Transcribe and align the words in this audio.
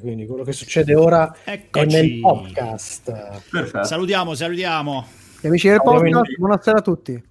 quindi 0.00 0.26
quello 0.26 0.44
che 0.44 0.52
succede 0.52 0.94
ora 0.94 1.34
Eccoci. 1.42 1.84
è 1.84 2.00
nel 2.00 2.20
podcast. 2.20 3.10
Perfetto. 3.50 3.82
Salutiamo, 3.84 4.32
salutiamo. 4.34 5.04
Gli 5.40 5.46
amici 5.48 5.66
del 5.66 5.78
Abbiamo 5.78 5.98
podcast, 6.02 6.30
il- 6.30 6.36
buonasera 6.38 6.78
a 6.78 6.82
tutti. 6.82 7.24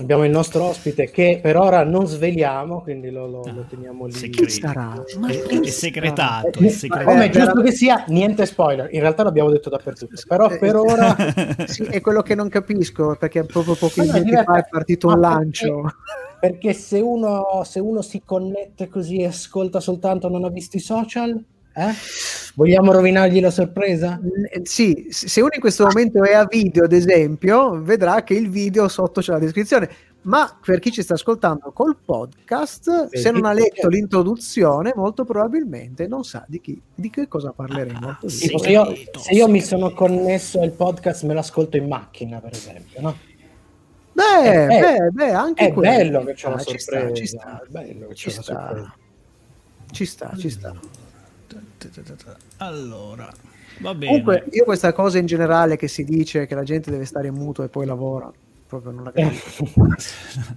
Abbiamo 0.00 0.24
il 0.24 0.30
nostro 0.30 0.64
ospite 0.64 1.10
che 1.10 1.38
per 1.42 1.58
ora 1.58 1.84
non 1.84 2.06
sveliamo, 2.06 2.80
quindi 2.80 3.10
lo, 3.10 3.26
lo- 3.26 3.42
lo 3.44 3.66
teniamo 3.68 4.06
lì. 4.06 4.30
Chi 4.30 4.48
sarà? 4.48 5.04
È, 5.06 5.18
Ma 5.18 5.28
è 5.28 5.42
chi 5.42 5.68
segretato, 5.70 6.60
Eh, 6.60 6.64
è 6.64 6.68
segretato. 6.70 7.10
Come 7.10 7.24
è 7.24 7.28
Eh, 7.28 7.30
giusto 7.30 7.60
che 7.60 7.72
sia, 7.72 8.04
niente 8.08 8.46
spoiler. 8.46 8.88
In 8.94 9.00
realtà 9.00 9.22
l'abbiamo 9.24 9.50
detto 9.50 9.68
dappertutto. 9.68 10.14
Però 10.26 10.48
Eh, 10.48 10.56
per 10.58 10.76
ora 10.76 11.14
Sì, 11.68 11.82
è 11.82 12.00
quello 12.00 12.22
che 12.22 12.34
non 12.34 12.48
capisco, 12.48 13.16
perché 13.20 13.44
proprio 13.44 13.74
pochi 13.74 14.00
è 14.00 14.04
minuti 14.04 14.30
fa 14.46 14.56
è 14.60 14.66
partito 14.66 15.08
un 15.08 15.20
perché- 15.20 15.28
lancio. 15.28 15.82
Perché 16.40 16.72
se 16.72 16.98
uno, 17.00 17.62
se 17.64 17.78
uno 17.80 18.00
si 18.00 18.22
connette 18.24 18.88
così 18.88 19.18
e 19.18 19.26
ascolta 19.26 19.78
soltanto 19.78 20.30
non 20.30 20.42
ha 20.44 20.48
visto 20.48 20.78
i 20.78 20.80
social, 20.80 21.38
eh? 21.74 21.92
vogliamo 22.54 22.92
rovinargli 22.92 23.40
la 23.40 23.50
sorpresa? 23.50 24.20
Sì, 24.62 25.06
se 25.10 25.40
uno 25.40 25.50
in 25.54 25.60
questo 25.60 25.84
momento 25.84 26.22
è 26.22 26.32
a 26.34 26.44
video, 26.46 26.84
ad 26.84 26.92
esempio, 26.92 27.80
vedrà 27.82 28.22
che 28.22 28.34
il 28.34 28.48
video 28.50 28.88
sotto 28.88 29.20
c'è 29.20 29.32
la 29.32 29.38
descrizione. 29.38 29.90
Ma 30.24 30.56
per 30.64 30.78
chi 30.78 30.92
ci 30.92 31.02
sta 31.02 31.14
ascoltando 31.14 31.72
col 31.72 31.96
podcast, 31.96 33.08
Sì, 33.08 33.18
se 33.18 33.30
non 33.32 33.44
ha 33.44 33.52
sì. 33.54 33.62
letto 33.62 33.88
l'introduzione, 33.88 34.92
molto 34.94 35.24
probabilmente 35.24 36.06
non 36.06 36.22
sa 36.22 36.44
di, 36.46 36.60
chi, 36.60 36.80
di 36.94 37.10
che 37.10 37.26
cosa 37.26 37.50
parleremo. 37.50 38.18
Così. 38.20 38.46
Tipo, 38.46 38.58
se, 38.58 38.70
io, 38.70 38.94
se 39.18 39.32
io 39.32 39.48
mi 39.48 39.60
sono 39.60 39.90
connesso 39.92 40.60
al 40.60 40.70
podcast, 40.70 41.24
me 41.24 41.34
l'ascolto 41.34 41.76
in 41.76 41.88
macchina, 41.88 42.38
per 42.38 42.52
esempio, 42.52 43.00
no? 43.00 43.16
Beh, 44.12 44.66
Eh, 44.66 44.66
beh, 44.66 45.10
beh, 45.10 45.32
anche 45.32 45.66
È 45.66 45.72
quello. 45.72 45.90
bello 45.90 46.24
che 46.24 46.34
c'è 46.34 46.46
una 46.46 46.62
Ci 46.62 46.78
sta, 46.78 46.92
sorpresa. 46.92 47.14
ci 47.14 47.26
sta, 47.26 47.60
È 47.60 47.66
bello 47.68 48.06
che 48.08 48.14
ci 48.14 48.28
c'è 48.28 48.34
una 48.34 48.42
sta. 48.42 48.52
sorpresa. 48.54 48.94
Ci 49.90 50.04
sta, 50.04 50.32
ci 50.36 50.50
sta. 50.50 50.74
Allora, 52.58 53.32
va 53.80 53.94
bene. 53.94 54.06
Comunque, 54.22 54.44
io 54.52 54.64
questa 54.64 54.92
cosa 54.92 55.18
in 55.18 55.26
generale 55.26 55.76
che 55.76 55.88
si 55.88 56.04
dice 56.04 56.46
che 56.46 56.54
la 56.54 56.64
gente 56.64 56.90
deve 56.90 57.04
stare 57.04 57.30
muto 57.30 57.62
e 57.62 57.68
poi 57.68 57.86
lavora, 57.86 58.30
proprio 58.66 58.92
non 58.92 59.04
la 59.04 59.12
capisco. 59.12 59.68
non 59.76 59.96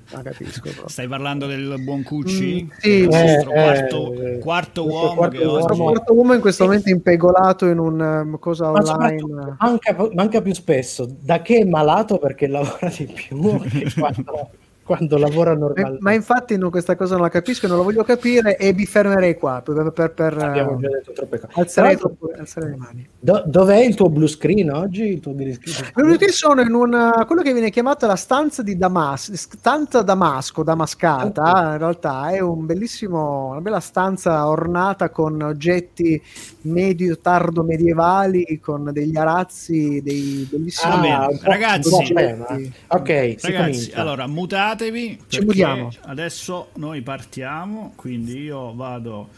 la 0.10 0.22
capisco 0.22 0.62
proprio. 0.62 0.88
Stai 0.88 1.08
parlando 1.08 1.48
del 1.48 1.76
buon 1.80 2.04
Cucci? 2.04 2.64
Mm, 2.64 2.70
sì, 2.80 2.90
il 2.90 3.08
nostro 3.10 3.52
Eh, 3.52 3.54
quarto, 3.54 4.14
eh, 4.14 4.40
quarto 4.40 4.84
questo 4.84 5.02
uomo 5.04 5.16
quarto 5.16 5.38
che 5.38 5.46
uomo. 5.46 5.64
oggi... 5.64 5.80
Quarto 5.82 6.14
uomo 6.14 6.34
in 6.34 6.42
questo 6.42 6.64
momento 6.66 6.90
impegolato 6.90 7.66
in 7.68 7.78
un 7.80 8.00
um, 8.00 8.40
cosa 8.40 8.72
Ma 8.72 8.80
online. 8.80 9.56
manca, 9.60 10.10
manca 10.14 10.42
più 10.42 10.54
spesso 10.54 11.08
da 11.20 11.42
che 11.42 11.58
è 11.60 11.66
malato 11.66 12.18
perché 12.18 12.48
lavora 12.48 12.90
di 12.90 13.06
più 13.14 13.38
quando, 13.98 14.50
quando 14.86 15.18
lavora 15.18 15.56
normalmente. 15.56 15.98
Ma 16.02 16.14
infatti 16.14 16.58
no, 16.58 16.70
questa 16.70 16.96
cosa 16.96 17.16
non 17.16 17.24
la 17.24 17.30
capisco, 17.30 17.66
non 17.68 17.78
la 17.78 17.84
voglio 17.84 18.04
capire 18.04 18.56
e 18.56 18.72
mi 18.72 18.86
fermerei 18.86 19.36
qua 19.36 19.62
per, 19.66 19.92
per, 19.92 20.14
per, 20.14 20.38
Abbiamo 20.38 20.78
eh, 20.78 20.82
già 20.82 20.88
detto 20.90 21.12
troppe 21.12 21.40
cose. 21.40 21.60
alzare, 21.60 21.96
Tra 21.98 22.08
l'altro, 22.10 22.30
alzare 22.40 22.70
le 22.70 22.76
mani. 22.76 23.08
do- 23.20 23.44
dov'è 23.48 23.78
il 23.84 23.96
tuo 23.96 24.10
blue 24.10 24.28
screen 24.28 24.70
oggi? 24.72 25.04
Il 25.04 25.20
tuo 25.22 25.34
green 25.34 25.54
screen? 25.60 26.30
Sono 26.30 26.62
in 26.62 26.74
una, 26.74 27.24
quello 27.26 27.42
che 27.42 27.52
viene 27.52 27.72
chiamata 27.72 28.06
la 28.06 28.16
stanza 28.16 28.62
di 28.62 28.78
Damas, 28.78 29.32
stanza 29.34 30.04
Damasco, 30.04 30.62
damascata, 30.64 31.72
in 31.72 31.78
realtà 31.80 32.30
è 32.30 32.40
un 32.40 32.66
bellissimo, 32.68 33.48
una 33.52 33.62
bella 33.62 33.80
stanza 33.80 34.48
ornata 34.48 35.10
con 35.10 35.42
oggetti 35.42 36.22
medio 36.62 37.18
tardo 37.20 37.64
medievali, 37.64 38.60
con 38.62 38.90
degli 38.92 39.18
arazzi, 39.18 40.02
dei 40.04 40.48
bellissimi 40.50 41.10
Ah, 41.12 41.30
ragazzi. 41.42 42.14
tema. 42.14 42.46
Ok, 42.90 43.36
Ragazzi, 43.42 43.92
allora 43.94 44.28
mutatevi. 44.76 45.18
perché 45.28 45.46
mudiamo. 45.46 45.92
Adesso 46.02 46.70
noi 46.76 47.02
partiamo, 47.02 47.94
quindi 47.96 48.40
io 48.42 48.74
vado. 48.76 49.30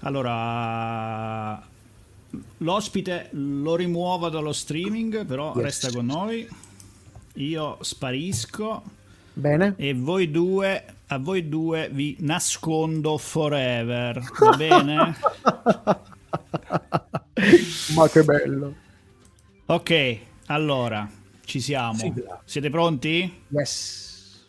Allora, 0.00 1.62
l'ospite 2.58 3.28
lo 3.32 3.76
rimuovo 3.76 4.28
dallo 4.28 4.52
streaming, 4.52 5.24
però 5.24 5.52
Yes. 5.54 5.62
resta 5.62 5.90
con 5.92 6.06
noi. 6.06 6.46
Io 7.36 7.78
sparisco 7.80 8.82
Bene? 9.32 9.74
e 9.76 9.92
voi 9.94 10.30
due, 10.30 10.84
a 11.08 11.18
voi 11.18 11.48
due 11.48 11.88
vi 11.92 12.16
nascondo 12.20 13.16
forever. 13.18 14.22
Va 14.38 14.56
bene? 14.56 15.16
Ma 17.96 18.08
che 18.08 18.22
bello. 18.22 18.74
ok, 19.66 20.18
allora 20.46 21.08
ci 21.44 21.60
siamo. 21.60 21.94
Sigla. 21.98 22.40
Siete 22.44 22.70
pronti? 22.70 23.42
Yes. 23.48 24.13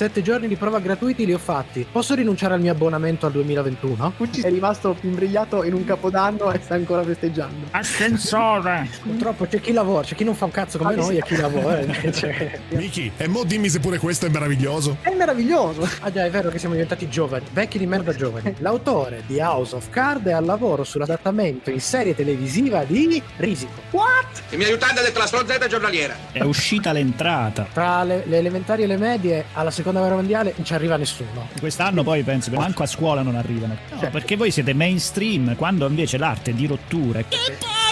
Io 0.00 0.06
i 0.06 0.08
sette 0.08 0.22
giorni 0.22 0.48
di 0.48 0.56
prova 0.56 0.80
gratuiti 0.80 1.26
li 1.26 1.34
ho 1.34 1.38
fatti. 1.38 1.86
Posso 1.92 2.14
rinunciare 2.14 2.54
al 2.54 2.60
mio 2.60 2.72
abbonamento 2.72 3.26
al 3.26 3.32
2021? 3.32 4.14
Pucci 4.16 4.40
è 4.40 4.48
rimasto 4.48 4.96
imbrigliato 5.02 5.62
in 5.62 5.74
un 5.74 5.84
capodanno 5.84 6.50
e 6.52 6.58
sta 6.62 6.72
ancora 6.74 7.04
festeggiando. 7.04 7.66
Ascensore. 7.72 8.88
Purtroppo 9.02 9.44
c'è 9.44 9.60
chi 9.60 9.72
lavora, 9.72 10.02
c'è 10.02 10.14
chi 10.14 10.24
non 10.24 10.34
fa 10.34 10.46
un 10.46 10.52
cazzo 10.52 10.78
come 10.78 10.94
Ah, 10.94 10.96
noi 10.96 11.04
sì. 11.04 11.16
e 11.18 11.22
chi 11.22 11.36
lavora. 11.36 11.80
invece- 11.84 12.60
Miki, 12.70 13.12
e 13.14 13.28
mo 13.28 13.44
dimmi 13.44 13.68
se 13.68 13.78
pure 13.78 13.98
questo 13.98 14.24
è 14.24 14.30
meraviglioso. 14.30 14.96
È 15.02 15.12
meraviglioso. 15.14 15.86
Ah 16.00 16.10
già, 16.10 16.24
è 16.24 16.30
vero 16.30 16.48
che 16.48 16.58
siamo 16.58 16.72
diventati 16.72 17.06
giovani, 17.10 17.44
vecchi 17.52 17.76
di 17.76 17.86
merda 17.86 18.14
giovani. 18.14 18.54
L'autore 18.60 19.24
di 19.26 19.38
House 19.38 19.74
of 19.74 19.90
Card 19.90 20.26
è 20.28 20.32
al 20.32 20.46
lavoro 20.46 20.82
sull'adattamento 20.82 21.68
in 21.68 21.80
serie 21.80 22.14
televisiva 22.14 22.84
di 22.84 23.22
Risico. 23.36 23.82
What? 23.90 24.44
Il 24.48 24.56
mio 24.56 24.66
aiutante 24.66 25.00
ha 25.00 25.02
detto 25.02 25.18
la 25.18 25.26
stronzetta 25.26 25.66
giornaliera. 25.66 26.16
È 26.32 26.40
uscita 26.40 26.90
l'entrata. 26.92 27.66
Tra 27.70 28.02
le, 28.02 28.22
le 28.24 28.38
elementari 28.38 28.84
e 28.84 28.86
le 28.86 28.96
medie, 28.96 29.44
alla 29.52 29.70
seconda 29.70 29.88
guerra 29.98 30.14
mondiale, 30.14 30.54
non 30.56 30.64
ci 30.64 30.72
arriva 30.74 30.96
nessuno. 30.96 31.48
Quest'anno 31.58 32.04
poi 32.04 32.22
penso 32.22 32.50
che 32.50 32.56
manco 32.56 32.84
a 32.84 32.86
scuola 32.86 33.22
non 33.22 33.34
arrivano. 33.34 33.76
No, 34.00 34.08
perché 34.10 34.36
voi 34.36 34.52
siete 34.52 34.72
mainstream, 34.72 35.56
quando 35.56 35.86
invece 35.86 36.16
l'arte 36.16 36.52
è 36.52 36.54
di 36.54 36.66
rotture. 36.66 37.26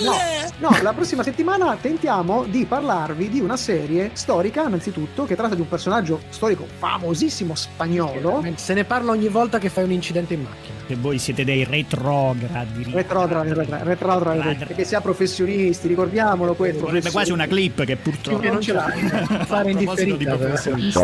No, 0.00 0.68
no, 0.68 0.82
la 0.82 0.92
prossima 0.92 1.24
settimana 1.24 1.76
tentiamo 1.80 2.44
di 2.44 2.64
parlarvi 2.64 3.28
di 3.28 3.40
una 3.40 3.56
serie 3.56 4.10
storica, 4.12 4.62
innanzitutto, 4.62 5.24
che 5.24 5.34
tratta 5.34 5.56
di 5.56 5.60
un 5.60 5.68
personaggio 5.68 6.20
storico 6.28 6.66
famosissimo 6.78 7.56
spagnolo. 7.56 8.44
Se 8.54 8.74
ne 8.74 8.84
parla 8.84 9.10
ogni 9.10 9.28
volta 9.28 9.58
che 9.58 9.68
fai 9.68 9.84
un 9.84 9.90
incidente 9.90 10.34
in 10.34 10.42
macchina. 10.42 10.77
Che 10.88 10.96
voi 10.96 11.18
siete 11.18 11.44
dei 11.44 11.64
retrogradi. 11.64 12.90
Retrogrado, 12.90 13.52
retrogrado, 13.52 13.84
retrogrado, 13.84 14.54
perché 14.64 14.84
si 14.84 14.94
ha 14.94 15.02
professionisti, 15.02 15.86
ricordiamolo 15.86 16.54
questo. 16.54 16.86
Vorrebbe 16.86 17.10
quasi 17.10 17.30
una 17.30 17.46
clip 17.46 17.84
che 17.84 17.96
purtroppo 17.96 18.38
Che 18.38 18.48
non 18.48 18.62
ce 18.62 18.72
l'hai. 18.72 18.98
Fare 19.44 19.68
A 19.68 19.70
in 19.70 19.76
proposito 19.76 20.16
di 20.16 20.24
differita, 20.24 20.36
però. 20.36 20.48
professionisti. 20.48 20.98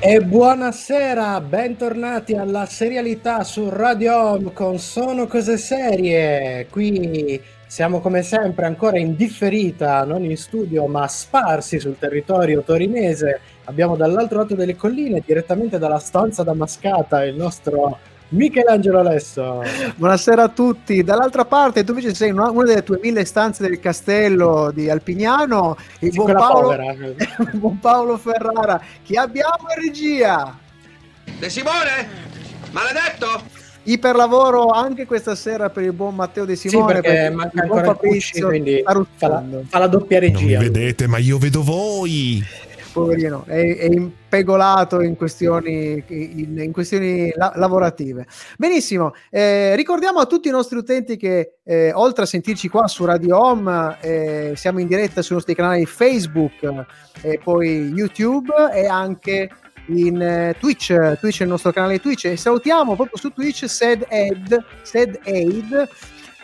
E 0.00 0.20
buonasera, 0.22 1.38
bentornati 1.42 2.32
alla 2.32 2.64
serialità 2.64 3.44
su 3.44 3.68
Radio 3.68 4.16
Home 4.16 4.52
con 4.54 4.78
Sono 4.78 5.26
Cose 5.26 5.58
Serie. 5.58 6.66
Qui 6.70 7.38
siamo 7.74 7.98
come 7.98 8.22
sempre 8.22 8.66
ancora 8.66 9.00
in 9.00 9.16
differita, 9.16 10.04
non 10.04 10.22
in 10.22 10.36
studio, 10.36 10.86
ma 10.86 11.08
sparsi 11.08 11.80
sul 11.80 11.98
territorio 11.98 12.62
torinese. 12.62 13.40
Abbiamo 13.64 13.96
dall'altro 13.96 14.38
lato 14.38 14.54
delle 14.54 14.76
colline, 14.76 15.24
direttamente 15.26 15.76
dalla 15.76 15.98
stanza 15.98 16.44
damascata, 16.44 17.24
il 17.24 17.34
nostro 17.34 17.98
Michelangelo 18.28 19.00
Alesso. 19.00 19.64
Buonasera 19.96 20.44
a 20.44 20.48
tutti. 20.50 21.02
Dall'altra 21.02 21.46
parte, 21.46 21.82
tu 21.82 21.90
invece 21.90 22.14
sei 22.14 22.28
in 22.28 22.38
una, 22.38 22.50
una 22.50 22.62
delle 22.62 22.84
tue 22.84 23.00
mille 23.02 23.24
stanze 23.24 23.66
del 23.66 23.80
castello 23.80 24.70
di 24.70 24.88
Alpignano, 24.88 25.76
il 25.98 26.12
Sì, 26.12 26.16
buon 26.16 26.30
quella 26.30 26.46
Paolo, 26.46 27.14
buon 27.58 27.78
Paolo 27.80 28.16
Ferrara. 28.18 28.80
Chi 29.02 29.16
abbiamo 29.16 29.66
in 29.76 29.82
regia? 29.82 30.56
De 31.40 31.50
Simone? 31.50 32.08
Maledetto? 32.70 33.53
Iperlavoro 33.84 34.68
anche 34.68 35.06
questa 35.06 35.34
sera 35.34 35.70
per 35.70 35.84
il 35.84 35.92
buon 35.92 36.14
Matteo 36.14 36.44
De 36.44 36.56
Simone. 36.56 36.94
sì, 36.94 37.00
perché 37.00 37.30
manca 37.30 37.62
ancora 37.62 37.94
Cucci, 37.94 38.40
quindi 38.40 38.82
fa 39.16 39.28
la, 39.28 39.44
fa 39.66 39.78
la 39.78 39.86
doppia 39.86 40.20
Non 40.20 40.32
regia. 40.32 40.58
vedete, 40.58 41.06
ma 41.06 41.18
io 41.18 41.38
vedo 41.38 41.62
voi. 41.62 42.42
poverino, 42.94 43.44
è, 43.46 43.76
è 43.76 43.84
impegolato 43.86 45.00
in 45.02 45.16
questioni, 45.16 46.02
in, 46.06 46.58
in 46.58 46.72
questioni 46.72 47.32
la, 47.34 47.52
lavorative. 47.56 48.24
Benissimo, 48.56 49.12
eh, 49.30 49.74
ricordiamo 49.74 50.20
a 50.20 50.26
tutti 50.26 50.46
i 50.48 50.52
nostri 50.52 50.78
utenti 50.78 51.16
che 51.16 51.56
eh, 51.64 51.92
oltre 51.92 52.22
a 52.22 52.26
sentirci 52.26 52.68
qua 52.68 52.86
su 52.86 53.04
Radio 53.04 53.36
Home, 53.38 53.96
eh, 54.00 54.52
siamo 54.54 54.78
in 54.78 54.86
diretta 54.86 55.22
sui 55.22 55.34
nostri 55.34 55.54
canali 55.56 55.84
Facebook 55.86 56.86
e 57.20 57.40
poi 57.42 57.92
YouTube 57.94 58.52
e 58.72 58.86
anche 58.86 59.50
in 59.86 60.20
eh, 60.20 60.56
Twitch, 60.58 61.18
Twitch 61.18 61.40
è 61.40 61.42
il 61.42 61.48
nostro 61.48 61.72
canale 61.72 62.00
Twitch 62.00 62.26
e 62.26 62.36
salutiamo 62.36 62.94
proprio 62.94 63.16
su 63.16 63.30
Twitch 63.30 63.68
Sed 63.68 64.06
Ed, 64.08 64.64
Sed 64.82 65.20
Aid 65.24 65.88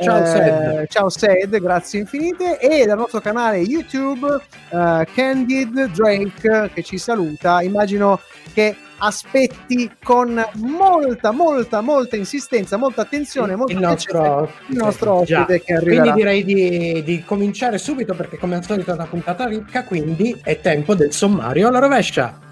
Ciao, 0.03 0.25
eh, 0.25 0.87
ciao 0.89 1.11
Sed, 1.11 1.61
grazie 1.61 2.01
infinite. 2.01 2.59
E 2.59 2.87
dal 2.87 2.97
nostro 2.97 3.21
canale 3.21 3.59
YouTube 3.59 4.27
uh, 4.27 5.05
Candid 5.15 5.91
Drake 5.93 6.71
che 6.73 6.83
ci 6.83 6.97
saluta. 6.97 7.61
Immagino 7.61 8.19
che 8.55 8.75
aspetti 8.97 9.91
con 10.03 10.43
molta, 10.55 11.33
molta, 11.33 11.83
molta 11.83 12.17
insistenza, 12.17 12.79
molta 12.79 13.03
attenzione, 13.03 13.57
molta 13.57 13.73
il 13.75 13.79
nostro, 13.79 14.51
il 14.69 14.77
nostro 14.77 15.13
ospite 15.17 15.63
che 15.63 15.75
arriverà. 15.75 16.13
Quindi 16.13 16.19
direi 16.19 16.45
di, 16.45 17.03
di, 17.03 17.23
cominciare 17.23 17.77
subito 17.77 18.15
perché 18.15 18.39
come 18.39 18.57
al 18.57 18.65
solito 18.65 18.93
è 18.93 18.95
una 18.95 19.07
puntata 19.07 19.47
ricca, 19.47 19.85
quindi 19.85 20.39
è 20.43 20.61
tempo 20.61 20.95
del 20.95 21.13
sommario 21.13 21.69
alla 21.69 21.79
rovescia. 21.79 22.49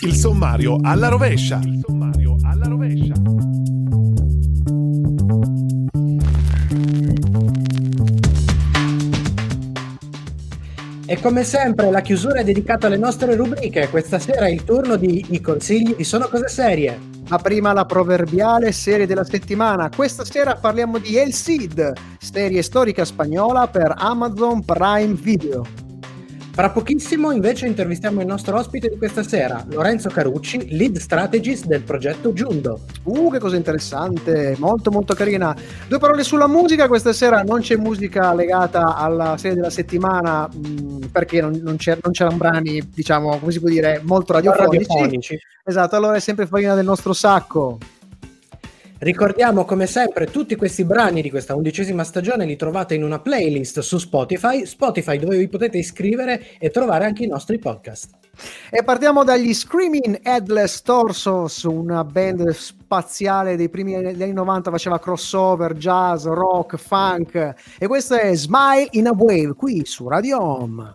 Il 0.00 0.14
sommario 0.14 0.78
alla 0.82 1.08
rovescia. 1.08 1.60
Il 1.64 1.82
sommario 1.86 2.36
alla 2.42 2.66
rovescia. 2.66 3.14
E 11.10 11.20
come 11.20 11.42
sempre 11.42 11.90
la 11.90 12.02
chiusura 12.02 12.40
è 12.40 12.44
dedicata 12.44 12.86
alle 12.86 12.98
nostre 12.98 13.34
rubriche. 13.34 13.88
Questa 13.88 14.18
sera 14.18 14.44
è 14.44 14.50
il 14.50 14.64
turno 14.64 14.96
di 14.96 15.24
I 15.30 15.40
consigli 15.40 15.94
di 15.96 16.04
Sono 16.04 16.28
Cose 16.28 16.48
Serie. 16.48 16.98
Ma 17.30 17.38
prima 17.38 17.72
la 17.72 17.86
proverbiale 17.86 18.72
serie 18.72 19.06
della 19.06 19.24
settimana. 19.24 19.90
Questa 19.94 20.24
sera 20.24 20.56
parliamo 20.56 20.98
di 20.98 21.16
El 21.16 21.32
Cid, 21.32 21.92
serie 22.18 22.62
storica 22.62 23.06
spagnola 23.06 23.68
per 23.68 23.94
Amazon 23.96 24.64
Prime 24.64 25.14
Video. 25.14 25.87
Fra 26.58 26.70
pochissimo 26.70 27.30
invece 27.30 27.68
intervistiamo 27.68 28.20
il 28.20 28.26
nostro 28.26 28.58
ospite 28.58 28.88
di 28.88 28.96
questa 28.96 29.22
sera, 29.22 29.64
Lorenzo 29.70 30.08
Carucci, 30.08 30.76
lead 30.76 30.96
strategist 30.96 31.66
del 31.66 31.82
progetto 31.82 32.32
Giundo. 32.32 32.80
Uh, 33.04 33.30
che 33.30 33.38
cosa 33.38 33.54
interessante, 33.54 34.56
molto 34.58 34.90
molto 34.90 35.14
carina. 35.14 35.54
Due 35.86 35.98
parole 36.00 36.24
sulla 36.24 36.48
musica, 36.48 36.88
questa 36.88 37.12
sera 37.12 37.42
non 37.42 37.60
c'è 37.60 37.76
musica 37.76 38.34
legata 38.34 38.96
alla 38.96 39.36
serie 39.36 39.54
della 39.54 39.70
settimana 39.70 40.48
mh, 40.52 40.68
mm, 40.68 41.02
perché 41.12 41.40
non, 41.40 41.52
non, 41.62 41.76
non, 41.78 42.10
c'erano 42.10 42.36
brani, 42.36 42.90
diciamo, 42.92 43.38
come 43.38 43.52
si 43.52 43.60
può 43.60 43.68
dire, 43.68 44.00
molto 44.02 44.32
radiofonici. 44.32 44.84
radiofonici. 44.88 45.38
Esatto, 45.62 45.94
allora 45.94 46.16
è 46.16 46.20
sempre 46.20 46.48
farina 46.48 46.74
del 46.74 46.84
nostro 46.84 47.12
sacco. 47.12 47.78
Ricordiamo 49.00 49.64
come 49.64 49.86
sempre 49.86 50.26
tutti 50.26 50.56
questi 50.56 50.84
brani 50.84 51.22
di 51.22 51.30
questa 51.30 51.54
undicesima 51.54 52.02
stagione 52.02 52.44
li 52.44 52.56
trovate 52.56 52.96
in 52.96 53.04
una 53.04 53.20
playlist 53.20 53.78
su 53.78 53.96
Spotify, 53.98 54.66
Spotify 54.66 55.18
dove 55.18 55.38
vi 55.38 55.46
potete 55.46 55.78
iscrivere 55.78 56.58
e 56.58 56.70
trovare 56.70 57.04
anche 57.04 57.22
i 57.22 57.28
nostri 57.28 57.58
podcast. 57.58 58.10
E 58.68 58.82
partiamo 58.82 59.22
dagli 59.22 59.54
Screaming 59.54 60.18
Headless 60.20 60.82
Torsos, 60.82 61.62
una 61.62 62.02
band 62.02 62.50
spaziale 62.50 63.54
dei 63.54 63.68
primi 63.68 63.94
anni 63.94 64.32
90, 64.32 64.70
faceva 64.72 64.98
crossover, 64.98 65.74
jazz, 65.74 66.24
rock, 66.24 66.76
funk 66.76 67.54
e 67.78 67.86
questo 67.86 68.16
è 68.16 68.34
Smile 68.34 68.88
in 68.92 69.06
a 69.06 69.12
Wave 69.12 69.54
qui 69.54 69.84
su 69.84 70.08
Radio 70.08 70.42
Home. 70.42 70.94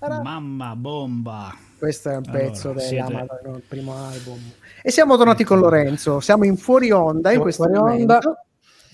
Mamma 0.00 0.74
bomba! 0.76 1.54
Questo 1.76 2.08
è 2.08 2.16
un 2.16 2.22
pezzo 2.22 2.70
allora, 2.70 2.86
dell'Amazon, 2.86 3.26
siete... 3.42 3.56
il 3.56 3.62
primo 3.68 3.94
album. 3.94 4.38
E 4.82 4.90
siamo 4.90 5.16
tornati 5.18 5.44
con 5.44 5.58
Lorenzo, 5.58 6.20
siamo 6.20 6.44
in 6.44 6.56
fuori 6.56 6.90
onda 6.90 7.32
in 7.32 7.40
questo 7.40 7.68
momento. 7.68 8.14
Onda. 8.14 8.20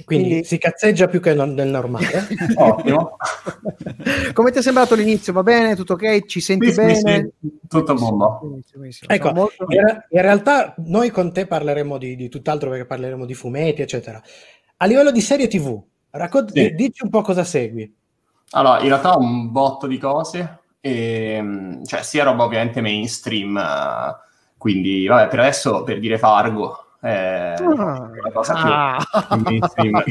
Quindi, 0.05 0.25
quindi, 0.29 0.45
si 0.45 0.59
cazzeggia 0.59 1.07
più 1.07 1.21
che 1.21 1.33
del 1.33 1.69
normale. 1.69 2.27
Ottimo. 2.57 3.17
Come 4.33 4.51
ti 4.51 4.59
è 4.59 4.63
sembrato 4.63 4.97
l'inizio? 4.97 5.33
Va 5.33 5.45
bene? 5.45 5.77
Tutto 5.77 5.93
ok? 5.93 6.27
Ci 6.27 6.41
senti 6.41 6.71
sì, 6.71 6.75
bene? 6.75 6.95
Sì, 7.41 7.59
tutto 7.69 7.95
bomba. 7.95 8.41
Ecco, 9.07 9.33
molto... 9.33 9.65
in, 9.69 10.21
realtà 10.21 10.75
noi 10.79 11.11
con 11.11 11.33
te 11.33 11.47
parleremo 11.47 11.99
di, 11.99 12.17
di, 12.17 12.29
tutt'altro 12.29 12.69
perché 12.69 12.85
parleremo 12.85 13.25
di 13.25 13.35
fumetti, 13.35 13.81
eccetera. 13.81 14.21
A 14.79 14.87
livello 14.87 15.13
di 15.13 15.21
serie 15.21 15.47
TV, 15.47 15.81
raccont- 16.11 16.53
sì. 16.53 16.75
dici 16.75 17.05
un 17.05 17.11
po' 17.11 17.23
cosa 17.23 17.45
segui. 17.45 17.95
Allora, 18.51 18.81
in 18.81 18.89
realtà 18.89 19.17
un 19.17 19.53
botto 19.53 19.87
di 19.87 19.99
cose. 19.99 20.65
E, 20.87 21.33
ehm, 21.37 21.85
cioè, 21.85 22.03
sia 22.03 22.23
roba 22.23 22.45
ovviamente 22.45 22.81
mainstream, 22.81 23.57
uh, 23.57 24.15
quindi 24.57 25.07
vabbè, 25.07 25.27
per 25.29 25.41
adesso 25.41 25.83
per 25.83 25.99
dire 25.99 26.17
Fargo. 26.17 26.83
Eh, 27.03 27.55
ah, 27.55 28.11
la 28.21 28.33
cosa 28.33 28.55
più 28.55 28.71
ah, 28.73 29.37
mainstream. 29.37 29.97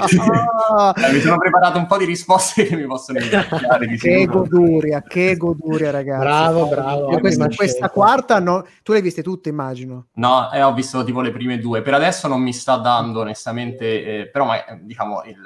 eh, 0.96 1.14
mi 1.14 1.20
sono 1.20 1.38
preparato 1.38 1.78
un 1.78 1.88
po' 1.88 1.98
di 1.98 2.06
risposte 2.06 2.66
che 2.66 2.76
mi 2.76 2.86
possono 2.86 3.20
aiutare. 3.20 3.88
che 3.98 4.26
goduria, 4.26 5.02
che 5.02 5.36
goduria, 5.36 5.92
ragazzi. 5.92 6.24
Bravo, 6.24 6.68
bravo. 6.68 7.12
Io 7.12 7.20
questa, 7.20 7.48
questa 7.48 7.90
quarta, 7.90 8.40
no, 8.40 8.66
tu 8.84 8.92
le 8.92 9.00
hai 9.00 9.04
viste 9.04 9.24
tutte, 9.24 9.50
immagino. 9.50 10.08
No, 10.14 10.52
eh, 10.52 10.62
ho 10.62 10.74
visto 10.74 11.04
tipo 11.04 11.22
le 11.22 11.32
prime 11.32 11.60
due. 11.60 11.82
Per 11.82 11.94
adesso 11.94 12.28
non 12.28 12.42
mi 12.42 12.54
sta 12.54 12.78
dando, 12.78 13.22
onestamente, 13.22 14.22
eh, 14.22 14.28
però 14.28 14.46
ma, 14.46 14.58
diciamo 14.80 15.24
il, 15.24 15.42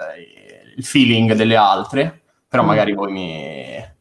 il, 0.76 0.84
feeling 0.84 1.34
delle 1.34 1.56
altre. 1.56 2.22
Però 2.48 2.64
mm. 2.64 2.68
magari 2.68 2.94
voi 2.94 3.12
mi 3.12 3.98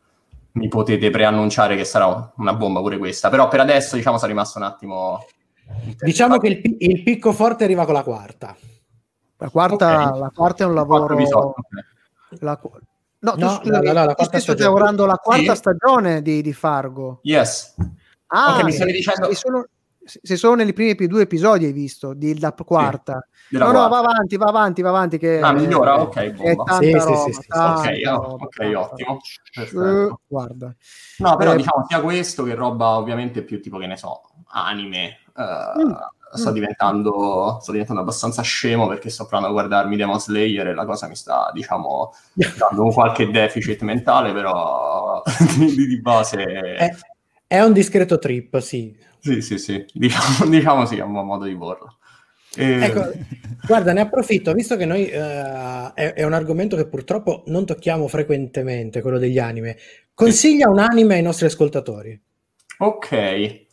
mi 0.52 0.68
potete 0.68 1.10
preannunciare 1.10 1.76
che 1.76 1.84
sarà 1.84 2.32
una 2.36 2.54
bomba 2.54 2.80
pure 2.80 2.98
questa. 2.98 3.28
Però 3.28 3.48
per 3.48 3.60
adesso, 3.60 3.96
diciamo, 3.96 4.16
sono 4.16 4.30
rimasto 4.30 4.58
un 4.58 4.64
attimo. 4.64 5.24
Diciamo 5.98 6.38
che 6.38 6.48
il, 6.48 6.76
il 6.78 7.02
picco 7.02 7.32
forte 7.32 7.64
arriva 7.64 7.84
con 7.84 7.94
la 7.94 8.02
quarta. 8.02 8.56
La 9.36 9.50
quarta, 9.50 10.08
okay. 10.08 10.20
la 10.20 10.32
quarta 10.34 10.64
è 10.64 10.66
un 10.66 10.74
lavoro. 10.74 11.16
La, 12.40 12.58
no, 13.20 13.32
tu, 13.34 13.38
no, 13.38 13.60
no, 13.62 13.80
no, 13.80 13.92
la 13.92 14.14
tu 14.14 14.38
stai 14.38 14.58
lavorando 14.58 15.06
la 15.06 15.14
quarta 15.14 15.52
sì. 15.52 15.58
stagione 15.58 16.22
di, 16.22 16.42
di, 16.42 16.52
Fargo. 16.52 17.20
Yes. 17.22 17.74
Ah, 18.26 18.54
okay, 18.54 18.64
mi 18.64 18.72
stavi 18.72 18.92
dicendo. 18.92 19.32
Sono, 19.34 19.64
se 20.22 20.36
sono 20.36 20.54
nei 20.56 20.72
primi 20.72 20.94
due 21.06 21.22
episodi 21.22 21.66
hai 21.66 21.72
visto 21.72 22.14
di, 22.14 22.38
la 22.40 22.52
quarta 22.52 23.26
sì, 23.48 23.56
no 23.56 23.64
quarta. 23.64 23.80
no 23.80 23.88
va 23.88 23.98
avanti 23.98 24.36
va 24.36 24.46
avanti 24.46 24.82
va 24.82 24.88
avanti 24.88 25.18
che 25.18 25.40
ah 25.40 25.52
migliora 25.52 26.00
ok 26.00 26.30
bomba. 26.32 26.78
Sì, 26.78 26.92
roba, 26.92 27.16
sì, 27.24 27.32
sì, 27.32 27.46
ok, 27.48 28.00
roba, 28.04 28.44
ok 28.44 28.72
ottimo 28.74 29.20
uh, 29.72 30.18
guarda 30.26 30.74
no 31.18 31.36
però 31.36 31.52
eh, 31.52 31.56
diciamo 31.56 31.84
sia 31.86 32.00
questo 32.00 32.42
che 32.44 32.54
roba 32.54 32.96
ovviamente 32.96 33.42
più 33.42 33.60
tipo 33.60 33.78
che 33.78 33.86
ne 33.86 33.96
so 33.96 34.22
anime 34.48 35.18
uh, 35.34 35.82
mm. 35.82 35.92
Sto, 36.30 36.50
mm. 36.50 36.52
diventando, 36.52 37.58
sto 37.60 37.72
diventando 37.72 38.02
abbastanza 38.02 38.42
scemo 38.42 38.86
perché 38.86 39.08
sto 39.08 39.24
provando 39.24 39.48
a 39.48 39.52
guardarmi 39.52 39.96
Demon 39.96 40.20
Slayer 40.20 40.66
e 40.68 40.74
la 40.74 40.84
cosa 40.84 41.08
mi 41.08 41.16
sta, 41.16 41.50
diciamo, 41.54 42.12
dando 42.58 42.84
un 42.84 42.92
qualche 42.92 43.30
deficit 43.30 43.80
mentale, 43.80 44.32
però 44.32 45.22
di, 45.56 45.86
di 45.86 46.00
base... 46.02 46.42
È, 46.44 46.94
è 47.48 47.62
un 47.62 47.72
discreto 47.72 48.18
trip, 48.18 48.58
sì. 48.58 48.94
Sì, 49.20 49.40
sì, 49.40 49.58
sì, 49.58 49.84
diciamo, 49.92 50.46
diciamo 50.48 50.84
sì, 50.84 50.98
è 50.98 51.02
un 51.02 51.12
modo 51.12 51.46
di 51.46 51.56
porlo. 51.56 51.96
E... 52.54 52.84
Ecco, 52.84 53.10
guarda, 53.66 53.92
ne 53.94 54.02
approfitto, 54.02 54.52
visto 54.52 54.76
che 54.76 54.84
noi 54.84 55.04
uh, 55.04 55.92
è, 55.94 56.12
è, 56.14 56.24
un 56.24 56.34
argomento 56.34 56.76
che 56.76 56.86
purtroppo 56.86 57.42
non 57.46 57.64
tocchiamo 57.64 58.06
frequentemente, 58.06 59.00
quello 59.00 59.18
degli 59.18 59.38
anime. 59.38 59.78
Consiglia 60.12 60.66
sì. 60.66 60.72
un 60.72 60.78
anime 60.78 61.14
ai 61.14 61.22
nostri 61.22 61.46
ascoltatori. 61.46 62.20
Ok. 62.78 63.66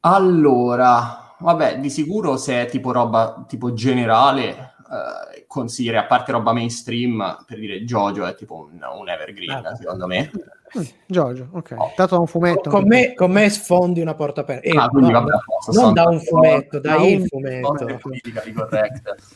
Allora, 0.00 1.34
vabbè, 1.38 1.80
di 1.80 1.88
sicuro 1.88 2.36
se 2.36 2.62
è 2.62 2.66
tipo 2.66 2.92
roba 2.92 3.44
tipo 3.48 3.72
generale, 3.72 4.74
uh, 4.86 5.44
consiglierei, 5.46 6.00
a 6.00 6.06
parte 6.06 6.32
roba 6.32 6.52
mainstream, 6.52 7.44
per 7.46 7.58
dire 7.58 7.84
Jojo 7.84 8.26
è 8.26 8.34
tipo 8.34 8.68
un, 8.70 8.80
un 8.80 9.08
evergreen, 9.08 9.64
ah, 9.64 9.74
secondo 9.76 10.06
me. 10.06 10.30
Mm, 10.78 10.82
Giorgio, 11.06 11.48
ok. 11.50 11.74
Oh. 11.76 11.92
Dato 11.96 12.20
un 12.20 12.28
fumetto. 12.28 12.70
Con 12.70 12.86
me, 12.86 13.14
con 13.14 13.32
me, 13.32 13.50
sfondi 13.50 14.00
una 14.00 14.14
porta 14.14 14.42
aperta. 14.42 14.68
Eh, 14.68 14.76
ah, 14.76 14.88
quindi, 14.88 15.10
no, 15.10 15.20
vabbè, 15.20 15.32
non 15.72 15.92
da 15.92 16.04
un 16.04 16.20
fumetto, 16.20 16.78
da 16.78 16.96
il 16.96 17.26
fumetto. 17.26 17.98
Politica, 18.00 18.42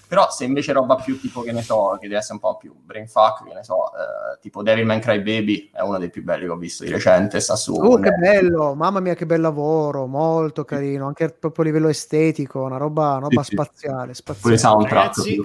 Però 0.06 0.30
se 0.30 0.44
invece 0.44 0.72
roba 0.72 0.94
più 0.94 1.18
tipo, 1.18 1.40
che 1.42 1.50
ne 1.50 1.62
so, 1.62 1.96
che 2.00 2.06
deve 2.06 2.20
essere 2.20 2.34
un 2.34 2.40
po' 2.40 2.56
più 2.56 2.72
brain 2.80 3.08
fuck, 3.08 3.48
che 3.48 3.52
ne 3.52 3.64
so, 3.64 3.86
eh, 3.86 4.38
tipo 4.40 4.62
Devilman 4.62 5.00
Cry 5.00 5.22
Baby, 5.22 5.70
è 5.72 5.80
uno 5.80 5.98
dei 5.98 6.08
più 6.08 6.22
belli 6.22 6.44
che 6.44 6.50
ho 6.50 6.56
visto 6.56 6.84
di 6.84 6.90
recente, 6.90 7.40
sta 7.40 7.56
su... 7.56 7.74
Oh, 7.74 7.98
che 7.98 8.12
bello! 8.12 8.74
Mamma 8.74 9.00
mia, 9.00 9.14
che 9.14 9.26
bel 9.26 9.40
lavoro, 9.40 10.06
molto 10.06 10.64
carino, 10.64 11.08
anche 11.08 11.30
proprio 11.30 11.64
a 11.64 11.66
livello 11.66 11.88
estetico, 11.88 12.62
una 12.62 12.76
roba, 12.76 13.16
una 13.16 13.26
roba 13.26 13.42
sì, 13.42 13.54
spaziale, 13.54 14.14
spaziale. 14.14 14.40
Pure 14.40 14.58
soundtrack. 14.58 15.16
Ragazzi, 15.16 15.42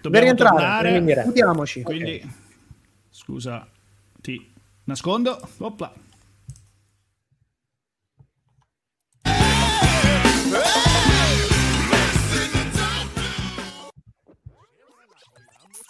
dobbiamo 0.00 0.26
rientrare, 0.26 1.22
Chiudiamoci. 1.22 1.82
Quindi, 1.82 2.14
okay. 2.22 2.30
scusa, 3.10 3.66
ti 4.20 4.56
Nascondo. 4.88 5.38
Opla. 5.58 5.92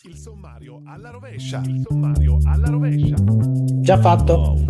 Il 0.02 0.17
sommario 0.17 0.83
Alla 0.85 1.11
rovescia. 1.11 1.62
Il 1.64 1.85
sommario 1.88 2.38
alla 2.45 2.71
rovescia. 2.71 3.14
Già 3.83 4.00
fatto. 4.00 4.33
Oh. 4.33 4.64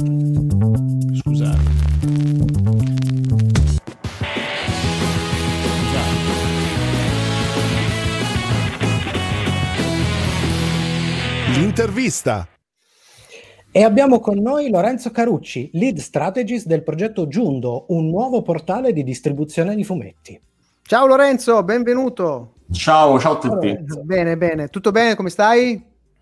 Scusate. 1.14 1.76
L'intervista. 11.54 12.46
E 13.78 13.84
abbiamo 13.84 14.18
con 14.18 14.38
noi 14.38 14.70
Lorenzo 14.70 15.12
Carucci, 15.12 15.70
lead 15.74 15.98
strategist 15.98 16.66
del 16.66 16.82
progetto 16.82 17.28
Giundo, 17.28 17.84
un 17.90 18.08
nuovo 18.08 18.42
portale 18.42 18.92
di 18.92 19.04
distribuzione 19.04 19.76
di 19.76 19.84
fumetti. 19.84 20.36
Ciao 20.82 21.06
Lorenzo, 21.06 21.62
benvenuto. 21.62 22.54
Ciao, 22.72 23.20
ciao 23.20 23.34
a 23.34 23.38
tutti. 23.38 23.78
Bene, 24.02 24.36
bene. 24.36 24.66
Tutto 24.66 24.90
bene? 24.90 25.14
Come 25.14 25.30
stai? 25.30 25.80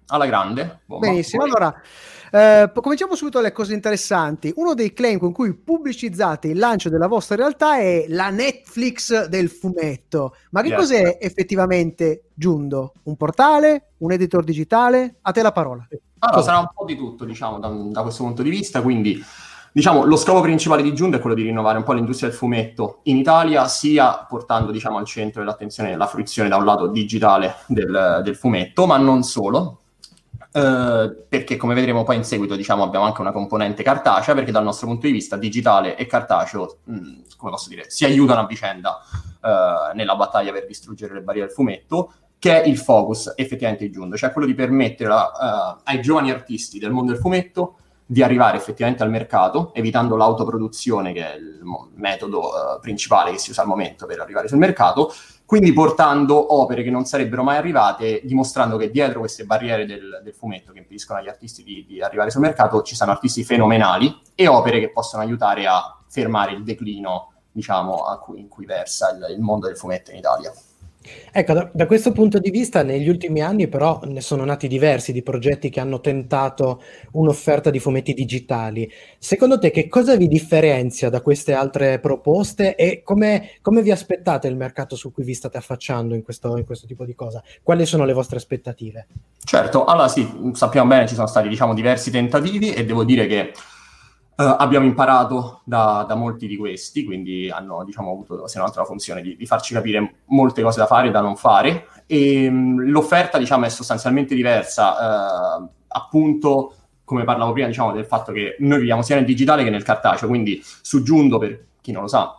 Alla 0.08 0.26
grande. 0.26 0.80
Bomba. 0.84 1.06
Benissimo. 1.08 1.44
Poi- 1.44 1.50
Allora, 1.50 1.80
eh, 2.30 2.70
cominciamo 2.74 3.14
subito 3.14 3.38
dalle 3.38 3.52
cose 3.52 3.74
interessanti. 3.74 4.52
Uno 4.56 4.74
dei 4.74 4.92
claim 4.92 5.18
con 5.18 5.32
cui 5.32 5.54
pubblicizzate 5.54 6.48
il 6.48 6.58
lancio 6.58 6.88
della 6.88 7.06
vostra 7.06 7.36
realtà 7.36 7.78
è 7.78 8.06
la 8.08 8.30
Netflix 8.30 9.26
del 9.26 9.48
fumetto. 9.48 10.34
Ma 10.50 10.62
che 10.62 10.68
Yes. 10.68 10.78
cos'è 10.78 11.18
effettivamente 11.20 12.24
Giundo? 12.34 12.94
Un 13.04 13.16
portale? 13.16 13.90
Un 13.98 14.12
editor 14.12 14.44
digitale? 14.44 15.16
A 15.22 15.32
te 15.32 15.42
la 15.42 15.52
parola. 15.52 15.86
Allora, 16.18 16.42
sarà 16.42 16.58
un 16.58 16.68
po' 16.74 16.84
di 16.84 16.96
tutto, 16.96 17.24
diciamo, 17.24 17.58
da, 17.58 17.68
da 17.68 18.02
questo 18.02 18.24
punto 18.24 18.42
di 18.42 18.50
vista, 18.50 18.80
quindi 18.82 19.22
diciamo, 19.70 20.04
lo 20.04 20.16
scopo 20.16 20.40
principale 20.40 20.82
di 20.82 20.94
Giundo 20.94 21.18
è 21.18 21.20
quello 21.20 21.36
di 21.36 21.42
rinnovare 21.42 21.76
un 21.76 21.84
po' 21.84 21.92
l'industria 21.92 22.30
del 22.30 22.38
fumetto 22.38 23.00
in 23.04 23.18
Italia, 23.18 23.68
sia 23.68 24.24
portando, 24.26 24.72
diciamo, 24.72 24.96
al 24.96 25.04
centro 25.04 25.40
dell'attenzione 25.42 25.94
la 25.96 26.06
fruizione 26.06 26.48
da 26.48 26.56
un 26.56 26.64
lato 26.64 26.86
digitale 26.86 27.56
del, 27.66 28.22
del 28.24 28.34
fumetto, 28.34 28.86
ma 28.86 28.96
non 28.96 29.22
solo, 29.22 29.80
eh, 30.56 31.14
perché 31.28 31.58
come 31.58 31.74
vedremo 31.74 32.02
poi 32.02 32.16
in 32.16 32.24
seguito, 32.24 32.56
diciamo, 32.56 32.82
abbiamo 32.82 33.04
anche 33.04 33.20
una 33.20 33.30
componente 33.30 33.82
cartacea, 33.82 34.34
perché 34.34 34.50
dal 34.50 34.64
nostro 34.64 34.86
punto 34.86 35.06
di 35.06 35.12
vista 35.12 35.36
digitale 35.36 35.96
e 35.96 36.06
cartaceo, 36.06 36.78
mh, 36.84 37.10
come 37.36 37.50
posso 37.50 37.68
dire, 37.68 37.90
si 37.90 38.06
aiutano 38.06 38.40
a 38.40 38.46
vicenda 38.46 38.98
eh, 39.44 39.94
nella 39.94 40.16
battaglia 40.16 40.52
per 40.52 40.64
distruggere 40.64 41.12
le 41.12 41.20
barriere 41.20 41.48
del 41.48 41.54
fumetto, 41.54 42.10
che 42.38 42.62
è 42.62 42.66
il 42.66 42.78
focus 42.78 43.34
effettivamente 43.36 43.84
di 43.84 43.90
Giundo, 43.90 44.16
cioè 44.16 44.32
quello 44.32 44.46
di 44.46 44.54
permettere 44.54 45.12
a- 45.12 45.78
ai 45.84 46.00
giovani 46.00 46.30
artisti 46.30 46.78
del 46.78 46.90
mondo 46.90 47.12
del 47.12 47.20
fumetto 47.20 47.76
di 48.06 48.22
arrivare 48.22 48.56
effettivamente 48.56 49.02
al 49.02 49.10
mercato, 49.10 49.74
evitando 49.74 50.16
l'autoproduzione, 50.16 51.12
che 51.12 51.32
è 51.32 51.36
il 51.36 51.60
metodo 51.96 52.78
principale 52.80 53.32
che 53.32 53.38
si 53.38 53.50
usa 53.50 53.62
al 53.62 53.66
momento 53.66 54.06
per 54.06 54.20
arrivare 54.20 54.48
sul 54.48 54.58
mercato, 54.58 55.12
quindi 55.46 55.72
portando 55.72 56.54
opere 56.54 56.82
che 56.82 56.90
non 56.90 57.04
sarebbero 57.04 57.44
mai 57.44 57.56
arrivate, 57.56 58.20
dimostrando 58.24 58.76
che 58.76 58.90
dietro 58.90 59.20
queste 59.20 59.44
barriere 59.44 59.86
del, 59.86 60.20
del 60.22 60.34
fumetto 60.34 60.72
che 60.72 60.78
impediscono 60.78 61.20
agli 61.20 61.28
artisti 61.28 61.62
di, 61.62 61.86
di 61.86 62.02
arrivare 62.02 62.30
sul 62.30 62.40
mercato 62.40 62.82
ci 62.82 62.96
sono 62.96 63.12
artisti 63.12 63.44
fenomenali 63.44 64.20
e 64.34 64.48
opere 64.48 64.80
che 64.80 64.90
possono 64.90 65.22
aiutare 65.22 65.66
a 65.66 66.02
fermare 66.08 66.52
il 66.52 66.64
declino, 66.64 67.32
diciamo, 67.52 68.02
cui- 68.22 68.40
in 68.40 68.48
cui 68.48 68.66
versa 68.66 69.10
il, 69.10 69.34
il 69.36 69.40
mondo 69.40 69.68
del 69.68 69.76
fumetto 69.76 70.10
in 70.10 70.16
Italia. 70.16 70.52
Ecco, 71.32 71.52
da, 71.52 71.70
da 71.72 71.86
questo 71.86 72.12
punto 72.12 72.38
di 72.38 72.50
vista, 72.50 72.82
negli 72.82 73.08
ultimi 73.08 73.40
anni 73.40 73.68
però 73.68 74.00
ne 74.04 74.20
sono 74.20 74.44
nati 74.44 74.68
diversi 74.68 75.12
di 75.12 75.22
progetti 75.22 75.70
che 75.70 75.80
hanno 75.80 76.00
tentato 76.00 76.82
un'offerta 77.12 77.70
di 77.70 77.78
fumetti 77.78 78.14
digitali. 78.14 78.90
Secondo 79.18 79.58
te 79.58 79.70
che 79.70 79.88
cosa 79.88 80.16
vi 80.16 80.28
differenzia 80.28 81.08
da 81.10 81.20
queste 81.20 81.52
altre 81.52 81.98
proposte 81.98 82.74
e 82.74 83.02
come, 83.02 83.50
come 83.62 83.82
vi 83.82 83.90
aspettate 83.90 84.48
il 84.48 84.56
mercato 84.56 84.96
su 84.96 85.12
cui 85.12 85.24
vi 85.24 85.34
state 85.34 85.56
affacciando 85.56 86.14
in 86.14 86.22
questo, 86.22 86.56
in 86.56 86.64
questo 86.64 86.86
tipo 86.86 87.04
di 87.04 87.14
cosa? 87.14 87.42
Quali 87.62 87.86
sono 87.86 88.04
le 88.04 88.12
vostre 88.12 88.36
aspettative? 88.36 89.06
Certo, 89.44 89.84
allora 89.84 90.08
sì, 90.08 90.28
sappiamo 90.52 90.88
bene, 90.88 91.06
ci 91.06 91.14
sono 91.14 91.26
stati 91.26 91.48
diciamo 91.48 91.74
diversi 91.74 92.10
tentativi 92.10 92.72
e 92.72 92.84
devo 92.84 93.04
dire 93.04 93.26
che 93.26 93.52
abbiamo 94.36 94.84
imparato 94.84 95.62
da, 95.64 96.04
da 96.06 96.14
molti 96.14 96.46
di 96.46 96.56
questi, 96.56 97.04
quindi 97.04 97.50
hanno 97.50 97.84
diciamo 97.84 98.10
avuto 98.10 98.46
se 98.46 98.58
non 98.58 98.66
altro 98.66 98.82
la 98.82 98.86
funzione 98.86 99.22
di, 99.22 99.36
di 99.36 99.46
farci 99.46 99.72
capire 99.72 100.16
molte 100.26 100.62
cose 100.62 100.78
da 100.78 100.86
fare 100.86 101.08
e 101.08 101.10
da 101.10 101.20
non 101.20 101.36
fare. 101.36 101.86
E 102.06 102.50
mh, 102.50 102.88
l'offerta 102.90 103.38
diciamo 103.38 103.64
è 103.64 103.68
sostanzialmente 103.68 104.34
diversa, 104.34 105.58
eh, 105.58 105.68
appunto 105.88 106.74
come 107.04 107.24
parlavo 107.24 107.52
prima 107.52 107.68
diciamo 107.68 107.92
del 107.92 108.04
fatto 108.04 108.32
che 108.32 108.56
noi 108.58 108.78
viviamo 108.78 109.02
sia 109.02 109.14
nel 109.14 109.24
digitale 109.24 109.64
che 109.64 109.70
nel 109.70 109.84
cartaceo, 109.84 110.28
quindi 110.28 110.60
su 110.62 111.02
Giundo 111.02 111.38
per 111.38 111.64
chi 111.80 111.92
non 111.92 112.02
lo 112.02 112.08
sa 112.08 112.34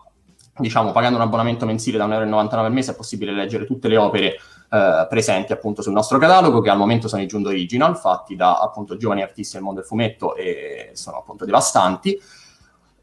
diciamo 0.59 0.91
pagando 0.91 1.17
un 1.17 1.23
abbonamento 1.23 1.65
mensile 1.65 1.97
da 1.97 2.07
1,99 2.07 2.11
euro 2.11 2.61
al 2.61 2.73
mese 2.73 2.91
è 2.91 2.95
possibile 2.95 3.31
leggere 3.31 3.65
tutte 3.65 3.87
le 3.87 3.97
opere 3.97 4.39
eh, 4.69 5.07
presenti 5.09 5.53
appunto 5.53 5.81
sul 5.81 5.93
nostro 5.93 6.17
catalogo 6.17 6.59
che 6.59 6.69
al 6.69 6.77
momento 6.77 7.07
sono 7.07 7.21
i 7.21 7.27
Giundo 7.27 7.49
Original 7.49 7.97
fatti 7.97 8.35
da 8.35 8.59
appunto 8.59 8.97
giovani 8.97 9.21
artisti 9.21 9.55
del 9.55 9.63
mondo 9.63 9.79
del 9.79 9.87
fumetto 9.87 10.35
e 10.35 10.91
sono 10.93 11.17
appunto 11.17 11.45
devastanti. 11.45 12.19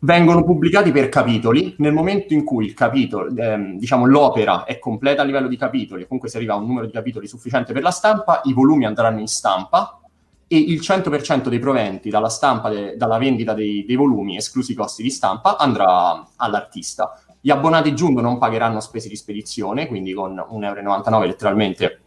Vengono 0.00 0.44
pubblicati 0.44 0.92
per 0.92 1.08
capitoli. 1.08 1.74
Nel 1.78 1.94
momento 1.94 2.34
in 2.34 2.44
cui 2.44 2.74
capitolo 2.74 3.34
ehm, 3.34 3.78
diciamo 3.78 4.04
l'opera 4.04 4.64
è 4.64 4.78
completa 4.78 5.22
a 5.22 5.24
livello 5.24 5.48
di 5.48 5.56
capitoli 5.56 6.02
e 6.02 6.04
comunque 6.04 6.28
si 6.28 6.36
arriva 6.36 6.52
a 6.52 6.56
un 6.56 6.66
numero 6.66 6.84
di 6.84 6.92
capitoli 6.92 7.26
sufficiente 7.26 7.72
per 7.72 7.82
la 7.82 7.90
stampa 7.90 8.42
i 8.44 8.52
volumi 8.52 8.84
andranno 8.84 9.20
in 9.20 9.26
stampa 9.26 10.00
e 10.46 10.58
il 10.58 10.80
100% 10.80 11.48
dei 11.48 11.58
proventi 11.58 12.10
dalla 12.10 12.28
stampa 12.28 12.68
de- 12.68 12.96
dalla 12.96 13.16
vendita 13.16 13.54
dei, 13.54 13.86
dei 13.86 13.96
volumi 13.96 14.36
esclusi 14.36 14.72
i 14.72 14.74
costi 14.74 15.02
di 15.02 15.10
stampa 15.10 15.56
andrà 15.56 16.22
all'artista 16.36 17.18
gli 17.44 17.50
abbonati 17.50 17.94
Giundo 17.94 18.22
non 18.22 18.38
pagheranno 18.38 18.80
spese 18.80 19.06
di 19.06 19.16
spedizione, 19.16 19.86
quindi 19.86 20.14
con 20.14 20.34
1,99 20.34 21.12
euro 21.12 21.24
letteralmente, 21.26 22.00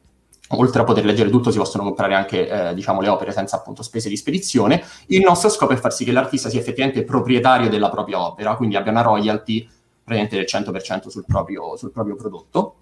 oltre 0.47 0.81
a 0.81 0.83
poter 0.83 1.05
leggere 1.05 1.29
tutto, 1.29 1.51
si 1.51 1.59
possono 1.59 1.83
comprare 1.83 2.15
anche 2.15 2.49
eh, 2.49 2.73
diciamo, 2.73 3.01
le 3.01 3.07
opere 3.07 3.31
senza 3.31 3.57
appunto 3.57 3.83
spese 3.83 4.09
di 4.09 4.17
spedizione. 4.17 4.83
Il 5.09 5.21
nostro 5.21 5.49
scopo 5.49 5.73
è 5.73 5.75
far 5.75 5.93
sì 5.93 6.05
che 6.05 6.11
l'artista 6.11 6.49
sia 6.49 6.59
effettivamente 6.59 7.03
proprietario 7.03 7.69
della 7.69 7.89
propria 7.89 8.19
opera, 8.19 8.55
quindi 8.55 8.77
abbia 8.77 8.89
una 8.89 9.01
royalty 9.01 9.69
praticamente 10.03 10.37
del 10.37 10.47
100% 10.47 11.09
sul 11.09 11.25
proprio, 11.27 11.77
sul 11.77 11.91
proprio 11.91 12.15
prodotto, 12.15 12.75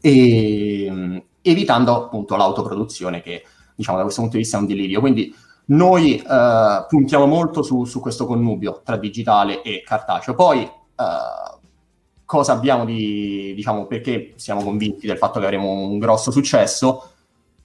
e, 0.00 0.88
mh, 0.90 1.22
evitando 1.42 1.94
appunto 1.94 2.34
l'autoproduzione 2.34 3.22
che 3.22 3.44
diciamo 3.76 3.98
da 3.98 4.02
questo 4.02 4.22
punto 4.22 4.36
di 4.36 4.42
vista 4.42 4.56
è 4.58 4.60
un 4.60 4.66
delirio. 4.66 4.98
Quindi 4.98 5.32
noi 5.66 6.16
eh, 6.16 6.86
puntiamo 6.88 7.26
molto 7.26 7.62
su, 7.62 7.84
su 7.84 8.00
questo 8.00 8.26
connubio 8.26 8.80
tra 8.84 8.96
digitale 8.96 9.62
e 9.62 9.84
cartaceo. 9.86 10.34
Poi 10.34 10.62
eh, 10.62 11.56
cosa 12.28 12.52
abbiamo 12.52 12.84
di, 12.84 13.54
diciamo, 13.54 13.86
perché 13.86 14.34
siamo 14.36 14.62
convinti 14.62 15.06
del 15.06 15.16
fatto 15.16 15.38
che 15.40 15.46
avremo 15.46 15.70
un 15.70 15.98
grosso 15.98 16.30
successo, 16.30 17.12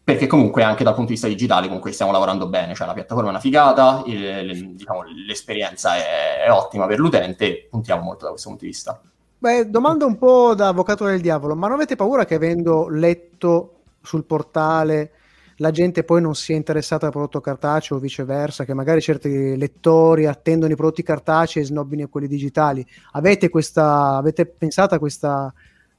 perché 0.01 0.25
comunque 0.25 0.63
anche 0.63 0.85
dal 0.85 0.93
punto 0.93 1.09
di 1.09 1.15
vista 1.15 1.27
digitale 1.27 1.67
comunque 1.67 1.91
stiamo 1.91 2.13
lavorando 2.13 2.47
bene, 2.47 2.73
cioè 2.73 2.87
la 2.87 2.93
piattaforma 2.93 3.27
è 3.27 3.31
una 3.31 3.41
figata, 3.41 4.03
il- 4.05 4.45
le- 4.45 4.73
diciamo, 4.73 5.03
l'esperienza 5.27 5.95
è, 5.97 6.45
è 6.45 6.49
ottima 6.49 6.87
per 6.87 6.99
l'utente, 6.99 7.67
puntiamo 7.69 8.03
molto 8.03 8.23
da 8.23 8.29
questo 8.31 8.47
punto 8.47 8.63
di 8.63 8.69
vista. 8.71 9.01
Beh, 9.37 9.69
domanda 9.69 10.05
un 10.05 10.17
po' 10.17 10.55
da 10.55 10.69
avvocato 10.69 11.03
del 11.03 11.19
diavolo, 11.19 11.55
ma 11.55 11.67
non 11.67 11.75
avete 11.75 11.97
paura 11.97 12.23
che 12.23 12.35
avendo 12.35 12.87
letto 12.87 13.81
sul 14.01 14.23
portale 14.23 15.11
la 15.57 15.71
gente 15.71 16.03
poi 16.03 16.21
non 16.21 16.35
sia 16.35 16.55
interessata 16.55 17.05
al 17.05 17.11
prodotto 17.11 17.41
cartaceo 17.41 17.97
o 17.97 17.99
viceversa, 17.99 18.65
che 18.65 18.73
magari 18.73 19.01
certi 19.01 19.57
lettori 19.57 20.25
attendono 20.25 20.71
i 20.71 20.75
prodotti 20.75 21.03
cartacei 21.03 21.63
e 21.63 21.65
snobbino 21.65 22.07
quelli 22.07 22.27
digitali? 22.27 22.85
Avete 23.11 23.49
questa, 23.49 24.15
avete 24.15 24.45
pensato 24.45 24.95
a 24.95 24.99
questa 24.99 25.53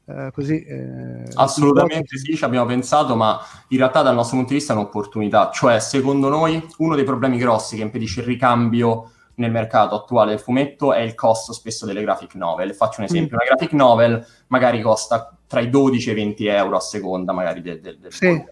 eh, 0.07 0.31
così? 0.33 0.63
eh, 0.63 1.23
Assolutamente 1.35 2.19
sì, 2.19 2.37
ci 2.37 2.45
abbiamo 2.45 2.67
pensato, 2.67 3.17
ma 3.17 3.41
in 3.69 3.79
realtà 3.79 4.03
dal 4.03 4.15
nostro 4.15 4.37
punto 4.37 4.53
di 4.53 4.59
vista 4.59 4.75
è 4.75 4.77
un'opportunità. 4.77 5.51
Cioè, 5.53 5.81
secondo 5.81 6.29
noi, 6.29 6.65
uno 6.79 6.95
dei 6.95 7.05
problemi 7.05 7.39
grossi 7.39 7.77
che 7.77 7.83
impedisce 7.83 8.21
il 8.21 8.27
ricambio 8.27 9.11
nel 9.37 9.51
mercato 9.51 9.95
attuale 9.97 10.31
del 10.31 10.41
fumetto 10.41 10.93
è 10.93 11.01
il 11.01 11.15
costo 11.15 11.53
spesso 11.53 11.87
delle 11.87 12.03
graphic 12.03 12.35
novel. 12.35 12.75
Faccio 12.75 13.01
un 13.01 13.07
esempio, 13.07 13.37
una 13.37 13.47
graphic 13.47 13.73
novel 13.73 14.25
magari 14.49 14.81
costa 14.81 15.37
tra 15.47 15.61
i 15.61 15.71
12 15.71 16.09
e 16.09 16.13
i 16.13 16.17
20 16.17 16.47
euro 16.47 16.77
a 16.77 16.81
seconda 16.81 17.33
magari 17.33 17.63
del, 17.63 17.81
del, 17.81 17.99
del 17.99 18.13
Sì. 18.13 18.45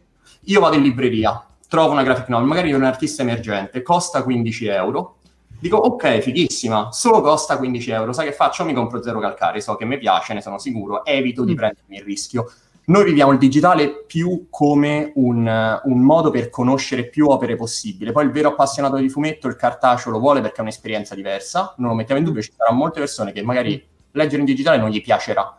Io 0.46 0.60
vado 0.60 0.76
in 0.76 0.82
libreria, 0.82 1.44
trovo 1.68 1.92
una 1.92 2.02
graphic 2.02 2.28
novel, 2.28 2.46
magari 2.48 2.68
di 2.68 2.74
un 2.74 2.82
artista 2.84 3.22
emergente, 3.22 3.82
costa 3.82 4.22
15 4.22 4.66
euro. 4.66 5.16
Dico, 5.60 5.76
ok, 5.76 6.18
fighissima, 6.18 6.90
solo 6.90 7.20
costa 7.20 7.56
15 7.56 7.90
euro. 7.92 8.12
Sai 8.12 8.26
che 8.26 8.32
faccio? 8.32 8.64
Mi 8.64 8.72
compro 8.74 9.00
zero 9.00 9.20
calcare, 9.20 9.60
so 9.60 9.76
che 9.76 9.84
mi 9.84 9.96
piace, 9.98 10.34
ne 10.34 10.40
sono 10.42 10.58
sicuro, 10.58 11.04
evito 11.04 11.44
di 11.44 11.52
Mm. 11.52 11.56
prendermi 11.56 11.96
il 11.96 12.02
rischio. 12.02 12.50
Noi 12.84 13.04
viviamo 13.04 13.30
il 13.30 13.38
digitale 13.38 14.02
più 14.04 14.48
come 14.50 15.12
un, 15.14 15.80
un 15.84 16.00
modo 16.00 16.30
per 16.30 16.50
conoscere 16.50 17.04
più 17.04 17.28
opere 17.28 17.54
possibile. 17.54 18.10
Poi 18.10 18.24
il 18.24 18.32
vero 18.32 18.48
appassionato 18.48 18.96
di 18.96 19.08
fumetto, 19.08 19.46
il 19.46 19.54
cartaceo 19.54 20.10
lo 20.10 20.18
vuole 20.18 20.40
perché 20.40 20.56
è 20.56 20.62
un'esperienza 20.62 21.14
diversa, 21.14 21.74
non 21.76 21.90
lo 21.90 21.94
mettiamo 21.94 22.20
in 22.20 22.26
dubbio, 22.26 22.42
ci 22.42 22.52
saranno 22.56 22.78
molte 22.78 22.98
persone 22.98 23.30
che 23.30 23.42
magari 23.42 23.80
leggere 24.10 24.40
in 24.40 24.46
digitale 24.46 24.78
non 24.78 24.90
gli 24.90 25.00
piacerà. 25.00 25.56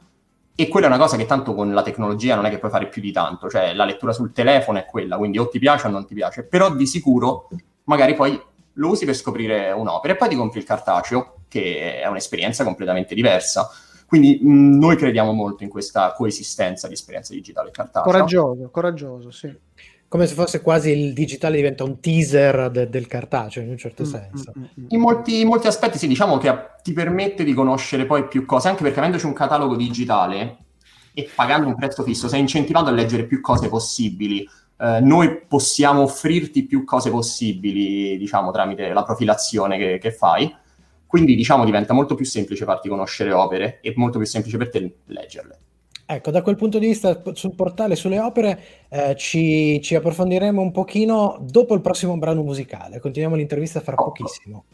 E 0.56 0.68
quella 0.68 0.86
è 0.86 0.90
una 0.90 1.00
cosa 1.00 1.18
che 1.18 1.26
tanto 1.26 1.56
con 1.56 1.74
la 1.74 1.82
tecnologia 1.82 2.36
non 2.36 2.46
è 2.46 2.50
che 2.50 2.60
puoi 2.60 2.70
fare 2.70 2.88
più 2.88 3.02
di 3.02 3.12
tanto, 3.12 3.50
cioè 3.50 3.74
la 3.74 3.86
lettura 3.86 4.12
sul 4.12 4.32
telefono 4.32 4.78
è 4.78 4.86
quella, 4.86 5.18
quindi 5.18 5.40
o 5.40 5.48
ti 5.48 5.58
piace 5.58 5.88
o 5.88 5.90
non 5.90 6.06
ti 6.06 6.14
piace, 6.14 6.44
però 6.44 6.74
di 6.74 6.86
sicuro 6.86 7.50
magari 7.86 8.14
poi 8.14 8.40
lo 8.74 8.90
usi 8.90 9.06
per 9.06 9.16
scoprire 9.16 9.72
un'opera 9.72 10.14
e 10.14 10.16
poi 10.16 10.30
ti 10.30 10.36
compri 10.36 10.60
il 10.60 10.66
cartaceo, 10.66 11.38
che 11.48 12.02
è 12.02 12.08
un'esperienza 12.08 12.64
completamente 12.64 13.16
diversa. 13.16 13.70
Quindi 14.06 14.40
mh, 14.42 14.78
noi 14.78 14.96
crediamo 14.96 15.32
molto 15.32 15.64
in 15.64 15.70
questa 15.70 16.14
coesistenza 16.14 16.88
di 16.88 16.94
esperienza 16.94 17.34
digitale 17.34 17.70
e 17.70 17.72
cartacea. 17.72 18.04
Coraggioso, 18.04 18.70
coraggioso, 18.70 19.32
sì. 19.32 19.56
Come 20.14 20.28
se 20.28 20.36
fosse 20.36 20.62
quasi 20.62 20.92
il 20.92 21.12
digitale 21.12 21.56
diventa 21.56 21.84
un 21.84 22.00
teaser 22.00 22.70
de- 22.70 22.88
del 22.88 23.08
cartaceo 23.08 23.64
in 23.64 23.70
un 23.70 23.78
certo 23.80 24.04
Mm, 24.04 24.06
senso. 24.06 24.54
mm, 24.56 24.62
mm, 24.62 24.66
mm. 24.82 24.86
In 24.90 25.00
molti, 25.00 25.40
in 25.40 25.48
molti 25.48 25.66
aspetti 25.66 25.98
sì, 25.98 26.06
diciamo 26.06 26.38
che 26.38 26.56
ti 26.84 26.94
permette 26.94 27.44
di 27.44 27.52
conoscere 27.52 28.06
poi 28.06 28.28
più 28.28 28.46
cose, 28.46 28.68
anche 28.68 28.84
perché 28.84 29.00
avendoci 29.00 29.26
un 29.26 29.34
catalogo 29.34 29.76
digitale 29.76 30.58
e 31.16 31.28
pagando 31.34 31.66
un 31.66 31.74
prezzo 31.74 32.04
fisso, 32.04 32.28
sei 32.28 32.42
incentivato 32.42 32.90
a 32.90 32.92
leggere 32.92 33.26
più 33.26 33.42
cose 33.42 33.70
possibili. 33.70 34.48
Eh, 34.78 35.00
noi 35.02 35.42
possiamo 35.48 36.04
offrirti 36.04 36.68
più 36.68 36.84
cose 36.84 37.10
possibili, 37.10 38.16
diciamo, 38.16 38.52
tramite 38.52 38.94
la 38.94 39.02
profilazione 39.02 39.80
che, 39.80 39.98
che 39.98 40.12
fai. 40.12 40.56
Quindi, 41.08 41.34
diciamo, 41.36 41.66
diventa 41.66 41.96
molto 41.96 42.14
più 42.14 42.26
semplice 42.26 42.66
farti 42.66 42.88
conoscere 42.88 43.32
opere 43.32 43.80
e 43.82 43.94
molto 43.96 44.20
più 44.20 44.28
semplice 44.28 44.58
per 44.58 44.70
te 44.70 44.94
leggerle. 45.08 45.58
Ecco, 46.06 46.32
da 46.32 46.42
quel 46.42 46.58
punto 46.58 46.80
di 46.80 46.88
vista 46.88 47.22
sul 47.34 47.56
portale, 47.56 47.96
sulle 47.96 48.20
opere, 48.20 48.60
eh, 48.90 49.16
ci, 49.16 49.82
ci 49.82 49.96
approfondiremo 49.96 50.62
un 50.62 50.72
pochino 50.72 51.38
dopo 51.42 51.74
il 51.74 51.82
prossimo 51.82 52.18
brano 52.18 52.44
musicale. 52.44 53.00
Continuiamo 53.00 53.36
l'intervista 53.36 53.80
fra 53.80 53.96
pochissimo. 53.96 54.66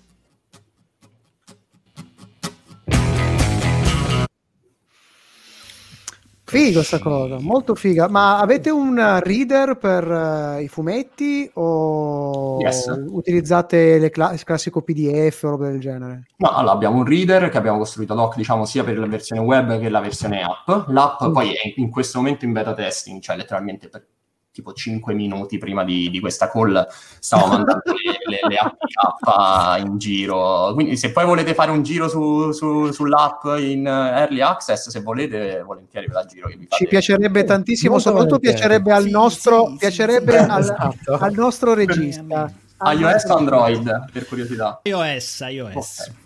Figo 6.49 6.81
sta 6.83 6.99
cosa, 6.99 7.37
molto 7.39 7.75
figa. 7.75 8.07
Ma 8.09 8.39
avete 8.39 8.69
un 8.69 9.19
reader 9.21 9.77
per 9.77 10.07
uh, 10.09 10.59
i 10.61 10.67
fumetti 10.67 11.49
o 11.53 12.59
Yes. 12.59 12.85
utilizzate 13.07 13.97
le 13.97 14.09
cla- 14.09 14.33
il 14.33 14.43
classico 14.43 14.81
PDF 14.81 15.43
o 15.43 15.49
roba 15.51 15.67
del 15.69 15.79
genere? 15.79 16.25
No, 16.37 16.49
allora 16.49 16.73
abbiamo 16.73 16.97
un 16.97 17.05
reader 17.05 17.49
che 17.49 17.57
abbiamo 17.57 17.77
costruito 17.77 18.13
ad 18.13 18.19
hoc, 18.19 18.35
diciamo, 18.35 18.65
sia 18.65 18.83
per 18.83 18.97
la 18.97 19.05
versione 19.07 19.41
web 19.41 19.79
che 19.79 19.89
la 19.89 19.99
versione 20.01 20.41
app. 20.43 20.89
L'app 20.89 21.23
Mm. 21.23 21.31
poi 21.33 21.53
è 21.53 21.73
in 21.75 21.89
questo 21.89 22.17
momento 22.19 22.45
in 22.45 22.51
beta 22.53 22.73
testing, 22.73 23.21
cioè 23.21 23.35
letteralmente 23.35 23.87
per 23.89 24.05
tipo 24.51 24.73
5 24.73 25.13
minuti 25.13 25.57
prima 25.57 25.83
di, 25.85 26.09
di 26.09 26.19
questa 26.19 26.49
call 26.49 26.85
stavo 27.19 27.47
mandando 27.47 27.81
le, 28.03 28.17
le, 28.29 28.39
le 28.47 28.55
APK 28.57 29.85
in 29.85 29.97
giro. 29.97 30.71
Quindi 30.73 30.95
se 30.97 31.11
poi 31.11 31.25
volete 31.25 31.53
fare 31.53 31.71
un 31.71 31.83
giro 31.83 32.07
su, 32.07 32.51
su- 32.51 32.91
sull'app 32.91 33.43
in 33.57 33.85
early 33.87 34.41
access, 34.41 34.89
se 34.89 35.01
volete, 35.01 35.61
volentieri 35.65 36.07
ve 36.07 36.13
la 36.13 36.25
giro. 36.25 36.47
Che 36.47 36.55
vi 36.55 36.61
Ci 36.63 36.67
fate- 36.69 36.87
piacerebbe 36.87 37.43
tantissimo, 37.43 37.93
Molto 37.93 38.09
soprattutto 38.09 38.37
volentieri. 38.37 38.57
piacerebbe 38.79 38.91
al 38.93 39.05
nostro, 39.11 39.65
sì, 39.65 39.71
sì, 39.71 39.77
piacerebbe 39.77 40.31
sì. 40.31 40.37
al, 40.37 40.59
Esatto. 40.61 41.13
al 41.19 41.33
nostro 41.33 41.73
regista. 41.73 42.51
iOS 42.95 43.23
o 43.25 43.35
Android, 43.35 44.11
per 44.11 44.25
curiosità. 44.27 44.79
iOS, 44.83 45.39
iOS. 45.49 45.99
Ok. 45.99 46.17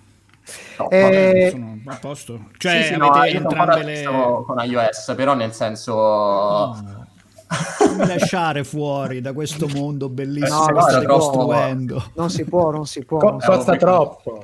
Top. 0.75 0.91
Eh, 0.91 1.48
Sono 1.51 1.79
a 1.86 1.95
posto. 1.95 2.39
Cioè, 2.57 2.81
Sì, 2.81 2.88
sì, 2.93 2.98
no, 2.98 3.10
avete 3.12 3.38
sono 3.38 3.50
entrambe 3.50 3.83
le... 3.83 4.03
con 4.03 4.60
iOS, 4.63 5.13
però 5.15 5.33
nel 5.36 5.53
senso... 5.53 5.93
No. 5.93 7.02
Non 7.88 7.97
mi 7.97 8.07
lasciare 8.07 8.63
fuori 8.63 9.21
da 9.21 9.33
questo 9.33 9.67
mondo 9.67 10.09
bellissimo 10.09 10.65
No, 10.67 10.73
che 10.73 10.81
state 10.81 11.05
costruendo. 11.05 12.03
Non 12.15 12.29
si 12.29 12.43
può, 12.45 12.71
non 12.71 12.85
si 12.85 13.03
può. 13.05 13.19
Co- 13.19 13.38
costa 13.43 13.75
troppo. 13.75 14.43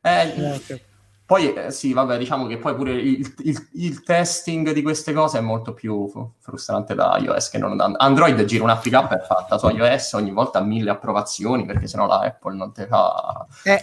Eh. 0.00 0.80
Poi 1.26 1.54
eh, 1.54 1.70
sì, 1.70 1.94
vabbè, 1.94 2.18
diciamo 2.18 2.46
che 2.46 2.58
poi 2.58 2.74
pure 2.74 2.92
il, 2.92 3.34
il- 3.44 3.68
il 3.72 4.02
testing 4.02 4.72
di 4.72 4.82
queste 4.82 5.14
cose 5.14 5.38
è 5.38 5.40
molto 5.40 5.72
più 5.72 6.10
frustrante 6.38 6.94
da 6.94 7.16
iOS 7.18 7.48
che 7.48 7.56
non 7.56 7.76
da 7.78 7.90
Android. 7.96 8.44
Gira 8.44 8.64
un'APK 8.64 9.08
è 9.08 9.20
fatta 9.20 9.56
su 9.56 9.68
iOS 9.68 10.12
ogni 10.12 10.32
volta 10.32 10.60
mille 10.60 10.90
approvazioni 10.90 11.64
perché 11.64 11.86
sennò 11.86 12.06
la 12.06 12.18
Apple 12.18 12.56
non 12.56 12.72
te 12.72 12.86
fa. 12.86 13.46
Eh, 13.62 13.82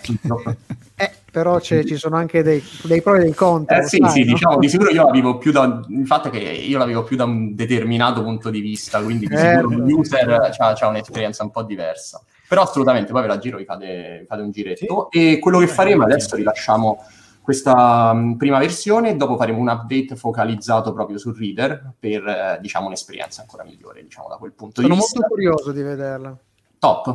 eh, 0.97 1.11
però 1.31 1.59
ci 1.59 1.95
sono 1.95 2.17
anche 2.17 2.43
dei, 2.43 2.61
dei 2.83 3.01
pro 3.01 3.15
e 3.15 3.21
dei 3.21 3.33
contro. 3.33 3.77
Eh, 3.77 3.83
sì, 3.83 3.97
sai, 4.01 4.11
sì, 4.11 4.23
no? 4.25 4.33
diciamo 4.33 4.57
di 4.59 4.69
sicuro 4.69 4.89
io 4.91 5.05
la 5.05 5.11
vivo 5.11 5.37
più 5.37 5.51
da. 5.51 5.81
Il 5.87 6.05
fatto 6.05 6.27
è 6.27 6.31
che 6.31 6.39
io 6.39 6.77
la 6.77 6.85
vivo 6.85 7.03
più 7.03 7.15
da 7.15 7.23
un 7.23 7.55
determinato 7.55 8.21
punto 8.21 8.49
di 8.49 8.59
vista, 8.59 9.01
quindi 9.01 9.27
di 9.27 9.33
Eh, 9.33 9.55
sicuro 9.55 9.85
il 9.85 9.93
user 9.93 10.51
ha 10.57 10.87
un'esperienza 10.87 11.43
un 11.43 11.51
po' 11.51 11.63
diversa. 11.63 12.21
Però 12.47 12.63
assolutamente, 12.63 13.13
poi 13.13 13.21
ve 13.21 13.27
la 13.29 13.37
giro, 13.37 13.57
vi 13.57 13.63
fate, 13.63 14.17
vi 14.19 14.25
fate 14.25 14.41
un 14.41 14.51
giretto. 14.51 15.09
E 15.09 15.39
quello 15.39 15.59
che 15.59 15.67
faremo 15.67 16.03
adesso 16.03 16.35
rilasciamo 16.35 17.01
questa 17.41 18.13
mh, 18.13 18.35
prima 18.37 18.59
versione 18.59 19.11
e 19.11 19.15
dopo 19.15 19.35
faremo 19.35 19.59
un 19.59 19.67
update 19.67 20.15
focalizzato 20.15 20.93
proprio 20.93 21.17
sul 21.17 21.35
reader 21.35 21.93
per 21.97 22.25
eh, 22.27 22.59
diciamo 22.61 22.85
un'esperienza 22.87 23.41
ancora 23.41 23.63
migliore 23.63 24.03
diciamo 24.03 24.27
da 24.29 24.35
quel 24.35 24.51
punto 24.53 24.81
Sono 24.81 24.93
di 24.93 24.99
molto 24.99 25.13
vista 25.15 25.27
curioso 25.27 25.71
di 25.71 25.81
vederla. 25.81 26.37
top 26.77 27.07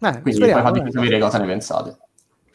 Eh, 0.00 0.10
quindi 0.10 0.32
speriamo, 0.32 0.62
poi 0.62 0.70
eh. 0.70 0.74
fatemi 0.74 0.92
sapere 0.92 1.18
cosa 1.18 1.38
ne 1.38 1.46
pensate 1.46 1.98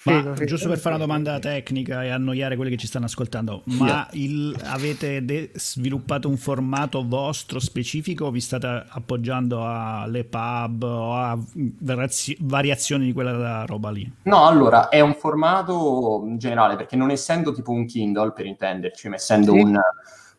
Ma 0.03 0.17
Figo, 0.19 0.33
figo. 0.36 0.45
giusto 0.45 0.69
per 0.69 0.77
fare 0.77 0.95
una 0.95 1.03
domanda 1.05 1.39
tecnica 1.39 2.03
e 2.03 2.10
annoiare 2.10 2.55
quelli 2.55 2.69
che 2.71 2.77
ci 2.77 2.88
stanno 2.88 3.05
ascoltando, 3.05 3.63
ma 3.65 4.07
il- 4.12 4.55
avete 4.65 5.25
de- 5.25 5.51
sviluppato 5.55 6.29
un 6.29 6.38
formato 6.38 7.03
vostro 7.07 7.60
specifico 7.60 8.25
o 8.25 8.31
vi 8.31 8.39
state 8.39 8.86
appoggiando 8.88 9.65
alle 9.67 10.23
pub 10.23 10.83
o 10.83 11.15
a 11.15 11.38
variazi- 11.79 12.38
variazioni 12.41 13.05
di 13.05 13.13
quella 13.13 13.65
roba 13.65 13.89
lì? 13.89 14.10
No, 14.23 14.45
allora 14.45 14.89
è 14.89 14.99
un 14.99 15.15
formato 15.15 16.23
generale 16.38 16.75
perché 16.75 16.95
non 16.95 17.10
essendo 17.12 17.51
tipo 17.51 17.71
un 17.71 17.86
Kindle 17.86 18.33
per 18.33 18.45
intenderci, 18.45 19.10
ma 19.10 19.15
essendo 19.15 19.53
Sì. 19.53 19.60
un 19.60 19.79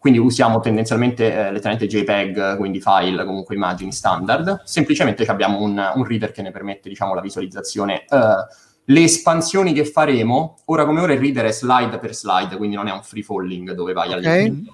quindi 0.01 0.21
usiamo 0.21 0.61
tendenzialmente 0.61 1.25
eh, 1.25 1.51
letteralmente 1.51 1.89
JPEG, 1.89 2.57
quindi 2.57 2.81
file, 2.81 3.25
comunque 3.25 3.57
immagini 3.57 3.91
standard. 3.91 4.63
Semplicemente 4.63 5.25
abbiamo 5.25 5.61
un, 5.61 5.77
un 5.97 6.05
reader 6.07 6.31
che 6.31 6.41
ne 6.41 6.53
permette, 6.53 6.89
diciamo, 6.89 7.15
la 7.15 7.21
visualizzazione. 7.21 8.05
Eh, 8.09 8.68
le 8.91 9.03
espansioni 9.03 9.75
che 9.75 9.85
faremo, 9.85 10.57
ora 10.67 10.87
come 10.87 11.01
ora 11.03 11.13
il 11.13 11.19
reader 11.21 11.45
è 11.45 11.53
slide 11.53 11.99
per 11.99 12.15
slide, 12.15 12.57
quindi 12.57 12.77
non 12.77 12.89
è 12.89 12.93
un 12.93 13.03
free 13.03 13.23
falling 13.23 13.73
dove 13.73 13.93
vai 13.93 14.09
Ok. 14.09 14.15
all'infinito. 14.15 14.73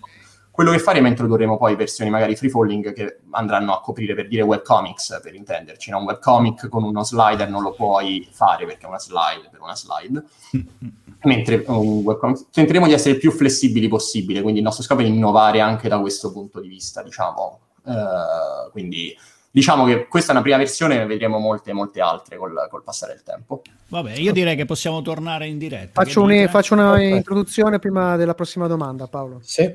Quello 0.53 0.71
che 0.71 0.79
faremo 0.79 1.09
è 1.09 1.11
introdurremo 1.11 1.57
poi 1.57 1.75
versioni 1.75 2.11
magari 2.13 2.37
free 2.37 2.49
falling 2.49 2.93
che 2.93 3.23
andranno 3.33 3.75
a 3.75 3.81
coprire 3.81 4.15
per 4.15 4.29
dire 4.29 4.43
webcomics, 4.43 5.19
per 5.21 5.35
intenderci. 5.35 5.91
no? 5.91 5.99
Un 5.99 6.05
webcomic 6.05 6.69
con 6.69 6.85
uno 6.85 7.03
slider 7.03 7.51
non 7.51 7.63
lo 7.63 7.73
puoi 7.73 8.29
fare 8.31 8.65
perché 8.67 8.87
è 8.87 8.89
una 8.89 9.01
slide 9.01 9.49
per 9.51 9.61
una 9.61 9.75
slide. 9.75 10.23
Mentre 11.25 11.65
un 11.67 12.03
webcomic 12.05 12.51
tenteremo 12.53 12.87
di 12.87 12.93
essere 12.93 13.17
più 13.17 13.33
flessibili 13.33 13.89
possibile, 13.89 14.43
quindi 14.43 14.61
il 14.61 14.65
nostro 14.65 14.85
scopo 14.85 15.01
è 15.01 15.05
innovare 15.07 15.59
anche 15.59 15.89
da 15.89 15.99
questo 15.99 16.31
punto 16.31 16.61
di 16.61 16.69
vista, 16.69 17.03
diciamo. 17.03 17.59
Eh, 17.85 18.71
quindi 18.71 19.13
diciamo 19.55 19.85
che 19.85 20.09
questa 20.09 20.33
è 20.33 20.35
una 20.35 20.43
prima 20.43 20.57
versione, 20.57 20.97
ne 20.97 21.07
vedremo 21.07 21.39
molte, 21.39 21.73
molte 21.73 22.01
altre 22.01 22.37
col, 22.37 22.67
col 22.69 22.83
passare 22.83 23.13
del 23.13 23.23
tempo. 23.23 23.63
Vabbè, 23.87 24.15
io 24.15 24.33
direi 24.33 24.57
che 24.57 24.65
possiamo 24.65 25.01
tornare 25.01 25.47
in 25.47 25.59
diretta. 25.59 26.03
Faccio, 26.03 26.23
un- 26.23 26.49
faccio 26.51 26.75
una 26.75 26.91
Perfetto. 26.91 27.15
introduzione 27.15 27.79
prima 27.79 28.17
della 28.17 28.35
prossima 28.35 28.67
domanda, 28.67 29.07
Paolo. 29.07 29.39
Sì, 29.43 29.73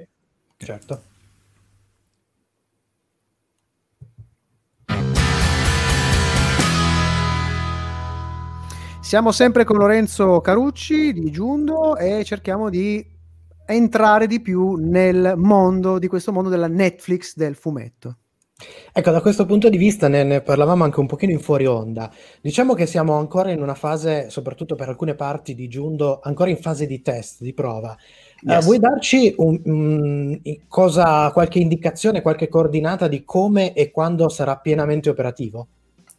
certo. 0.58 1.04
Siamo 9.00 9.32
sempre 9.32 9.64
con 9.64 9.78
Lorenzo 9.78 10.42
Carucci 10.42 11.14
di 11.14 11.32
Giundo 11.32 11.96
e 11.96 12.26
cerchiamo 12.26 12.70
di 12.70 13.04
entrare 13.66 14.28
di 14.28 14.42
più 14.42 14.76
nel 14.76 15.36
mondo 15.38 16.00
di 16.00 16.08
questo 16.08 16.34
mondo 16.34 16.50
della 16.50 16.68
Netflix 16.68 17.36
del 17.36 17.56
fumetto. 17.56 18.18
Ecco, 18.92 19.12
da 19.12 19.22
questo 19.22 19.46
punto 19.46 19.70
di 19.70 19.78
vista 19.78 20.08
ne, 20.10 20.24
ne 20.24 20.42
parlavamo 20.42 20.84
anche 20.84 21.00
un 21.00 21.06
pochino 21.06 21.32
in 21.32 21.40
fuori 21.40 21.66
onda. 21.66 22.12
Diciamo 22.42 22.74
che 22.74 22.86
siamo 22.86 23.14
ancora 23.18 23.52
in 23.52 23.62
una 23.62 23.76
fase, 23.76 24.30
soprattutto 24.30 24.76
per 24.76 24.90
alcune 24.90 25.16
parti 25.16 25.56
di 25.56 25.68
Giundo, 25.70 26.20
ancora 26.22 26.50
in 26.50 26.58
fase 26.58 26.86
di 26.86 27.02
test, 27.02 27.42
di 27.42 27.54
prova. 27.54 27.96
Eh, 28.46 28.54
Yes. 28.54 28.66
vuoi 28.66 28.80
darci 28.80 29.34
un- 29.38 29.62
mm, 29.68 30.34
cosa, 30.68 31.32
qualche 31.32 31.60
indicazione, 31.60 32.22
qualche 32.22 32.50
coordinata 32.50 33.08
di 33.08 33.24
come 33.24 33.74
e 33.74 33.92
quando 33.92 34.28
sarà 34.30 34.58
pienamente 34.58 35.10
operativo? 35.10 35.68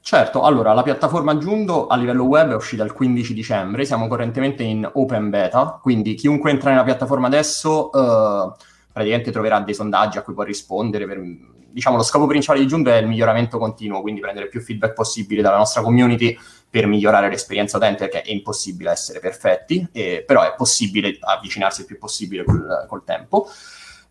Certo, 0.03 0.43
allora 0.43 0.73
la 0.73 0.83
piattaforma 0.83 1.37
Giundo 1.37 1.87
a 1.87 1.97
livello 1.97 2.25
web 2.25 2.51
è 2.53 2.55
uscita 2.55 2.83
il 2.85 2.93
15 2.93 3.35
dicembre, 3.35 3.85
siamo 3.85 4.09
correntemente 4.09 4.63
in 4.63 4.89
open 4.91 5.29
beta, 5.29 5.79
quindi 5.83 6.15
chiunque 6.15 6.51
entra 6.51 6.71
nella 6.71 6.85
piattaforma 6.85 7.27
adesso 7.27 7.93
eh, 7.93 8.53
praticamente 8.93 9.31
troverà 9.31 9.61
dei 9.61 9.75
sondaggi 9.75 10.17
a 10.19 10.23
cui 10.23 10.33
può 10.35 10.43
rispondere. 10.43 11.07
per- 11.07 11.59
diciamo 11.71 11.97
lo 11.97 12.03
scopo 12.03 12.27
principale 12.27 12.61
di 12.61 12.67
Giundo 12.67 12.91
è 12.91 12.97
il 12.97 13.07
miglioramento 13.07 13.59
continuo, 13.59 14.01
quindi 14.01 14.21
prendere 14.21 14.49
più 14.49 14.61
feedback 14.61 14.95
possibile 14.95 15.43
dalla 15.43 15.57
nostra 15.57 15.83
community 15.83 16.37
per 16.69 16.87
migliorare 16.87 17.29
l'esperienza 17.29 17.77
utente, 17.77 18.09
perché 18.09 18.23
è 18.23 18.33
impossibile 18.33 18.91
essere 18.91 19.19
perfetti, 19.19 19.87
e- 19.93 20.25
però 20.27 20.43
è 20.43 20.55
possibile 20.57 21.17
avvicinarsi 21.21 21.81
il 21.81 21.87
più 21.87 21.99
possibile 21.99 22.45
col, 22.45 22.87
col 22.89 23.05
tempo. 23.05 23.49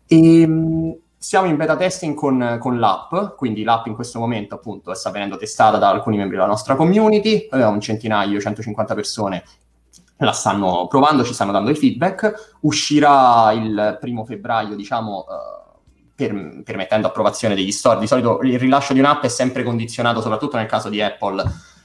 E, 0.06 0.46
mh, 0.46 0.96
siamo 1.16 1.46
in 1.48 1.56
beta 1.56 1.76
testing 1.76 2.14
con, 2.14 2.56
con 2.58 2.78
l'app, 2.78 3.36
quindi 3.36 3.62
l'app 3.62 3.86
in 3.86 3.94
questo 3.94 4.18
momento 4.18 4.54
appunto 4.54 4.94
sta 4.94 5.10
venendo 5.10 5.36
testata 5.36 5.76
da 5.76 5.90
alcuni 5.90 6.16
membri 6.16 6.36
della 6.36 6.48
nostra 6.48 6.76
community, 6.76 7.48
eh, 7.52 7.64
un 7.64 7.80
centinaio, 7.80 8.40
150 8.40 8.94
persone 8.94 9.44
la 10.16 10.32
stanno 10.32 10.86
provando, 10.86 11.24
ci 11.24 11.34
stanno 11.34 11.52
dando 11.52 11.70
i 11.70 11.74
feedback, 11.74 12.56
uscirà 12.60 13.52
il 13.52 13.98
primo 14.00 14.24
febbraio, 14.24 14.76
diciamo, 14.76 15.26
eh, 15.28 15.59
per- 16.26 16.62
permettendo 16.64 17.06
approvazione 17.06 17.54
degli 17.54 17.72
store. 17.72 17.98
Di 17.98 18.06
solito 18.06 18.40
il 18.42 18.58
rilascio 18.58 18.92
di 18.92 18.98
un'app 18.98 19.24
è 19.24 19.28
sempre 19.28 19.62
condizionato, 19.62 20.20
soprattutto 20.20 20.56
nel 20.56 20.66
caso 20.66 20.88
di 20.88 21.00
Apple, 21.00 21.42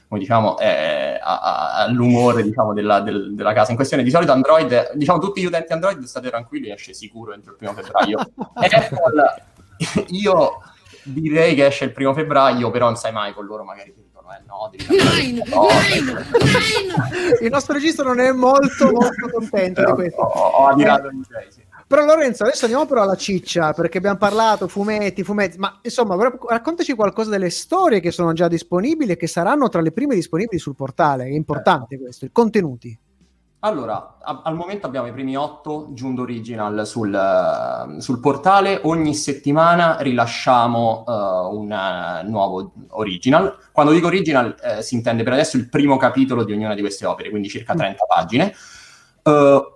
come 0.08 0.20
diciamo, 0.20 0.58
eh, 0.58 1.18
a- 1.20 1.40
a- 1.40 1.74
all'umore 1.84 2.42
diciamo, 2.42 2.72
della, 2.72 3.00
del- 3.00 3.34
della 3.34 3.52
casa 3.52 3.70
in 3.70 3.76
questione. 3.76 4.02
Di 4.02 4.10
solito 4.10 4.32
Android, 4.32 4.92
diciamo 4.94 5.18
tutti 5.18 5.40
gli 5.40 5.46
utenti 5.46 5.72
Android, 5.72 6.02
state 6.04 6.28
tranquilli, 6.28 6.70
esce 6.70 6.92
sicuro 6.92 7.32
entro 7.32 7.52
il 7.52 7.56
primo 7.56 7.72
febbraio. 7.72 8.18
Apple, 8.54 9.42
io 10.08 10.60
direi 11.02 11.54
che 11.54 11.66
esce 11.66 11.84
il 11.84 11.92
primo 11.92 12.12
febbraio, 12.14 12.70
però 12.70 12.86
non 12.86 12.96
sai 12.96 13.12
mai 13.12 13.32
con 13.32 13.46
loro 13.46 13.64
magari 13.64 13.92
ti 13.92 14.02
dicono 14.02 14.28
eh 14.32 14.42
no, 14.46 14.70
devi 14.70 15.32
nine. 15.32 15.42
Il 17.42 17.50
nostro 17.50 17.74
registro 17.74 18.04
non 18.04 18.20
è 18.20 18.32
molto 18.32 18.90
molto 18.90 19.28
contento 19.32 19.84
di 19.84 19.92
questo. 19.92 20.20
Ho, 20.20 20.48
ho 20.66 20.74
gli 20.76 20.82
dei, 20.84 21.46
sì. 21.50 21.64
Però 21.88 22.04
Lorenzo, 22.04 22.42
adesso 22.42 22.64
andiamo 22.64 22.84
però 22.84 23.02
alla 23.02 23.14
ciccia, 23.14 23.72
perché 23.72 23.98
abbiamo 23.98 24.16
parlato 24.16 24.66
fumetti, 24.66 25.22
fumetti, 25.22 25.56
ma 25.56 25.78
insomma, 25.82 26.16
raccontaci 26.48 26.94
qualcosa 26.94 27.30
delle 27.30 27.50
storie 27.50 28.00
che 28.00 28.10
sono 28.10 28.32
già 28.32 28.48
disponibili 28.48 29.12
e 29.12 29.16
che 29.16 29.28
saranno 29.28 29.68
tra 29.68 29.80
le 29.80 29.92
prime 29.92 30.16
disponibili 30.16 30.58
sul 30.58 30.74
portale, 30.74 31.26
è 31.26 31.28
importante 31.28 31.96
questo, 31.96 32.24
i 32.24 32.32
contenuti. 32.32 32.98
Allora, 33.60 34.18
a- 34.20 34.42
al 34.44 34.56
momento 34.56 34.86
abbiamo 34.86 35.06
i 35.06 35.12
primi 35.12 35.36
otto 35.36 35.88
Giundo 35.92 36.22
Original 36.22 36.84
sul, 36.86 37.12
uh, 37.12 38.00
sul 38.00 38.18
portale, 38.18 38.80
ogni 38.82 39.14
settimana 39.14 39.98
rilasciamo 40.00 41.04
uh, 41.06 41.56
un 41.56 41.70
uh, 41.70 42.28
nuovo 42.28 42.72
original. 42.90 43.56
Quando 43.70 43.92
dico 43.92 44.08
original 44.08 44.56
si 44.80 44.96
intende 44.96 45.22
per 45.22 45.34
adesso 45.34 45.56
il 45.56 45.68
primo 45.68 45.96
capitolo 45.96 46.44
di 46.44 46.52
ognuna 46.52 46.74
di 46.74 46.80
queste 46.80 47.06
opere, 47.06 47.30
quindi 47.30 47.48
circa 47.48 47.74
30 47.74 48.04
mm. 48.04 48.06
pagine. 48.08 48.54
Uh, 49.22 49.75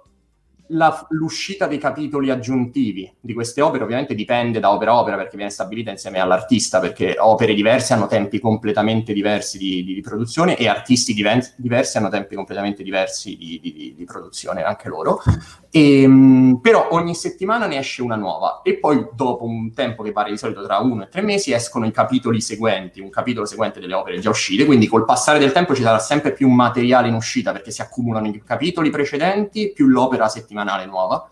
la, 0.70 1.06
l'uscita 1.10 1.66
dei 1.66 1.78
capitoli 1.78 2.30
aggiuntivi 2.30 3.10
di 3.20 3.32
queste 3.32 3.60
opere 3.60 3.84
ovviamente 3.84 4.14
dipende 4.14 4.60
da 4.60 4.72
opera 4.72 4.92
a 4.92 5.00
opera 5.00 5.16
perché 5.16 5.36
viene 5.36 5.50
stabilita 5.50 5.90
insieme 5.90 6.20
all'artista 6.20 6.80
perché 6.80 7.16
opere 7.18 7.54
diverse 7.54 7.92
hanno 7.92 8.06
tempi 8.06 8.38
completamente 8.38 9.12
diversi 9.12 9.58
di, 9.58 9.82
di, 9.82 9.94
di 9.94 10.00
produzione 10.00 10.56
e 10.56 10.68
artisti 10.68 11.14
diven- 11.14 11.54
diversi 11.56 11.96
hanno 11.96 12.08
tempi 12.08 12.34
completamente 12.34 12.82
diversi 12.82 13.36
di, 13.36 13.94
di 13.96 14.04
produzione 14.04 14.62
anche 14.62 14.88
loro. 14.88 15.22
E, 15.70 16.02
ehm, 16.02 16.58
però 16.60 16.88
ogni 16.90 17.14
settimana 17.14 17.66
ne 17.66 17.78
esce 17.78 18.02
una 18.02 18.16
nuova 18.16 18.62
e 18.62 18.78
poi 18.78 19.08
dopo 19.14 19.44
un 19.44 19.72
tempo 19.72 20.02
che 20.02 20.12
varia 20.12 20.32
di 20.32 20.38
solito 20.38 20.64
tra 20.64 20.78
uno 20.78 21.04
e 21.04 21.08
tre 21.08 21.22
mesi 21.22 21.52
escono 21.52 21.86
i 21.86 21.92
capitoli 21.92 22.40
seguenti 22.40 23.00
un 23.00 23.10
capitolo 23.10 23.46
seguente 23.46 23.80
delle 23.80 23.94
opere 23.94 24.18
già 24.18 24.30
uscite. 24.30 24.64
Quindi 24.64 24.86
col 24.86 25.04
passare 25.04 25.38
del 25.38 25.52
tempo 25.52 25.74
ci 25.74 25.82
sarà 25.82 25.98
sempre 25.98 26.32
più 26.32 26.48
materiale 26.48 27.08
in 27.08 27.14
uscita 27.14 27.52
perché 27.52 27.70
si 27.70 27.82
accumulano 27.82 28.26
i 28.28 28.42
capitoli 28.44 28.90
precedenti 28.90 29.72
più 29.72 29.86
l'opera 29.86 30.28
settimanale 30.28 30.59
settimanale 30.60 30.86
nuova. 30.86 31.28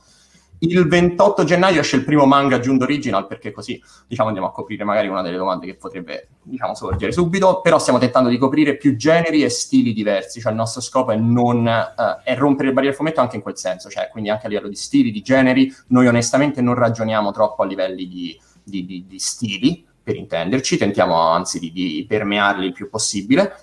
Il 0.61 0.89
28 0.89 1.45
gennaio 1.45 1.81
esce 1.81 1.95
il 1.95 2.05
primo 2.05 2.27
manga 2.27 2.59
Giundo 2.59 2.83
Original 2.83 3.29
perché 3.29 3.53
così 3.53 3.81
diciamo, 4.09 4.27
andiamo 4.27 4.49
a 4.49 4.53
coprire 4.53 4.83
magari 4.83 5.07
una 5.07 5.23
delle 5.23 5.37
domande 5.37 5.67
che 5.67 5.77
potrebbe 5.77 6.31
diciamo, 6.43 6.75
sorgere 6.75 7.13
subito, 7.13 7.61
però 7.61 7.79
stiamo 7.79 8.01
tentando 8.01 8.29
di 8.29 8.39
coprire 8.39 8.77
più 8.77 8.97
generi 8.97 9.45
e 9.45 9.51
stili 9.51 9.93
diversi, 9.93 10.41
cioè 10.41 10.51
il 10.51 10.59
nostro 10.59 10.81
scopo 10.81 11.13
è, 11.13 11.17
non, 11.17 11.65
uh, 11.65 12.23
è 12.25 12.37
rompere 12.37 12.69
il 12.69 12.75
barriere 12.75 12.97
fumetto 12.97 13.21
anche 13.21 13.37
in 13.37 13.43
quel 13.43 13.57
senso, 13.57 13.89
cioè 13.89 14.09
quindi 14.11 14.31
anche 14.31 14.47
a 14.47 14.49
livello 14.49 14.69
di 14.69 14.75
stili, 14.75 15.13
di 15.13 15.23
generi, 15.23 15.73
noi 15.89 16.09
onestamente 16.09 16.61
non 16.61 16.75
ragioniamo 16.75 17.31
troppo 17.31 17.63
a 17.63 17.67
livelli 17.67 18.09
di, 18.09 18.37
di, 18.65 18.85
di, 18.85 19.05
di 19.07 19.19
stili, 19.21 19.87
per 20.03 20.17
intenderci, 20.17 20.79
tentiamo 20.79 21.21
anzi 21.21 21.61
di 21.61 22.05
permearli 22.09 22.67
il 22.67 22.73
più 22.73 22.89
possibile 22.89 23.61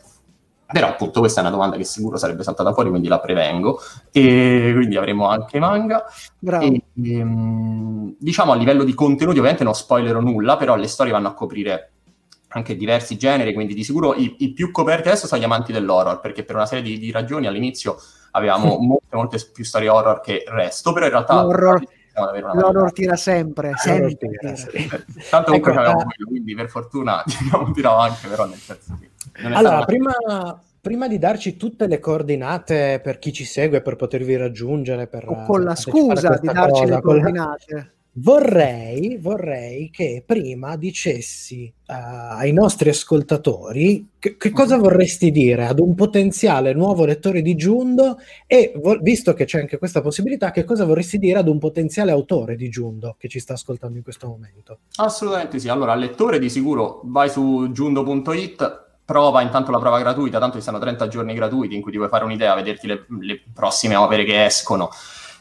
però 0.71 0.87
appunto 0.87 1.19
questa 1.19 1.39
è 1.39 1.43
una 1.43 1.51
domanda 1.51 1.77
che 1.77 1.83
sicuro 1.83 2.17
sarebbe 2.17 2.43
saltata 2.43 2.73
fuori, 2.73 2.89
quindi 2.89 3.07
la 3.07 3.19
prevengo. 3.19 3.79
E 4.11 4.71
quindi 4.73 4.97
avremo 4.97 5.27
anche 5.27 5.59
manga. 5.59 6.05
E, 6.61 6.81
ehm, 7.03 8.15
diciamo 8.17 8.51
a 8.51 8.55
livello 8.55 8.83
di 8.83 8.93
contenuti, 8.93 9.37
ovviamente 9.37 9.63
non 9.63 9.75
spoilerò 9.75 10.19
nulla, 10.19 10.57
però 10.57 10.75
le 10.75 10.87
storie 10.87 11.11
vanno 11.11 11.27
a 11.27 11.33
coprire 11.33 11.91
anche 12.49 12.75
diversi 12.75 13.17
generi, 13.17 13.53
quindi 13.53 13.73
di 13.73 13.83
sicuro 13.83 14.15
i, 14.15 14.35
i 14.39 14.53
più 14.53 14.71
coperti 14.71 15.09
adesso 15.09 15.27
sono 15.27 15.41
gli 15.41 15.43
amanti 15.43 15.73
dell'horror, 15.73 16.21
perché 16.21 16.43
per 16.43 16.55
una 16.55 16.65
serie 16.65 16.83
di, 16.83 16.97
di 16.97 17.11
ragioni 17.11 17.47
all'inizio 17.47 17.97
avevamo 18.31 18.77
molte, 18.81 19.15
molte 19.15 19.49
più 19.53 19.63
storie 19.65 19.89
horror 19.89 20.21
che 20.21 20.43
il 20.47 20.53
resto, 20.53 20.93
però 20.93 21.05
in 21.05 21.11
realtà... 21.11 21.41
L'horror, 21.41 21.83
l'horror 22.53 22.91
tira 22.91 23.15
sempre, 23.15 23.73
sempre. 23.75 24.15
Tira, 24.15 24.55
sempre. 24.55 25.05
Tanto 25.29 25.45
comunque 25.47 25.71
ecco, 25.71 25.79
avevamo 25.79 26.03
quello, 26.03 26.29
quindi 26.29 26.55
per 26.55 26.69
fortuna 26.69 27.23
diciamo, 27.25 27.71
tirava 27.71 28.03
anche, 28.03 28.27
però 28.27 28.45
nel 28.45 28.57
senso 28.57 28.97
che... 28.99 29.09
Allora, 29.53 29.83
prima, 29.83 30.13
prima, 30.79 31.07
di 31.07 31.17
darci 31.17 31.57
tutte 31.57 31.87
le 31.87 31.99
coordinate 31.99 33.01
per 33.03 33.19
chi 33.19 33.33
ci 33.33 33.43
segue, 33.43 33.81
per 33.81 33.95
potervi 33.95 34.37
raggiungere, 34.37 35.07
per, 35.07 35.27
o 35.27 35.43
con 35.43 35.63
la 35.63 35.75
scusa 35.75 36.37
di 36.37 36.47
darci 36.47 36.81
cosa, 36.81 36.95
le 36.95 37.01
coordinate. 37.01 37.94
Vorrei, 38.17 39.17
vorrei, 39.17 39.89
che 39.89 40.23
prima 40.25 40.77
dicessi 40.77 41.65
uh, 41.87 41.93
ai 42.37 42.53
nostri 42.53 42.87
ascoltatori 42.87 44.11
che, 44.17 44.37
che, 44.37 44.51
cosa 44.51 44.77
vorresti 44.77 45.31
dire 45.31 45.65
ad 45.65 45.79
un 45.79 45.95
potenziale 45.95 46.71
nuovo 46.73 47.03
lettore 47.03 47.41
di 47.41 47.55
Giundo 47.55 48.17
e, 48.47 48.71
vo- 48.77 48.99
visto 49.01 49.33
che 49.33 49.43
c'è 49.43 49.59
anche 49.59 49.77
questa 49.77 49.99
possibilità, 49.99 50.51
che 50.51 50.63
cosa 50.63 50.85
vorresti 50.85 51.17
dire 51.17 51.39
ad 51.39 51.49
un 51.49 51.59
potenziale 51.59 52.11
autore 52.11 52.55
di 52.55 52.69
Giundo 52.69 53.17
che 53.19 53.27
ci 53.27 53.39
sta 53.39 53.51
ascoltando 53.51 53.97
in 53.97 54.03
questo 54.03 54.27
momento? 54.27 54.79
Assolutamente 54.95 55.59
sì. 55.59 55.67
Allora, 55.67 55.93
lettore 55.93 56.39
di 56.39 56.49
sicuro 56.49 57.01
vai 57.03 57.29
su 57.29 57.69
giundo.it, 57.73 58.85
prova 59.03 59.41
intanto 59.41 59.71
la 59.71 59.79
prova 59.79 59.99
gratuita, 59.99 60.39
tanto 60.39 60.57
ci 60.57 60.63
sono 60.63 60.79
30 60.79 61.09
giorni 61.09 61.33
gratuiti 61.33 61.75
in 61.75 61.81
cui 61.81 61.91
ti 61.91 61.97
puoi 61.97 62.09
fare 62.09 62.23
un'idea, 62.23 62.55
vederti 62.55 62.87
le, 62.87 63.05
le 63.19 63.41
prossime 63.53 63.97
opere 63.97 64.23
che 64.23 64.45
escono 64.45 64.89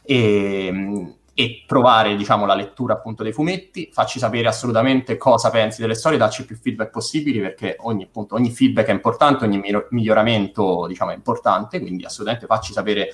e, 0.02 1.14
e, 1.34 1.64
provare 1.66 2.14
diciamo, 2.16 2.46
la 2.46 2.54
lettura 2.54 2.94
appunto 2.94 3.24
dei 3.24 3.32
fumetti, 3.32 3.90
facci 3.92 4.18
sapere 4.18 4.46
assolutamente 4.46 5.16
cosa 5.16 5.50
pensi 5.50 5.80
delle 5.80 5.94
storie, 5.94 6.16
dacci 6.16 6.44
più 6.46 6.56
feedback 6.56 6.90
possibili 6.90 7.40
perché 7.40 7.76
ogni, 7.80 8.04
appunto, 8.04 8.36
ogni 8.36 8.50
feedback 8.50 8.86
è 8.86 8.92
importante, 8.92 9.44
ogni 9.44 9.60
miglioramento 9.90 10.86
diciamo, 10.86 11.10
è 11.10 11.14
importante, 11.14 11.80
quindi 11.80 12.04
assolutamente 12.04 12.46
facci 12.46 12.72
sapere 12.72 13.10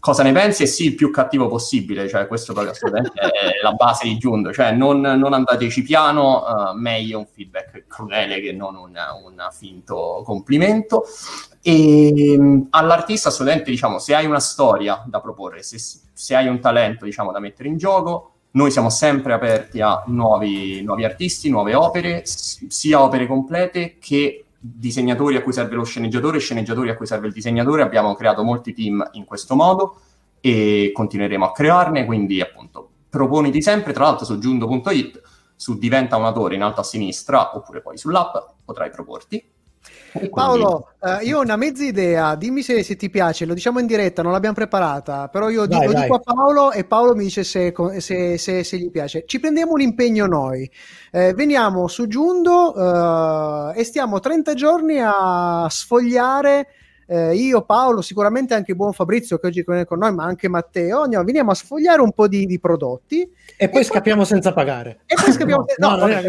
cosa 0.00 0.22
ne 0.22 0.32
pensi 0.32 0.62
e 0.62 0.66
sì 0.66 0.86
il 0.86 0.94
più 0.94 1.10
cattivo 1.10 1.46
possibile, 1.46 2.08
cioè 2.08 2.26
questo 2.26 2.52
assolutamente 2.52 3.20
è 3.20 3.62
la 3.62 3.72
base 3.72 4.08
di 4.08 4.16
Giundo, 4.16 4.52
cioè 4.52 4.72
non, 4.72 5.00
non 5.00 5.34
andateci 5.34 5.82
piano, 5.82 6.42
uh, 6.42 6.74
meglio 6.74 7.18
un 7.18 7.26
feedback 7.26 7.84
crudele 7.86 8.40
che 8.40 8.52
non 8.52 8.74
un, 8.76 8.96
un 9.24 9.48
finto 9.52 10.22
complimento. 10.24 11.04
E 11.62 12.34
um, 12.38 12.66
all'artista 12.70 13.28
assolutamente 13.28 13.70
diciamo, 13.70 13.98
se 13.98 14.14
hai 14.14 14.24
una 14.24 14.40
storia 14.40 15.04
da 15.06 15.20
proporre, 15.20 15.62
se, 15.62 15.78
se 15.78 16.34
hai 16.34 16.48
un 16.48 16.58
talento 16.58 17.04
diciamo, 17.04 17.30
da 17.30 17.38
mettere 17.38 17.68
in 17.68 17.76
gioco, 17.76 18.32
noi 18.52 18.70
siamo 18.70 18.88
sempre 18.88 19.34
aperti 19.34 19.80
a 19.80 20.02
nuovi, 20.06 20.82
nuovi 20.82 21.04
artisti, 21.04 21.50
nuove 21.50 21.74
opere, 21.74 22.22
sia 22.24 23.02
opere 23.02 23.26
complete 23.26 23.98
che 24.00 24.46
disegnatori 24.60 25.36
a 25.36 25.42
cui 25.42 25.54
serve 25.54 25.74
lo 25.74 25.84
sceneggiatore, 25.84 26.38
sceneggiatori 26.38 26.90
a 26.90 26.96
cui 26.96 27.06
serve 27.06 27.28
il 27.28 27.32
disegnatore. 27.32 27.82
Abbiamo 27.82 28.14
creato 28.14 28.42
molti 28.42 28.74
team 28.74 29.08
in 29.12 29.24
questo 29.24 29.54
modo 29.54 30.00
e 30.40 30.90
continueremo 30.92 31.46
a 31.46 31.52
crearne, 31.52 32.04
quindi 32.04 32.40
appunto 32.40 32.88
proponiti 33.08 33.62
sempre, 33.62 33.92
tra 33.92 34.04
l'altro 34.04 34.26
su 34.26 34.38
giundo.it, 34.38 35.22
su 35.56 35.78
diventa 35.78 36.16
un 36.16 36.24
autore 36.24 36.54
in 36.54 36.62
alto 36.62 36.80
a 36.80 36.84
sinistra 36.84 37.56
oppure 37.56 37.80
poi 37.80 37.98
sull'app 37.98 38.36
potrai 38.64 38.90
proporti 38.90 39.42
Paolo, 40.30 40.88
eh, 41.00 41.24
io 41.24 41.38
ho 41.38 41.42
una 41.42 41.56
mezza 41.56 41.84
idea, 41.84 42.34
dimmi 42.34 42.62
se, 42.62 42.82
se, 42.82 42.96
ti 42.96 43.10
piace, 43.10 43.44
lo 43.44 43.54
diciamo 43.54 43.78
in 43.78 43.86
diretta, 43.86 44.22
non 44.22 44.32
l'abbiamo 44.32 44.54
preparata, 44.54 45.28
però 45.28 45.48
io 45.48 45.66
dai, 45.66 45.86
lo 45.86 45.92
dai. 45.92 46.02
dico 46.02 46.16
a 46.16 46.20
Paolo 46.20 46.72
e 46.72 46.84
Paolo 46.84 47.14
mi 47.14 47.24
dice 47.24 47.44
se, 47.44 47.72
se, 47.98 48.38
se 48.38 48.76
gli 48.76 48.90
piace. 48.90 49.24
Ci 49.26 49.38
prendiamo 49.40 49.72
un 49.72 49.80
impegno 49.80 50.26
noi, 50.26 50.70
eh, 51.12 51.32
veniamo 51.34 51.88
su 51.88 52.06
Giundo 52.06 53.72
eh, 53.74 53.80
e 53.80 53.84
stiamo 53.84 54.20
30 54.20 54.54
giorni 54.54 54.98
a 55.00 55.66
sfogliare 55.68 56.66
eh, 57.12 57.34
io, 57.34 57.62
Paolo, 57.62 58.02
sicuramente 58.02 58.54
anche 58.54 58.76
buon 58.76 58.92
Fabrizio 58.92 59.36
che 59.38 59.48
oggi 59.48 59.64
è 59.66 59.84
con 59.84 59.98
noi, 59.98 60.14
ma 60.14 60.22
anche 60.22 60.48
Matteo, 60.48 61.00
andiamo, 61.00 61.24
veniamo 61.24 61.50
a 61.50 61.54
sfogliare 61.54 62.00
un 62.00 62.12
po' 62.12 62.28
di, 62.28 62.46
di 62.46 62.60
prodotti. 62.60 63.22
E, 63.22 63.30
e 63.56 63.68
poi 63.68 63.82
scappiamo 63.82 64.22
senza 64.22 64.52
pagare. 64.52 65.00
E 65.06 65.16
poi 65.20 65.32
scappiamo 65.32 65.64
senza 65.66 65.88
no, 65.90 65.96
no, 65.96 66.06
no, 66.06 66.20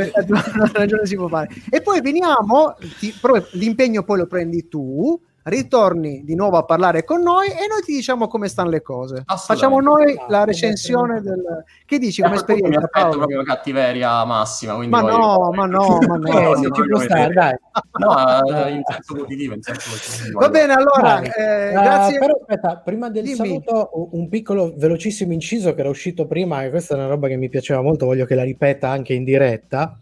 no, 0.55 0.69
ragione 0.73 1.05
si 1.05 1.15
può 1.15 1.27
fare. 1.27 1.49
E 1.69 1.83
poi 1.83 2.01
veniamo, 2.01 2.75
ti, 2.97 3.13
l'impegno 3.51 4.01
poi 4.01 4.17
lo 4.17 4.25
prendi 4.25 4.67
tu, 4.67 5.21
ritorni 5.43 6.23
di 6.23 6.35
nuovo 6.35 6.57
a 6.57 6.63
parlare 6.63 7.03
con 7.03 7.21
noi 7.21 7.47
e 7.47 7.67
noi 7.67 7.81
ti 7.83 7.93
diciamo 7.93 8.27
come 8.27 8.47
stanno 8.47 8.69
le 8.69 8.81
cose. 8.81 9.23
Facciamo 9.25 9.79
noi 9.79 10.15
la 10.27 10.43
recensione 10.43 11.21
del... 11.21 11.63
Che 11.85 11.97
dici 11.97 12.21
come 12.21 12.35
esperienza? 12.35 12.79
Mi 12.79 12.83
aspetto 12.83 13.17
proprio 13.17 13.43
cattiveria 13.43 14.23
massima. 14.25 14.77
Ma 14.77 15.01
no, 15.01 15.51
ma 15.53 15.65
no, 15.65 15.97
ma 16.07 16.15
no, 16.17 16.27
eh, 16.27 16.61
no, 16.61 16.71
ci 16.71 16.87
può 16.87 16.99
stare, 16.99 17.33
dai. 17.33 17.55
No, 17.99 18.65
eh, 18.65 18.71
in 18.71 18.81
senso 18.85 19.15
positivo, 19.15 19.53
in 19.55 19.61
senso 19.61 19.89
positivo. 19.89 20.39
Va 20.39 20.49
bene, 20.49 20.73
allora, 20.73 21.21
eh, 21.21 21.71
grazie. 21.71 22.17
Uh, 22.17 22.19
però 22.19 22.33
aspetta, 22.39 22.77
prima 22.77 23.09
del 23.09 23.23
Dimmi. 23.23 23.35
saluto 23.35 24.09
un 24.11 24.29
piccolo 24.29 24.73
velocissimo 24.77 25.33
inciso 25.33 25.73
che 25.73 25.79
era 25.79 25.89
uscito 25.89 26.27
prima 26.27 26.63
e 26.63 26.69
questa 26.69 26.95
è 26.95 26.97
una 26.97 27.07
roba 27.07 27.27
che 27.27 27.35
mi 27.35 27.49
piaceva 27.49 27.81
molto, 27.81 28.05
voglio 28.05 28.25
che 28.25 28.35
la 28.35 28.43
ripeta 28.43 28.89
anche 28.89 29.13
in 29.13 29.23
diretta 29.23 29.97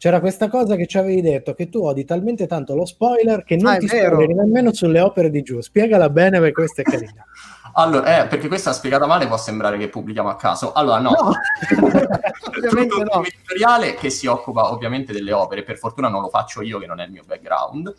c'era 0.00 0.18
questa 0.20 0.48
cosa 0.48 0.76
che 0.76 0.86
ci 0.86 0.96
avevi 0.96 1.20
detto 1.20 1.52
che 1.52 1.68
tu 1.68 1.84
odi 1.84 2.06
talmente 2.06 2.46
tanto 2.46 2.74
lo 2.74 2.86
spoiler 2.86 3.44
che 3.44 3.56
non 3.56 3.74
ah, 3.74 3.76
ti 3.76 3.86
spoileri 3.86 4.32
nemmeno 4.32 4.72
sulle 4.72 4.98
opere 4.98 5.28
di 5.28 5.42
giù. 5.42 5.60
Spiegala 5.60 6.08
bene 6.08 6.38
perché 6.38 6.54
questa 6.54 6.80
è 6.80 6.84
carina. 6.84 7.22
Allora, 7.74 8.24
eh, 8.24 8.26
perché 8.26 8.48
questa 8.48 8.72
spiegata 8.72 9.06
male 9.06 9.28
può 9.28 9.36
sembrare 9.36 9.78
che 9.78 9.88
pubblichiamo 9.88 10.28
a 10.28 10.34
caso. 10.34 10.72
Allora, 10.72 10.98
no, 10.98 11.10
no. 11.10 11.30
ovviamente 12.50 12.88
tutto 12.88 13.12
no. 13.12 13.18
un 13.18 13.26
editoriale 13.26 13.94
che 13.94 14.10
si 14.10 14.26
occupa 14.26 14.72
ovviamente 14.72 15.12
delle 15.12 15.30
opere. 15.30 15.62
Per 15.62 15.78
fortuna 15.78 16.08
non 16.08 16.20
lo 16.20 16.28
faccio 16.30 16.62
io, 16.62 16.80
che 16.80 16.86
non 16.86 16.98
è 16.98 17.04
il 17.04 17.12
mio 17.12 17.22
background. 17.24 17.94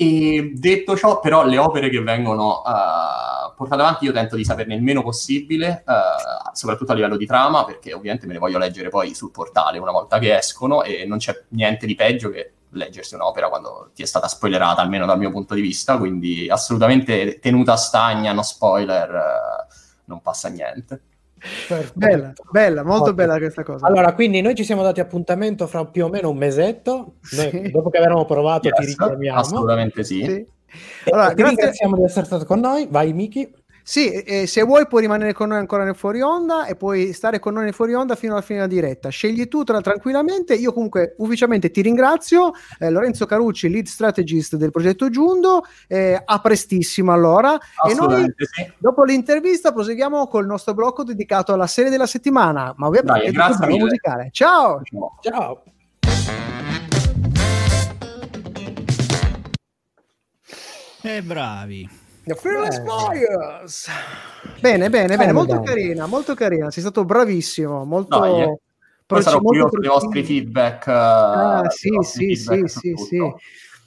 E 0.00 0.52
detto 0.54 0.96
ciò, 0.96 1.18
però, 1.18 1.44
le 1.44 1.58
opere 1.58 1.88
che 1.88 2.00
vengono 2.00 2.62
uh, 2.64 3.52
portate 3.56 3.82
avanti 3.82 4.04
io 4.04 4.12
tento 4.12 4.36
di 4.36 4.44
saperne 4.44 4.76
il 4.76 4.82
meno 4.82 5.02
possibile, 5.02 5.82
uh, 5.84 6.50
soprattutto 6.52 6.92
a 6.92 6.94
livello 6.94 7.16
di 7.16 7.26
trama, 7.26 7.64
perché 7.64 7.92
ovviamente 7.92 8.24
me 8.28 8.34
le 8.34 8.38
voglio 8.38 8.58
leggere 8.58 8.90
poi 8.90 9.12
sul 9.12 9.32
portale 9.32 9.78
una 9.78 9.90
volta 9.90 10.20
che 10.20 10.36
escono 10.36 10.84
e 10.84 11.04
non 11.04 11.18
c'è 11.18 11.42
niente 11.48 11.84
di 11.84 11.96
peggio 11.96 12.30
che 12.30 12.52
leggersi 12.70 13.16
un'opera 13.16 13.48
quando 13.48 13.90
ti 13.92 14.04
è 14.04 14.06
stata 14.06 14.28
spoilerata, 14.28 14.80
almeno 14.82 15.04
dal 15.04 15.18
mio 15.18 15.32
punto 15.32 15.54
di 15.54 15.62
vista, 15.62 15.98
quindi 15.98 16.48
assolutamente 16.48 17.40
tenuta 17.40 17.74
stagna, 17.74 18.32
no 18.32 18.42
spoiler, 18.42 19.10
uh, 19.10 19.74
non 20.04 20.22
passa 20.22 20.48
niente. 20.48 21.00
Perfetto. 21.38 21.92
Bella, 21.94 22.32
bella, 22.50 22.82
molto 22.82 23.02
Ottimo. 23.02 23.16
bella 23.16 23.38
questa 23.38 23.62
cosa. 23.62 23.86
Allora, 23.86 24.12
quindi 24.14 24.40
noi 24.40 24.54
ci 24.54 24.64
siamo 24.64 24.82
dati 24.82 25.00
appuntamento 25.00 25.66
fra 25.66 25.84
più 25.84 26.04
o 26.04 26.08
meno 26.08 26.30
un 26.30 26.36
mesetto. 26.36 27.14
Noi, 27.36 27.50
sì. 27.50 27.70
Dopo 27.70 27.90
che 27.90 27.98
avevamo 27.98 28.24
provato, 28.24 28.68
yes, 28.68 28.78
ti 28.78 28.86
richiamiamo. 28.86 29.38
Assolutamente 29.38 30.04
sì. 30.04 30.22
sì. 30.24 30.46
Allora, 31.10 31.32
grazie... 31.32 31.44
ringraziamo 31.44 31.96
di 31.96 32.02
essere 32.02 32.26
stato 32.26 32.44
con 32.44 32.60
noi. 32.60 32.86
Vai, 32.90 33.12
Miki. 33.12 33.50
Sì, 33.88 34.12
eh, 34.12 34.46
se 34.46 34.62
vuoi 34.64 34.86
puoi 34.86 35.00
rimanere 35.00 35.32
con 35.32 35.48
noi 35.48 35.56
ancora 35.56 35.82
nel 35.82 35.96
fuori 35.96 36.20
onda 36.20 36.66
e 36.66 36.76
puoi 36.76 37.14
stare 37.14 37.38
con 37.38 37.54
noi 37.54 37.64
nel 37.64 37.72
fuori 37.72 37.94
onda 37.94 38.16
fino 38.16 38.34
alla 38.34 38.42
fine 38.42 38.58
della 38.58 38.70
diretta. 38.70 39.08
Scegli 39.08 39.48
tu 39.48 39.64
tra, 39.64 39.80
tranquillamente. 39.80 40.52
Io 40.56 40.74
comunque 40.74 41.14
ufficialmente 41.16 41.70
ti 41.70 41.80
ringrazio. 41.80 42.52
Eh, 42.78 42.90
Lorenzo 42.90 43.24
Carucci, 43.24 43.70
lead 43.70 43.86
strategist 43.86 44.56
del 44.56 44.72
progetto 44.72 45.08
Giundo. 45.08 45.64
Eh, 45.86 46.20
a 46.22 46.38
prestissimo 46.38 47.14
allora. 47.14 47.58
E 47.88 47.94
noi 47.94 48.30
sì. 48.36 48.70
dopo 48.76 49.04
l'intervista 49.04 49.72
proseguiamo 49.72 50.26
col 50.26 50.44
nostro 50.44 50.74
blocco 50.74 51.02
dedicato 51.02 51.54
alla 51.54 51.66
serie 51.66 51.90
della 51.90 52.04
settimana. 52.04 52.74
Ma 52.76 52.88
ovviamente 52.88 53.22
Dai, 53.22 53.32
grazie 53.32 53.68
musicale. 53.68 54.28
Ciao. 54.32 54.82
Ciao. 55.22 55.62
E 61.00 61.16
eh, 61.16 61.22
bravi. 61.22 62.06
The 62.28 62.34
Fearless 62.34 62.82
Flyers. 62.82 63.88
Bene, 64.60 64.90
bene, 64.90 65.16
bene, 65.16 65.32
molto 65.32 65.54
bene. 65.54 65.64
carina, 65.64 66.06
molto 66.06 66.34
carina. 66.34 66.70
Sei 66.70 66.82
stato 66.82 67.06
bravissimo, 67.06 67.84
molto. 67.84 68.18
Dai, 68.18 68.42
eh. 68.42 68.58
Poi 69.06 69.22
sarò 69.22 69.40
curioso 69.40 69.78
dei 69.78 69.88
vostri 69.88 70.22
feedback. 70.22 70.88
Ah, 70.88 71.64
sì, 71.70 71.88
sì, 72.02 72.34
sì, 72.34 72.64
sì, 72.66 72.92
sì. 72.96 73.32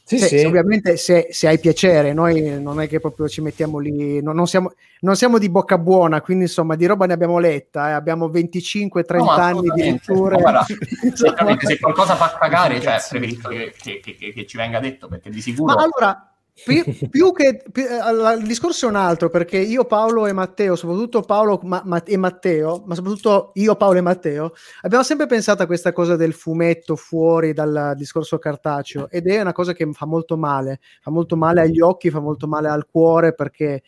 Sì, 0.03 0.17
se, 0.17 0.27
sì. 0.27 0.39
Se, 0.39 0.45
ovviamente 0.47 0.97
se, 0.97 1.27
se, 1.29 1.47
hai 1.47 1.59
piacere, 1.59 2.11
noi 2.13 2.59
non 2.59 2.81
è 2.81 2.87
che 2.87 2.99
proprio 2.99 3.29
ci 3.29 3.39
mettiamo 3.39 3.77
lì, 3.77 4.21
non, 4.21 4.35
non, 4.35 4.47
siamo, 4.47 4.73
non 5.01 5.15
siamo, 5.15 5.37
di 5.37 5.47
bocca 5.47 5.77
buona, 5.77 6.19
quindi 6.21 6.45
insomma 6.45 6.75
di 6.75 6.87
roba 6.87 7.05
ne 7.05 7.13
abbiamo 7.13 7.37
letta, 7.37 7.89
eh. 7.89 7.91
abbiamo 7.91 8.27
25-30 8.27 9.17
no, 9.17 9.29
anni 9.29 9.69
di 9.69 9.83
letture. 9.83 10.35
No, 10.35 10.41
guarda, 10.41 10.65
se 11.13 11.79
qualcosa 11.79 12.15
fa 12.15 12.35
cagare, 12.37 12.81
cioè, 12.81 12.97
preferisco 13.07 13.47
che, 13.49 13.73
che, 13.79 13.99
che, 13.99 14.33
che, 14.33 14.45
ci 14.47 14.57
venga 14.57 14.79
detto, 14.79 15.07
perché 15.07 15.29
di 15.29 15.39
sicuro... 15.39 15.75
Ma 15.75 15.81
allora, 15.81 16.30
più, 16.63 17.09
più 17.09 17.31
che 17.31 17.63
eh, 17.73 18.35
il 18.37 18.45
discorso 18.45 18.85
è 18.85 18.89
un 18.89 18.95
altro 18.95 19.29
perché 19.29 19.57
io, 19.57 19.85
Paolo 19.85 20.27
e 20.27 20.33
Matteo, 20.33 20.75
soprattutto 20.75 21.21
Paolo 21.21 21.59
ma, 21.63 21.81
ma, 21.85 22.03
e 22.03 22.17
Matteo, 22.17 22.83
ma 22.85 22.95
soprattutto 22.95 23.51
io, 23.55 23.75
Paolo 23.75 23.97
e 23.99 24.01
Matteo, 24.01 24.53
abbiamo 24.81 25.03
sempre 25.03 25.27
pensato 25.27 25.63
a 25.63 25.65
questa 25.65 25.93
cosa 25.93 26.15
del 26.15 26.33
fumetto 26.33 26.95
fuori 26.95 27.53
dal 27.53 27.93
discorso 27.95 28.37
cartaceo 28.37 29.09
ed 29.09 29.27
è 29.27 29.41
una 29.41 29.53
cosa 29.53 29.73
che 29.73 29.89
fa 29.91 30.05
molto 30.05 30.37
male, 30.37 30.79
fa 31.01 31.11
molto 31.11 31.35
male 31.35 31.61
agli 31.61 31.79
occhi, 31.79 32.09
fa 32.09 32.19
molto 32.19 32.47
male 32.47 32.69
al 32.69 32.87
cuore 32.89 33.33
perché 33.33 33.81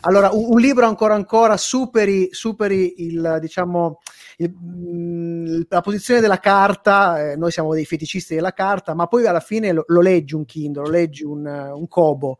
allora 0.00 0.30
un, 0.32 0.54
un 0.54 0.60
libro 0.60 0.86
ancora 0.86 1.14
ancora 1.14 1.56
superi, 1.56 2.28
superi 2.32 3.04
il 3.04 3.38
diciamo 3.40 4.00
il, 4.42 4.54
mm, 4.54 5.62
la 5.68 5.80
posizione 5.80 6.20
della 6.20 6.38
carta, 6.38 7.30
eh, 7.30 7.36
noi 7.36 7.50
siamo 7.50 7.72
dei 7.74 7.84
feticisti 7.84 8.34
della 8.34 8.52
carta, 8.52 8.94
ma 8.94 9.06
poi 9.06 9.26
alla 9.26 9.40
fine 9.40 9.72
lo, 9.72 9.84
lo 9.86 10.00
leggi 10.00 10.34
un 10.34 10.44
Kindle, 10.44 10.82
lo 10.82 10.90
leggi 10.90 11.24
un, 11.24 11.46
un 11.46 11.88
Kobo. 11.88 12.38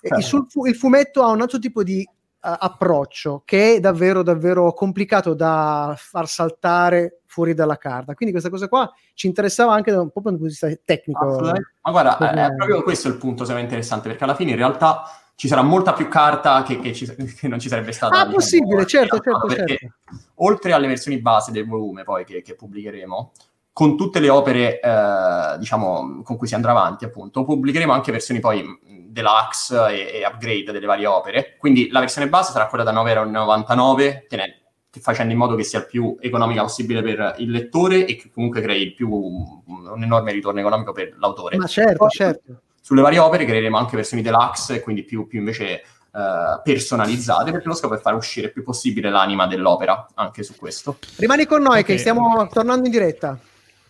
Eh. 0.00 0.08
Il, 0.16 0.46
il, 0.66 0.74
fumetto 0.74 1.22
ha 1.22 1.30
un 1.30 1.40
altro 1.40 1.58
tipo 1.58 1.82
di 1.82 2.06
uh, 2.06 2.12
approccio 2.40 3.42
che 3.44 3.76
è 3.76 3.80
davvero, 3.80 4.22
davvero 4.22 4.72
complicato 4.72 5.34
da 5.34 5.94
far 5.96 6.28
saltare 6.28 7.20
fuori 7.26 7.54
dalla 7.54 7.76
carta. 7.76 8.14
Quindi 8.14 8.32
questa 8.32 8.50
cosa 8.50 8.68
qua 8.68 8.92
ci 9.14 9.26
interessava 9.26 9.74
anche 9.74 9.90
da 9.90 10.00
un 10.00 10.10
po' 10.10 10.20
dal 10.20 10.32
punto 10.32 10.44
di 10.44 10.50
vista 10.50 10.68
tecnico. 10.84 11.40
Ma 11.82 11.90
guarda, 11.90 12.18
è, 12.18 12.46
è 12.46 12.54
proprio 12.54 12.82
questo 12.82 13.08
il 13.08 13.16
punto 13.16 13.44
secondo 13.44 13.64
interessante, 13.64 14.08
perché 14.08 14.24
alla 14.24 14.36
fine 14.36 14.52
in 14.52 14.56
realtà 14.56 15.02
ci 15.36 15.48
sarà 15.48 15.62
molta 15.62 15.92
più 15.92 16.08
carta 16.08 16.62
che, 16.62 16.78
che, 16.78 16.92
ci, 16.92 17.06
che 17.38 17.48
non 17.48 17.58
ci 17.58 17.68
sarebbe 17.68 17.92
stata. 17.92 18.14
Ah, 18.14 18.18
diciamo, 18.18 18.34
possibile, 18.34 18.86
certo, 18.86 19.18
certo, 19.18 19.48
certo. 19.48 19.94
Oltre 20.36 20.72
alle 20.72 20.86
versioni 20.86 21.18
base 21.18 21.52
del 21.52 21.66
volume 21.66 22.04
poi 22.04 22.24
che, 22.24 22.42
che 22.42 22.54
pubblicheremo, 22.54 23.32
con 23.72 23.96
tutte 23.96 24.20
le 24.20 24.28
opere, 24.30 24.80
eh, 24.80 25.58
diciamo, 25.58 26.22
con 26.22 26.36
cui 26.36 26.46
si 26.46 26.54
andrà 26.54 26.70
avanti, 26.70 27.04
appunto, 27.04 27.44
pubblicheremo 27.44 27.92
anche 27.92 28.12
versioni 28.12 28.40
poi 28.40 28.64
deluxe 29.08 29.76
e, 29.90 30.20
e, 30.20 30.26
upgrade 30.26 30.72
delle 30.72 30.86
varie 30.86 31.06
opere. 31.06 31.56
Quindi 31.58 31.88
la 31.90 32.00
versione 32.00 32.28
base 32.28 32.52
sarà 32.52 32.66
quella 32.66 32.84
da 32.84 32.92
9,99 32.92 34.26
tenendo 34.28 34.62
facendo 35.00 35.32
in 35.32 35.38
modo 35.38 35.56
che 35.56 35.64
sia 35.64 35.80
il 35.80 35.86
più 35.86 36.16
economica 36.20 36.62
possibile 36.62 37.02
per 37.02 37.34
il 37.38 37.50
lettore 37.50 38.06
e 38.06 38.14
che 38.14 38.30
comunque 38.30 38.60
crei 38.60 38.92
più, 38.92 39.10
un 39.10 40.00
enorme 40.00 40.30
ritorno 40.30 40.60
economico 40.60 40.92
per 40.92 41.16
l'autore. 41.18 41.56
Ma 41.56 41.66
certo, 41.66 41.96
poi, 41.96 42.10
certo 42.10 42.62
sulle 42.84 43.00
varie 43.00 43.18
opere 43.18 43.46
creeremo 43.46 43.78
anche 43.78 43.96
versioni 43.96 44.22
deluxe, 44.22 44.82
quindi 44.82 45.04
più, 45.04 45.26
più 45.26 45.38
invece 45.38 45.84
Uh, 46.14 46.62
personalizzate 46.62 47.50
perché 47.50 47.66
lo 47.66 47.74
scopo 47.74 47.96
è 47.96 47.98
far 47.98 48.14
uscire 48.14 48.46
il 48.46 48.52
più 48.52 48.62
possibile 48.62 49.10
l'anima 49.10 49.48
dell'opera 49.48 50.06
anche 50.14 50.44
su 50.44 50.54
questo. 50.54 50.98
Rimani 51.16 51.44
con 51.44 51.60
noi 51.60 51.80
okay. 51.80 51.82
che 51.82 51.98
stiamo 51.98 52.46
tornando 52.52 52.86
in 52.86 52.92
diretta. 52.92 53.36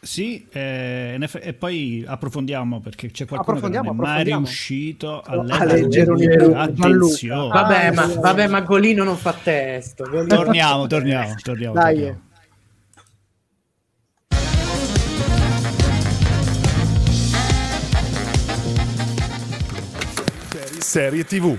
Sì, 0.01 0.47
eh, 0.51 1.19
e 1.21 1.53
poi 1.53 2.03
approfondiamo 2.07 2.81
perché 2.81 3.11
c'è 3.11 3.27
qualcuno 3.27 3.61
che 3.61 3.69
non 3.69 3.87
è 3.87 3.93
mai 3.93 4.25
riuscito 4.25 5.21
a 5.21 5.37
leggere, 5.37 5.61
a 5.61 5.65
leggere 5.65 6.11
un 6.11 6.17
libro. 6.17 6.59
Attenzione. 6.59 7.49
Vabbè, 7.49 7.91
ma, 7.93 8.07
vabbè, 8.07 8.47
ma 8.47 8.61
Golino 8.63 9.05
non 9.05 9.19
fa 9.19 9.35
testo. 9.35 10.05
Torniamo, 10.05 10.87
torniamo, 10.87 11.35
torniamo. 11.43 11.75
Dai. 11.75 11.95
Torniamo. 11.95 12.24
Serie 20.95 21.25
TV. 21.25 21.59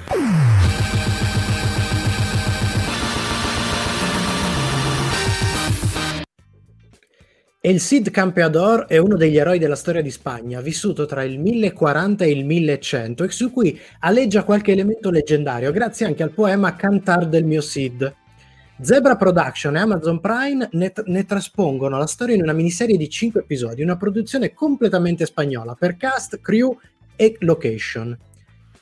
El 7.59 7.81
Cid 7.81 8.11
Campeador 8.11 8.85
è 8.85 8.95
uno 8.95 9.17
degli 9.17 9.37
eroi 9.37 9.59
della 9.59 9.75
storia 9.75 10.01
di 10.01 10.09
Spagna, 10.09 10.61
vissuto 10.61 11.05
tra 11.05 11.23
il 11.23 11.37
1040 11.41 12.23
e 12.23 12.29
il 12.29 12.45
1100 12.45 13.25
e 13.25 13.31
su 13.31 13.51
cui 13.51 13.77
aleggia 13.99 14.45
qualche 14.45 14.71
elemento 14.71 15.09
leggendario, 15.09 15.73
grazie 15.73 16.05
anche 16.05 16.23
al 16.23 16.31
poema 16.31 16.73
Cantar 16.77 17.27
del 17.27 17.43
mio 17.43 17.61
Cid. 17.61 18.15
Zebra 18.79 19.17
Production 19.17 19.75
e 19.75 19.79
Amazon 19.81 20.21
Prime 20.21 20.69
ne, 20.71 20.93
ne, 21.07 21.25
traspongono 21.25 21.97
la 21.97 22.07
storia 22.07 22.35
in 22.35 22.41
una 22.41 22.53
miniserie 22.53 22.95
di 22.95 23.09
5 23.09 23.41
episodi, 23.41 23.83
una 23.83 23.97
produzione 23.97 24.53
completamente 24.53 25.25
spagnola 25.25 25.75
per 25.75 25.97
cast, 25.97 26.39
crew 26.39 26.79
e 27.17 27.35
location. 27.39 28.17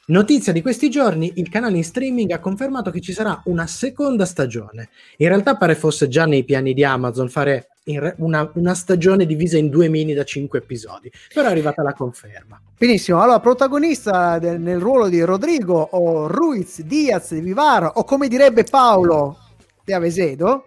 Notizia 0.06 0.52
di 0.52 0.62
questi 0.62 0.90
giorni, 0.90 1.32
il 1.36 1.48
canale 1.48 1.78
in 1.78 1.84
streaming 1.86 2.32
ha 2.32 2.40
confermato 2.40 2.92
che 2.92 3.00
ci 3.00 3.14
sarà 3.14 3.42
una 3.46 3.68
seconda 3.68 4.26
stagione. 4.26 4.90
In 5.18 5.30
realtà 5.30 5.56
pare 5.56 5.76
fosse 5.76 6.10
già 6.10 6.26
nei 6.26 6.44
piani 6.44 6.74
di 6.74 6.84
Amazon 6.84 7.30
fare 7.30 7.70
re- 7.86 8.14
una, 8.18 8.52
una, 8.56 8.74
stagione 8.74 9.26
divisa 9.26 9.58
in 9.58 9.70
due 9.70 9.88
mini 9.88 10.14
da 10.14 10.26
cinque 10.26 10.60
episodi, 10.60 11.10
però 11.34 11.48
è 11.48 11.52
arrivata 11.52 11.84
la 11.84 11.94
conferma. 11.94 12.62
Benissimo, 12.78 13.22
allora 13.22 13.40
protagonista 13.40 14.40
del, 14.40 14.60
nel 14.60 14.80
ruolo 14.80 15.08
di 15.08 15.22
Rodrigo 15.22 15.80
o 15.80 16.28
Ruiz 16.28 16.82
Diaz 16.82 17.34
di 17.34 17.40
Vivar 17.40 17.90
o 17.96 18.04
come 18.04 18.28
direbbe 18.28 18.66
Paolo 18.66 19.38
De 19.86 19.94
Avesedo, 19.94 20.66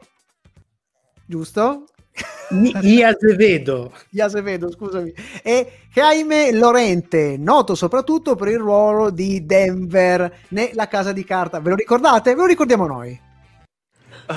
giusto? 1.26 1.84
I 2.50 3.02
Azevedo. 3.04 3.92
I 4.10 4.20
Azevedo, 4.20 4.70
scusami. 4.70 5.12
E 5.42 5.80
Jaime 5.92 6.52
Lorente, 6.52 7.36
noto 7.38 7.74
soprattutto 7.74 8.34
per 8.34 8.48
il 8.48 8.58
ruolo 8.58 9.10
di 9.10 9.44
Denver 9.44 10.40
nella 10.48 10.88
casa 10.88 11.12
di 11.12 11.24
carta. 11.24 11.60
Ve 11.60 11.70
lo 11.70 11.76
ricordate? 11.76 12.34
Ve 12.34 12.40
lo 12.40 12.46
ricordiamo 12.46 12.86
noi. 12.86 13.20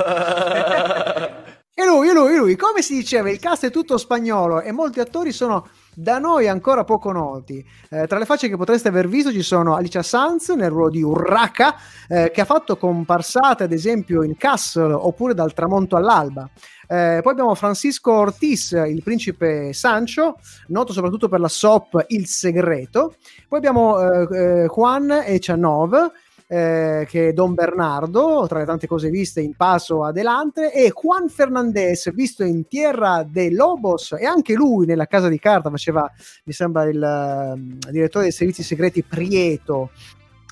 e 1.74 1.86
lui, 1.86 2.10
e 2.10 2.14
lui, 2.14 2.34
e 2.34 2.38
lui, 2.38 2.56
come 2.56 2.82
si 2.82 2.96
diceva, 2.96 3.30
il 3.30 3.40
cast 3.40 3.66
è 3.66 3.72
tutto 3.72 3.98
spagnolo 3.98 4.62
e 4.62 4.72
molti 4.72 5.00
attori 5.00 5.32
sono 5.32 5.68
da 5.94 6.18
noi 6.18 6.48
ancora 6.48 6.84
poco 6.84 7.12
noti. 7.12 7.66
Eh, 7.90 8.08
tra 8.08 8.18
le 8.20 8.26
facce 8.26 8.48
che 8.48 8.56
potreste 8.56 8.88
aver 8.88 9.08
visto 9.08 9.32
ci 9.32 9.42
sono 9.42 9.76
Alicia 9.76 10.04
Sanz 10.04 10.50
nel 10.50 10.70
ruolo 10.70 10.90
di 10.90 11.02
Urraca, 11.02 11.76
eh, 12.08 12.32
che 12.32 12.42
ha 12.42 12.46
fatto 12.46 12.78
comparsate 12.78 13.64
ad 13.64 13.74
esempio 13.74 14.24
in 14.24 14.38
Castle 14.38 14.94
oppure 14.94 15.34
dal 15.34 15.54
tramonto 15.54 15.96
all'alba. 15.96 16.50
Eh, 16.92 17.20
poi 17.22 17.34
abbiamo 17.34 17.54
Francisco 17.54 18.12
Ortiz, 18.14 18.72
il 18.72 19.04
principe 19.04 19.74
Sancho, 19.74 20.40
noto 20.70 20.92
soprattutto 20.92 21.30
per 21.30 21.40
la 21.40 21.48
SOP 21.48 22.04
Il 22.08 22.26
Segreto. 22.26 23.14
Poi 23.48 23.60
abbiamo 23.60 24.00
eh, 24.00 24.64
eh, 24.64 24.66
Juan 24.66 25.12
Echanov, 25.12 26.12
eh, 26.48 27.06
che 27.08 27.28
è 27.28 27.34
Don 27.34 27.54
Bernardo, 27.54 28.46
tra 28.48 28.58
le 28.58 28.66
tante 28.66 28.88
cose 28.88 29.12
viste 29.12 29.40
in 29.40 29.54
Paso 29.56 30.04
Adelante, 30.04 30.74
e 30.74 30.92
Juan 30.92 31.30
Fernandez, 31.30 32.12
visto 32.12 32.44
in 32.44 32.68
Tierra 32.68 33.24
de 33.24 33.52
Lobos, 33.52 34.14
e 34.14 34.26
anche 34.26 34.56
lui 34.56 34.88
nella 34.88 35.06
Casa 35.06 35.30
di 35.30 35.38
Carta 35.38 35.70
faceva, 35.70 36.12
mi 36.46 36.54
sembra, 36.54 36.86
il, 36.86 37.54
uh, 37.56 37.92
direttore 37.92 38.24
dei 38.24 38.34
servizi 38.34 38.64
segreti 38.64 39.04
Prieto, 39.04 39.92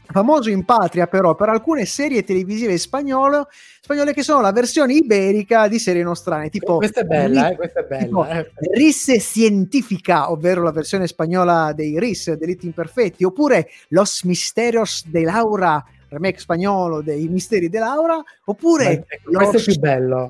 famoso 0.10 0.50
in 0.50 0.64
patria 0.66 1.08
però 1.08 1.36
per 1.36 1.50
alcune 1.50 1.86
serie 1.86 2.24
televisive 2.24 2.78
spagnole, 2.78 3.48
spagnole 3.82 4.14
che 4.14 4.24
sono 4.24 4.42
la 4.42 4.52
versione 4.52 4.94
iberica 4.94 5.68
di 5.68 5.80
serie 5.80 6.04
nostrane 6.04 6.50
tipo 6.50 6.78
questa 6.78 7.02
è 7.02 7.04
bella, 7.04 7.50
eh, 7.50 7.56
questa 7.56 7.82
è 7.82 7.84
bella 7.84 8.40
eh. 8.40 8.52
Risse 8.74 9.20
Científica 9.20 10.32
ovvero 10.32 10.64
la 10.64 10.72
versione 10.72 11.08
spagnola 11.08 11.74
dei 11.74 12.00
RIS 12.00 12.34
Delitti 12.34 12.66
Imperfetti 12.66 13.24
oppure 13.24 13.70
Los 13.90 14.24
Misterios 14.24 15.06
de 15.08 15.24
Laura 15.24 15.84
remake 16.10 16.40
spagnolo 16.40 17.02
dei 17.02 17.28
Misteri 17.28 17.70
de 17.70 17.80
Laura 17.80 18.22
oppure 18.46 19.06
Ma, 19.26 19.40
questo 19.40 19.58
è 19.58 19.62
più 19.62 19.80
bello 19.80 20.30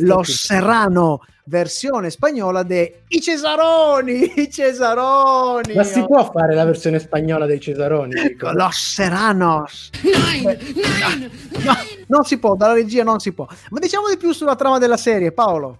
Lo 0.00 0.22
Serrano 0.22 1.20
versione 1.44 2.10
spagnola 2.10 2.62
de 2.62 3.02
I 3.08 3.20
Cesaroni, 3.20 4.32
i 4.40 4.50
Cesaroni. 4.50 5.74
Ma 5.74 5.82
si 5.82 6.04
può 6.04 6.30
fare 6.30 6.54
la 6.54 6.64
versione 6.64 6.98
spagnola 6.98 7.46
dei 7.46 7.60
Cesaroni? 7.60 8.14
Dico. 8.14 8.50
Los 8.52 8.76
Serranos. 8.76 9.90
Nine, 10.02 10.58
nine, 10.74 11.30
no, 11.64 11.74
non 12.08 12.24
si 12.24 12.38
può, 12.38 12.54
dalla 12.54 12.74
regia 12.74 13.02
non 13.02 13.20
si 13.20 13.32
può. 13.32 13.46
Ma 13.70 13.78
diciamo 13.78 14.08
di 14.08 14.16
più 14.16 14.32
sulla 14.32 14.56
trama 14.56 14.78
della 14.78 14.96
serie, 14.96 15.32
Paolo. 15.32 15.78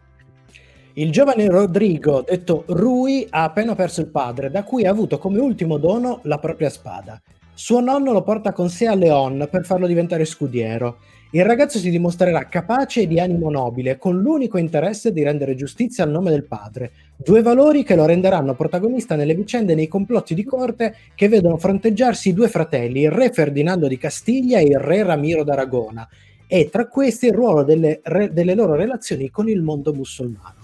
Il 0.94 1.10
giovane 1.10 1.48
Rodrigo, 1.48 2.22
detto 2.26 2.64
Rui, 2.66 3.26
ha 3.30 3.44
appena 3.44 3.74
perso 3.74 4.02
il 4.02 4.08
padre, 4.08 4.50
da 4.50 4.62
cui 4.62 4.84
ha 4.84 4.90
avuto 4.90 5.18
come 5.18 5.38
ultimo 5.38 5.78
dono 5.78 6.20
la 6.24 6.38
propria 6.38 6.68
spada. 6.68 7.20
Suo 7.54 7.80
nonno 7.80 8.12
lo 8.12 8.22
porta 8.22 8.52
con 8.52 8.68
sé 8.68 8.86
a 8.86 8.94
Leon 8.94 9.48
per 9.50 9.64
farlo 9.64 9.86
diventare 9.86 10.26
scudiero. 10.26 10.98
Il 11.34 11.46
ragazzo 11.46 11.78
si 11.78 11.88
dimostrerà 11.88 12.44
capace 12.44 13.00
e 13.00 13.06
di 13.06 13.18
animo 13.18 13.48
nobile, 13.48 13.96
con 13.96 14.20
l'unico 14.20 14.58
interesse 14.58 15.14
di 15.14 15.22
rendere 15.22 15.54
giustizia 15.54 16.04
al 16.04 16.10
nome 16.10 16.28
del 16.28 16.44
padre, 16.44 16.92
due 17.16 17.40
valori 17.40 17.84
che 17.84 17.96
lo 17.96 18.04
renderanno 18.04 18.54
protagonista 18.54 19.16
nelle 19.16 19.34
vicende 19.34 19.72
e 19.72 19.74
nei 19.76 19.88
complotti 19.88 20.34
di 20.34 20.44
corte 20.44 20.94
che 21.14 21.28
vedono 21.28 21.56
fronteggiarsi 21.56 22.28
i 22.28 22.34
due 22.34 22.48
fratelli, 22.48 23.04
il 23.04 23.10
re 23.10 23.32
Ferdinando 23.32 23.88
di 23.88 23.96
Castiglia 23.96 24.58
e 24.58 24.64
il 24.64 24.78
re 24.78 25.04
Ramiro 25.04 25.42
d'Aragona, 25.42 26.06
e 26.46 26.68
tra 26.68 26.86
questi 26.86 27.28
il 27.28 27.32
ruolo 27.32 27.62
delle, 27.62 28.00
re, 28.02 28.30
delle 28.30 28.54
loro 28.54 28.74
relazioni 28.74 29.30
con 29.30 29.48
il 29.48 29.62
mondo 29.62 29.94
musulmano. 29.94 30.56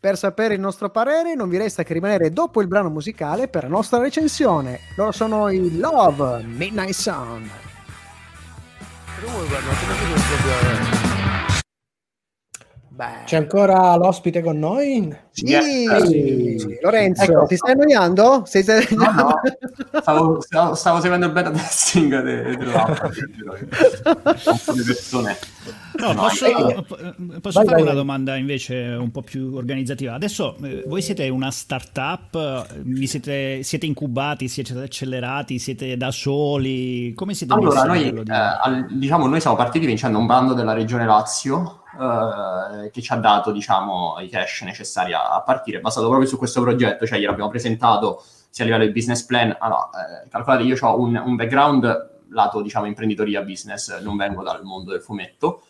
Per 0.00 0.16
sapere 0.16 0.54
il 0.54 0.60
nostro 0.60 0.88
parere 0.88 1.34
non 1.34 1.50
vi 1.50 1.58
resta 1.58 1.82
che 1.82 1.92
rimanere 1.92 2.32
dopo 2.32 2.62
il 2.62 2.68
brano 2.68 2.88
musicale 2.88 3.48
per 3.48 3.64
la 3.64 3.68
nostra 3.68 3.98
recensione. 3.98 4.78
Loro 4.96 5.12
sono 5.12 5.50
i 5.50 5.76
Love 5.76 6.42
Midnight 6.42 6.94
Sound. 6.94 7.65
Beh. 12.96 13.24
C'è 13.24 13.36
ancora 13.36 13.94
l'ospite 13.96 14.42
con 14.42 14.58
noi? 14.58 15.14
Sì, 15.30 15.46
yes. 15.46 16.80
Lorenzo, 16.80 17.24
ecco, 17.24 17.44
ti 17.46 17.56
stai 17.56 17.72
annoiando? 17.72 18.44
Sei 18.46 18.62
stai... 18.62 18.86
No, 18.90 19.12
no. 19.12 19.40
Stavo, 20.00 20.40
stavo, 20.40 20.74
stavo, 20.74 21.00
seguendo 21.00 21.26
il 21.26 21.32
beta 21.32 21.50
testing 21.50 22.22
di 24.72 24.82
persone. 24.82 25.36
No, 25.96 26.14
posso, 26.14 26.46
eh, 26.46 27.40
posso 27.40 27.58
vai, 27.58 27.68
fare 27.68 27.82
una 27.82 27.92
domanda 27.92 28.36
invece 28.36 28.96
un 28.98 29.10
po' 29.10 29.22
più 29.22 29.54
organizzativa? 29.54 30.14
Adesso 30.14 30.56
eh, 30.62 30.84
voi 30.86 31.02
siete 31.02 31.28
una 31.28 31.50
startup, 31.50 32.66
vi 32.82 33.06
siete, 33.06 33.62
siete 33.62 33.86
incubati, 33.86 34.48
siete 34.48 34.78
accelerati, 34.78 35.58
siete 35.58 35.96
da 35.96 36.10
soli? 36.10 37.12
Come 37.14 37.34
siete 37.34 37.52
allora, 37.52 37.84
noi, 37.84 38.08
eh, 38.08 38.86
diciamo, 38.90 39.26
noi 39.26 39.40
siamo 39.40 39.56
partiti 39.56 39.86
vincendo 39.86 40.18
un 40.18 40.26
bando 40.26 40.54
della 40.54 40.72
regione 40.72 41.06
Lazio 41.06 41.82
eh, 41.98 42.90
che 42.90 43.00
ci 43.00 43.12
ha 43.12 43.16
dato 43.16 43.52
diciamo, 43.52 44.16
i 44.20 44.28
cash 44.28 44.62
necessari 44.62 45.12
a, 45.14 45.34
a, 45.34 45.40
partire, 45.42 45.80
basato 45.80 46.06
proprio 46.08 46.28
su 46.28 46.36
questo 46.36 46.60
progetto, 46.60 47.06
cioè 47.06 47.18
gliel'abbiamo 47.18 47.48
presentato 47.48 48.22
sia 48.50 48.64
a 48.64 48.68
livello 48.68 48.86
di 48.86 48.92
business 48.92 49.22
plan, 49.24 49.54
allora, 49.58 49.88
eh, 50.24 50.28
calcolate 50.28 50.62
io 50.62 50.76
ho 50.80 51.00
un, 51.00 51.20
un, 51.24 51.36
background 51.36 52.15
lato 52.30 52.60
diciamo 52.60 52.86
imprenditoria 52.86 53.42
business, 53.42 54.00
non 54.00 54.16
vengo 54.16 54.42
dal 54.42 54.64
mondo 54.64 54.90
del 54.90 55.00
fumetto, 55.02 55.62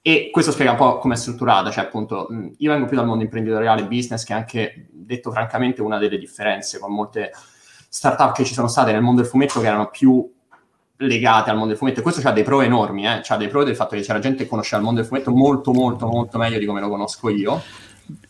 e 0.00 0.30
questo 0.32 0.52
spiega 0.52 0.70
un 0.70 0.76
po' 0.76 0.98
come 0.98 1.14
è 1.14 1.16
strutturata, 1.16 1.70
cioè 1.70 1.84
appunto 1.84 2.28
io 2.56 2.70
vengo 2.70 2.86
più 2.86 2.96
dal 2.96 3.06
mondo 3.06 3.24
imprenditoriale 3.24 3.84
business 3.84 4.24
che 4.24 4.32
è 4.32 4.36
anche, 4.36 4.88
detto 4.90 5.30
francamente, 5.30 5.82
una 5.82 5.98
delle 5.98 6.18
differenze 6.18 6.78
con 6.78 6.92
molte 6.92 7.32
startup 7.88 8.32
che 8.32 8.44
ci 8.44 8.54
sono 8.54 8.68
state 8.68 8.92
nel 8.92 9.02
mondo 9.02 9.20
del 9.20 9.30
fumetto 9.30 9.60
che 9.60 9.66
erano 9.66 9.88
più 9.90 10.30
legate 10.96 11.50
al 11.50 11.56
mondo 11.56 11.70
del 11.70 11.78
fumetto 11.78 12.00
e 12.00 12.02
questo 12.02 12.26
ha 12.26 12.32
dei 12.32 12.42
pro 12.42 12.60
enormi, 12.60 13.06
eh? 13.06 13.22
ha 13.26 13.36
dei 13.36 13.48
pro 13.48 13.64
del 13.64 13.76
fatto 13.76 13.94
che 13.96 14.02
c'è 14.02 14.12
la 14.12 14.18
gente 14.18 14.44
che 14.44 14.48
conosce 14.48 14.76
il 14.76 14.82
mondo 14.82 15.00
del 15.00 15.08
fumetto 15.08 15.30
molto 15.30 15.72
molto 15.72 16.06
molto 16.06 16.38
meglio 16.38 16.58
di 16.58 16.66
come 16.66 16.80
lo 16.80 16.88
conosco 16.88 17.28
io. 17.28 17.62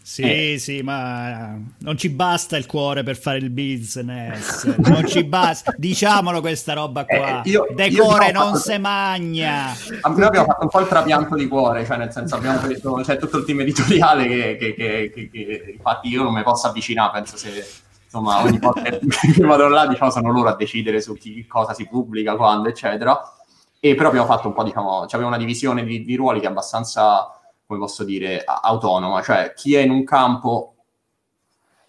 Sì, 0.09 0.23
eh. 0.23 0.59
sì, 0.59 0.81
ma 0.81 1.55
non 1.81 1.99
ci 1.99 2.09
basta 2.09 2.57
il 2.57 2.65
cuore 2.65 3.03
per 3.03 3.19
fare 3.19 3.37
il 3.37 3.51
business, 3.51 4.65
non 4.89 5.07
ci 5.07 5.23
basta, 5.23 5.75
diciamolo 5.77 6.41
questa 6.41 6.73
roba 6.73 7.05
qua, 7.05 7.43
eh, 7.43 7.51
io, 7.51 7.67
decore 7.75 8.29
io 8.29 8.33
non 8.33 8.57
se 8.57 8.79
magna. 8.79 9.71
Noi 10.05 10.23
abbiamo 10.23 10.47
fatto 10.47 10.63
un 10.63 10.71
po' 10.71 10.81
il 10.81 10.89
trapianto 10.89 11.35
di 11.35 11.47
cuore, 11.47 11.85
cioè 11.85 11.99
nel 11.99 12.11
senso 12.11 12.37
abbiamo 12.37 12.59
preso, 12.59 12.95
c'è 12.95 13.05
cioè, 13.05 13.19
tutto 13.19 13.37
il 13.37 13.45
team 13.45 13.61
editoriale 13.61 14.27
che, 14.27 14.57
che, 14.57 14.75
che, 14.75 15.29
che, 15.31 15.75
infatti 15.77 16.09
io 16.09 16.23
non 16.23 16.33
mi 16.33 16.43
posso 16.43 16.69
avvicinare, 16.69 17.11
penso 17.13 17.37
se 17.37 17.67
insomma 18.03 18.43
ogni 18.43 18.57
volta 18.59 18.81
che 18.81 19.45
vado 19.45 19.69
là 19.69 19.87
diciamo 19.87 20.11
sono 20.11 20.33
loro 20.33 20.49
a 20.49 20.57
decidere 20.57 21.03
su 21.03 21.13
chi, 21.19 21.47
cosa 21.47 21.75
si 21.75 21.87
pubblica, 21.87 22.35
quando 22.35 22.71
eccetera 22.71 23.35
e 23.79 23.95
però 23.95 24.09
abbiamo 24.09 24.27
fatto 24.27 24.49
un 24.49 24.55
po' 24.55 24.65
diciamo 24.65 25.07
cioè 25.07 25.23
una 25.23 25.37
divisione 25.37 25.85
di, 25.85 26.03
di, 26.03 26.17
ruoli 26.17 26.41
che 26.41 26.47
è 26.47 26.49
abbastanza 26.49 27.38
come 27.69 27.79
posso 27.81 28.03
dire 28.03 28.43
autonoma. 28.45 29.23
Cioè 29.23 29.53
chi 29.55 29.75
è 29.75 29.81
in 29.81 29.91
un 29.91 30.03
campo 30.03 30.75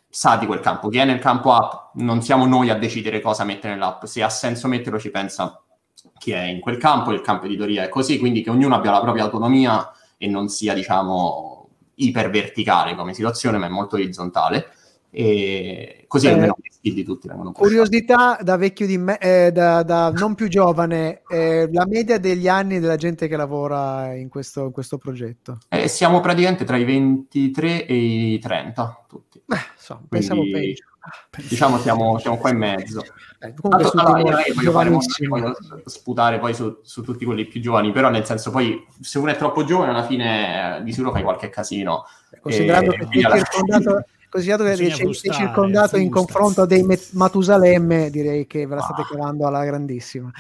sa 0.10 0.36
di 0.36 0.46
quel 0.46 0.60
campo 0.60 0.90
chi 0.90 0.98
è 0.98 1.06
nel 1.06 1.20
campo 1.20 1.54
app 1.54 1.94
non 1.94 2.22
siamo 2.22 2.46
noi 2.46 2.70
a 2.70 2.78
decidere 2.78 3.22
cosa 3.22 3.46
mettere 3.46 3.74
nell'app. 3.74 4.04
Se 4.04 4.22
ha 4.22 4.30
senso 4.30 4.68
metterlo 4.68 5.00
ci 5.00 5.10
pensa 5.10 5.64
chi 6.18 6.32
è 6.32 6.44
in 6.44 6.60
quel 6.60 6.78
campo 6.78 7.12
il 7.12 7.22
campo 7.22 7.46
editoria 7.46 7.84
è 7.84 7.90
così 7.90 8.20
quindi 8.20 8.42
che 8.42 8.50
ognuno 8.50 8.76
abbia 8.76 8.92
la 8.92 9.00
propria 9.00 9.24
autonomia 9.24 9.90
e 10.18 10.28
non 10.28 10.50
sia 10.50 10.74
diciamo 10.74 11.70
iperverticale 11.96 12.96
come 12.96 13.14
situazione 13.14 13.58
ma 13.58 13.66
è 13.68 13.70
molto 13.70 13.96
orizzontale 13.96 14.74
e 15.12 16.06
così 16.08 16.28
eh, 16.28 16.32
almeno 16.32 16.56
i 16.82 16.94
di 16.94 17.04
tutti 17.04 17.28
vengono 17.28 17.52
Curiosità 17.52 18.38
da 18.42 18.56
vecchio 18.58 18.86
di 18.86 18.98
me, 18.98 19.18
eh, 19.18 19.52
da, 19.52 19.84
da, 19.84 20.12
non 20.12 20.36
più 20.36 20.48
giovane, 20.48 21.24
eh, 21.28 21.68
la 21.72 21.86
media 21.88 22.20
degli 22.20 22.48
anni 22.48 22.80
della 22.80 22.96
gente 22.96 23.28
che 23.28 23.36
lavora 23.36 24.14
in 24.14 24.30
questo, 24.30 24.66
in 24.66 24.72
questo 24.72 24.98
progetto? 24.98 25.58
Eh, 25.68 25.88
siamo 25.88 26.20
praticamente 26.20 26.64
tra 26.64 26.78
i 26.78 26.84
23 26.84 27.86
e 27.86 27.96
i 27.96 28.40
30 28.40 29.06
tutti. 29.08 29.42
Beh, 29.44 29.58
so, 29.76 30.02
pensavo 30.08 30.42
peggio. 30.52 30.86
Diciamo 31.48 31.80
siamo, 31.80 32.20
siamo 32.20 32.38
qua 32.38 32.52
in 32.52 32.58
mezzo. 32.58 33.04
Eh, 33.40 33.54
comunque 33.56 33.90
allora, 33.96 34.46
io 34.46 34.54
voglio, 34.54 34.72
fare 34.72 34.90
voglio 35.28 35.58
sputare 35.86 36.40
poi 36.40 36.54
su, 36.54 36.80
su, 36.84 37.02
tutti 37.02 37.26
quelli 37.26 37.48
più 37.48 37.62
giovani, 37.62 37.92
però 37.92 38.10
nel 38.10 38.26
senso 38.26 38.52
poi 38.52 38.86
se 39.00 39.18
uno 39.18 39.32
è 39.32 39.38
troppo 39.38 39.64
giovane 39.64 39.92
alla 39.92 40.06
fine 40.06 40.82
di 40.84 40.92
sicuro 40.92 41.12
fai 41.12 41.24
qualche 41.24 41.50
casino. 41.50 42.06
Considerando 42.42 42.92
e, 42.92 42.98
che 42.98 43.08
ti 43.08 43.20
circondato 43.22 44.04
considerato 44.30 44.64
che 44.64 44.76
sei, 44.76 45.14
circondato 45.32 45.98
in 45.98 46.10
confronto 46.10 46.66
dei 46.66 46.86
Matusalemme, 47.12 48.10
direi 48.10 48.46
che 48.48 48.66
ve 48.66 48.76
la 48.76 48.82
state 48.82 49.02
ah. 49.02 49.08
cavando 49.08 49.48
alla 49.48 49.66
grandissima. 49.66 50.32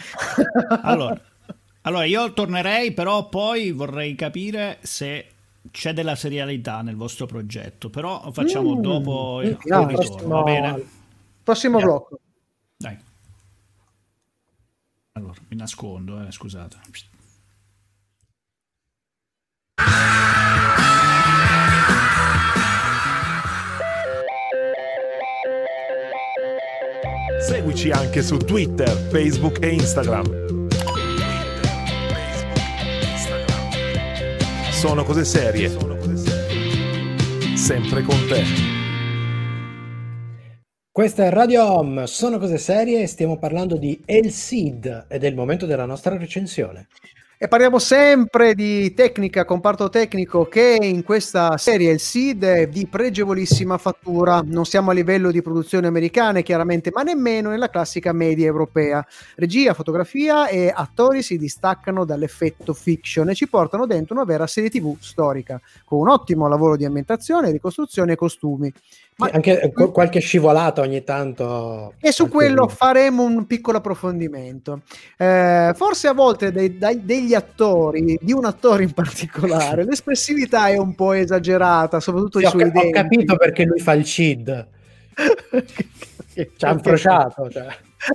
allora, 0.84 1.20
allora, 1.82 2.06
io 2.06 2.32
tornerei, 2.34 2.94
però 2.94 3.28
poi 3.28 3.72
vorrei 3.72 4.16
capire 4.16 4.78
se 4.82 5.28
c'è 5.72 5.94
della 5.94 6.16
serialità 6.16 6.82
nel 6.82 6.96
vostro 6.96 7.26
progetto, 7.26 7.90
però 7.90 8.32
facciamo 8.32 8.76
mm, 8.76 8.82
dopo 8.82 9.42
il, 9.42 9.50
il 9.50 9.58
prossimo, 9.94 10.28
va 10.28 10.44
bene? 10.44 10.86
Prossimo 11.44 11.78
yeah. 11.78 11.88
blocco. 11.88 12.20
Dai. 12.78 12.98
Allora, 15.14 15.34
mi 15.48 15.58
nascondo, 15.58 16.26
eh, 16.26 16.32
scusate. 16.32 16.78
Seguici 27.50 27.90
anche 27.90 28.22
su 28.22 28.38
Twitter, 28.38 28.88
Facebook 28.88 29.58
e 29.64 29.70
Instagram. 29.70 30.68
Sono 34.70 35.04
cose 35.04 35.26
serie. 35.26 35.68
Sempre 37.56 38.04
con 38.04 38.28
te. 38.28 38.44
Questa 40.92 41.26
è 41.26 41.32
Radio 41.32 41.74
Home, 41.74 42.06
sono 42.06 42.38
cose 42.38 42.60
serie 42.60 43.02
e 43.02 43.08
stiamo 43.08 43.40
parlando 43.40 43.78
di 43.78 44.00
El 44.06 44.32
Cid 44.32 45.08
ed 45.10 45.24
è 45.24 45.28
il 45.28 45.36
momento 45.36 45.66
della 45.66 45.86
nostra 45.86 46.16
recensione. 46.16 46.88
E 47.42 47.48
parliamo 47.48 47.80
sempre 47.80 48.54
di 48.54 48.94
tecnica, 48.94 49.46
comparto 49.46 49.88
tecnico, 49.88 50.44
che 50.50 50.78
in 50.82 51.04
questa 51.06 51.58
serie 51.58 51.90
il 51.90 52.02
SID 52.02 52.44
è 52.44 52.68
di 52.68 52.86
pregevolissima 52.86 53.78
fattura. 53.78 54.42
Non 54.44 54.66
siamo 54.66 54.92
a 54.92 54.94
livello 54.94 55.32
di 55.32 55.42
produzioni 55.42 55.88
americane, 55.88 56.44
chiaramente, 56.44 56.92
ma 56.94 57.02
nemmeno 57.02 57.48
nella 57.50 57.70
classica 57.70 58.12
media 58.12 58.46
europea. 58.46 59.08
Regia, 59.38 59.74
fotografia 59.74 60.50
e 60.50 60.70
attori 60.76 61.24
si 61.24 61.38
distaccano 61.38 62.04
dall'effetto 62.04 62.74
fiction 62.74 63.30
e 63.30 63.36
ci 63.36 63.48
portano 63.48 63.86
dentro 63.86 64.16
una 64.16 64.26
vera 64.26 64.46
serie 64.46 64.70
TV 64.70 64.98
storica, 65.00 65.62
con 65.86 66.00
un 66.00 66.10
ottimo 66.10 66.50
lavoro 66.50 66.76
di 66.76 66.84
ambientazione, 66.84 67.52
ricostruzione 67.52 68.12
e 68.12 68.16
costumi. 68.18 68.74
Ma 69.20 69.30
anche 69.34 69.60
eh, 69.60 69.72
qualche 69.72 70.20
scivolata 70.20 70.80
ogni 70.80 71.04
tanto. 71.04 71.94
E 72.00 72.14
su 72.14 72.30
quello 72.30 72.70
faremo 72.70 73.24
un 73.24 73.46
piccolo 73.46 73.80
approfondimento. 73.80 74.84
Eh, 75.18 75.74
forse 75.76 76.08
a 76.08 76.14
volte 76.14 76.54
dei, 76.54 76.78
dei, 76.78 77.04
degli 77.04 77.34
attori, 77.34 78.18
di 78.22 78.32
un 78.32 78.46
attore 78.46 78.84
in 78.84 78.94
particolare, 78.94 79.84
l'espressività 79.86 80.70
è 80.70 80.78
un 80.78 80.96
po' 80.96 81.12
esagerata, 81.12 82.00
soprattutto 82.00 82.40
sì, 82.40 82.46
ho, 82.46 82.50
ho 82.52 82.90
capito 82.92 83.36
perché 83.36 83.66
lui 83.66 83.80
fa 83.80 83.92
il 83.92 84.06
CID. 84.06 84.68
Ci 86.34 86.66
ha 86.66 86.72
incrociato. 86.72 87.50
Cioè. 87.50 87.68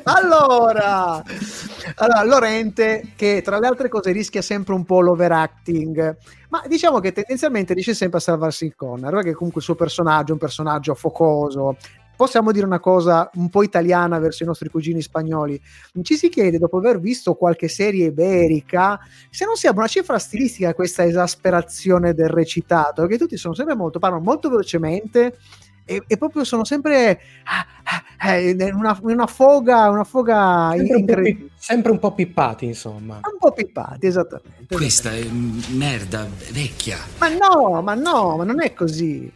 Allora, 0.05 1.23
allora, 1.97 2.25
Lorente, 2.25 3.13
che 3.17 3.43
tra 3.45 3.59
le 3.59 3.67
altre 3.67 3.89
cose 3.89 4.13
rischia 4.13 4.41
sempre 4.41 4.75
un 4.75 4.85
po' 4.85 5.01
l'overacting, 5.01 6.17
ma 6.49 6.63
diciamo 6.67 7.01
che 7.01 7.13
tendenzialmente 7.13 7.75
riesce 7.75 7.95
sempre 7.95 8.19
a 8.19 8.23
salvarsi 8.23 8.65
il 8.65 8.75
corner, 8.75 9.13
perché 9.13 9.35
comunque 9.35 9.61
il 9.61 9.67
suo 9.67 9.75
personaggio 9.75 10.31
è 10.31 10.33
un 10.33 10.39
personaggio 10.39 10.95
focoso. 10.95 11.77
Possiamo 12.17 12.53
dire 12.53 12.65
una 12.65 12.79
cosa 12.79 13.29
un 13.35 13.51
po' 13.51 13.65
italiana 13.65 14.21
verso 14.21 14.45
i 14.45 14.47
nostri 14.47 14.69
cugini 14.71 15.03
spagnoli. 15.03 15.61
Ci 16.03 16.17
si 16.17 16.29
chiede, 16.29 16.59
dopo 16.59 16.79
aver 16.79 17.01
visto 17.01 17.35
qualche 17.35 17.69
serie 17.69 18.07
iberica, 18.07 18.99
se 19.31 19.45
non 19.45 19.57
sia 19.57 19.73
una 19.73 19.89
cifra 19.89 20.19
stilistica 20.19 20.75
questa 20.75 21.05
esasperazione 21.05 22.15
del 22.15 22.29
recitato, 22.29 23.03
perché 23.03 23.19
tutti 23.19 23.37
sono 23.37 23.55
sempre 23.55 23.75
molto, 23.75 23.99
parlano 23.99 24.23
molto 24.23 24.49
velocemente 24.49 25.37
e, 25.85 26.03
e, 26.07 26.17
proprio 26.17 26.45
sono 26.45 26.65
sempre 26.65 27.21
ah, 27.45 27.67
ah, 28.19 28.33
eh, 28.33 28.51
in 28.51 28.75
una, 28.75 28.99
una, 29.03 29.27
foga, 29.27 29.91
una 29.91 30.05
foga 30.05 30.73
sempre, 30.77 31.15
un 31.17 31.23
pi- 31.23 31.51
sempre, 31.57 31.93
un 31.93 31.99
po' 31.99 32.13
pippati, 32.13 32.65
insomma. 32.65 33.17
Un 33.17 33.39
po' 33.39 33.53
pippati, 33.53 34.07
esattamente. 34.07 34.75
Questa 34.75 35.13
è 35.13 35.23
merda 35.69 36.27
vecchia. 36.53 36.99
Ma 37.19 37.29
no, 37.29 37.83
ma 37.83 37.95
no, 37.95 38.37
ma 38.37 38.45
non 38.45 38.63
è 38.63 38.73
così. 38.73 39.31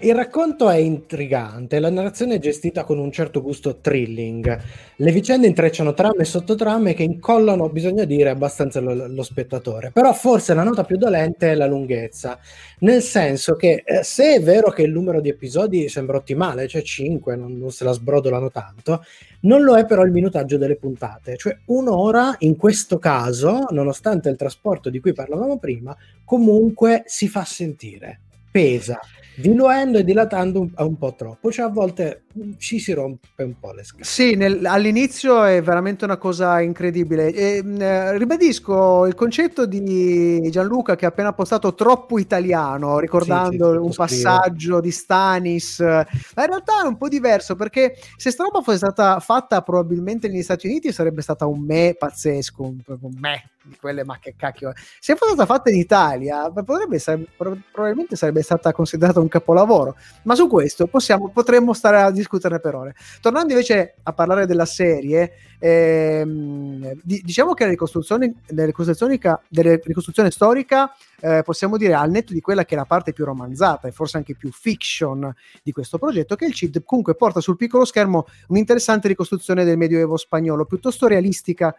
Il 0.00 0.16
racconto 0.16 0.68
è 0.68 0.78
intrigante, 0.78 1.78
la 1.78 1.90
narrazione 1.90 2.34
è 2.34 2.38
gestita 2.40 2.82
con 2.82 2.98
un 2.98 3.12
certo 3.12 3.40
gusto 3.40 3.76
thrilling. 3.76 4.60
Le 4.96 5.12
vicende 5.12 5.46
intrecciano 5.46 5.94
trame 5.94 6.22
e 6.22 6.24
sottotrame 6.24 6.92
che 6.92 7.04
incollano, 7.04 7.68
bisogna 7.68 8.02
dire, 8.02 8.30
abbastanza 8.30 8.80
lo, 8.80 9.06
lo 9.06 9.22
spettatore. 9.22 9.92
Però 9.92 10.12
forse 10.12 10.54
la 10.54 10.64
nota 10.64 10.82
più 10.82 10.96
dolente 10.96 11.52
è 11.52 11.54
la 11.54 11.66
lunghezza, 11.66 12.36
nel 12.80 13.00
senso 13.00 13.54
che 13.54 13.84
eh, 13.86 14.02
se 14.02 14.34
è 14.34 14.42
vero 14.42 14.72
che 14.72 14.82
il 14.82 14.90
numero 14.90 15.20
di 15.20 15.28
episodi 15.28 15.88
sembra 15.88 16.16
ottimale, 16.16 16.66
cioè 16.66 16.82
5, 16.82 17.36
non, 17.36 17.56
non 17.56 17.70
se 17.70 17.84
la 17.84 17.92
sbrodolano 17.92 18.50
tanto, 18.50 19.04
non 19.42 19.62
lo 19.62 19.76
è 19.76 19.86
però 19.86 20.02
il 20.02 20.10
minutaggio 20.10 20.58
delle 20.58 20.74
puntate, 20.74 21.36
cioè 21.36 21.56
un'ora 21.66 22.34
in 22.40 22.56
questo 22.56 22.98
caso, 22.98 23.66
nonostante 23.70 24.30
il 24.30 24.36
trasporto 24.36 24.90
di 24.90 24.98
cui 24.98 25.12
parlavamo 25.12 25.60
prima, 25.60 25.96
comunque 26.24 27.04
si 27.06 27.28
fa 27.28 27.44
sentire, 27.44 28.18
pesa 28.50 28.98
diluendo 29.36 29.98
e 29.98 30.04
dilatando 30.04 30.60
un, 30.60 30.72
un, 30.76 30.96
po' 30.96 31.14
troppo, 31.14 31.50
cioè 31.50 31.66
a 31.66 31.70
volte 31.70 32.22
ci 32.58 32.78
si 32.78 32.92
rompe 32.92 33.42
un 33.42 33.58
po' 33.58 33.72
le 33.72 33.84
scale. 33.84 34.04
Sì, 34.04 34.34
nel, 34.34 34.64
all'inizio 34.66 35.44
è 35.44 35.62
veramente 35.62 36.04
una 36.04 36.16
cosa 36.16 36.60
incredibile. 36.60 37.32
E, 37.32 37.62
eh, 37.64 38.18
ribadisco 38.18 39.06
il 39.06 39.14
concetto 39.14 39.66
di 39.66 40.46
Gianluca 40.50 40.96
che 40.96 41.04
ha 41.04 41.08
appena 41.08 41.32
postato 41.32 41.74
troppo 41.74 42.18
italiano, 42.18 42.98
ricordando 42.98 43.70
sì, 43.70 43.78
sì, 43.78 43.84
un 43.84 43.92
passaggio 43.94 44.80
di 44.80 44.90
Stanis, 44.90 45.78
ma 45.80 46.04
in 46.04 46.46
realtà 46.46 46.82
è 46.82 46.86
un 46.86 46.96
po' 46.96 47.08
diverso 47.08 47.56
perché 47.56 47.96
se 48.16 48.30
sta 48.30 48.44
roba 48.44 48.62
fosse 48.62 48.78
stata 48.78 49.20
fatta 49.20 49.62
probabilmente 49.62 50.28
negli 50.28 50.42
Stati 50.42 50.66
Uniti 50.66 50.92
sarebbe 50.92 51.22
stata 51.22 51.46
un 51.46 51.60
me 51.60 51.94
pazzesco, 51.98 52.62
un, 52.62 52.78
un 52.86 53.14
me 53.18 53.50
di 53.66 53.76
quelle 53.80 54.04
ma 54.04 54.18
che 54.18 54.34
cacchio 54.36 54.72
se 55.00 55.16
fosse 55.16 55.32
stata 55.32 55.52
fatta 55.52 55.70
in 55.70 55.76
Italia 55.76 56.50
potrebbe, 56.50 57.00
probabilmente 57.36 58.16
sarebbe 58.16 58.42
stata 58.42 58.72
considerata 58.72 59.20
un 59.20 59.28
capolavoro 59.28 59.96
ma 60.22 60.34
su 60.34 60.46
questo 60.48 60.86
possiamo, 60.86 61.30
potremmo 61.30 61.72
stare 61.72 62.00
a 62.00 62.10
discuterne 62.26 62.58
per 62.60 62.74
ore 62.74 62.94
tornando 63.20 63.52
invece 63.52 63.96
a 64.02 64.12
parlare 64.12 64.46
della 64.46 64.64
serie 64.64 65.32
ehm, 65.58 67.00
diciamo 67.02 67.54
che 67.54 67.64
la 67.64 67.70
ricostruzione, 67.70 68.34
della 68.48 68.66
ricostruzione, 68.66 69.18
della 69.48 69.78
ricostruzione 69.82 70.30
storica 70.30 70.92
eh, 71.20 71.42
possiamo 71.44 71.76
dire 71.76 71.94
al 71.94 72.10
netto 72.10 72.32
di 72.32 72.40
quella 72.40 72.64
che 72.64 72.74
è 72.74 72.78
la 72.78 72.84
parte 72.84 73.12
più 73.12 73.24
romanzata 73.24 73.88
e 73.88 73.92
forse 73.92 74.16
anche 74.16 74.34
più 74.34 74.50
fiction 74.52 75.32
di 75.62 75.72
questo 75.72 75.98
progetto 75.98 76.34
che 76.34 76.46
il 76.46 76.52
CID 76.52 76.82
comunque 76.84 77.14
porta 77.14 77.40
sul 77.40 77.56
piccolo 77.56 77.84
schermo 77.84 78.26
un'interessante 78.48 79.08
ricostruzione 79.08 79.64
del 79.64 79.76
medioevo 79.78 80.16
spagnolo 80.16 80.66
piuttosto 80.66 81.06
realistica 81.06 81.74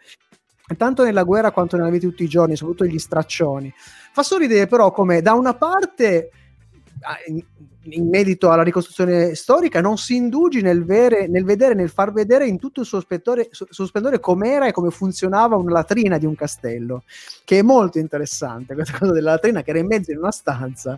tanto 0.76 1.04
nella 1.04 1.24
guerra 1.24 1.52
quanto 1.52 1.78
nella 1.78 1.89
vita 1.89 2.06
di 2.06 2.12
tutti 2.12 2.24
i 2.24 2.28
giorni, 2.28 2.58
soprattutto 2.58 2.89
gli 2.89 3.00
straccioni. 3.00 3.74
Fa 4.12 4.24
sorridere 4.24 4.68
però 4.68 4.91
come 4.91 5.22
da 5.22 5.34
una 5.34 5.54
parte 5.54 6.32
ah, 7.02 7.16
in 7.90 8.10
merito 8.10 8.52
alla 8.52 8.64
ricostruzione 8.64 9.36
storica, 9.36 9.82
non 9.82 9.98
si 9.98 10.16
indugi 10.16 10.62
nel, 10.62 10.84
vere, 10.84 11.28
nel 11.28 11.44
vedere, 11.44 11.74
nel 11.74 11.90
far 11.90 12.12
vedere 12.12 12.48
in 12.48 12.58
tutto 12.58 12.82
il 12.82 12.86
suo, 12.86 13.00
spettore, 13.00 13.50
suo 13.52 13.86
splendore 13.86 14.20
com'era 14.20 14.68
e 14.68 14.72
come 14.72 14.90
funzionava 14.90 15.56
una 15.56 15.72
latrina 15.72 16.18
di 16.18 16.26
un 16.26 16.36
castello, 16.36 17.04
che 17.46 17.60
è 17.60 17.62
molto 17.62 18.00
interessante, 18.00 18.74
questa 18.74 18.98
cosa 18.98 19.12
della 19.12 19.32
latrina 19.32 19.62
che 19.62 19.70
era 19.70 19.80
in 19.80 19.88
mezzo 19.88 20.12
in 20.12 20.18
una 20.18 20.32
stanza. 20.32 20.98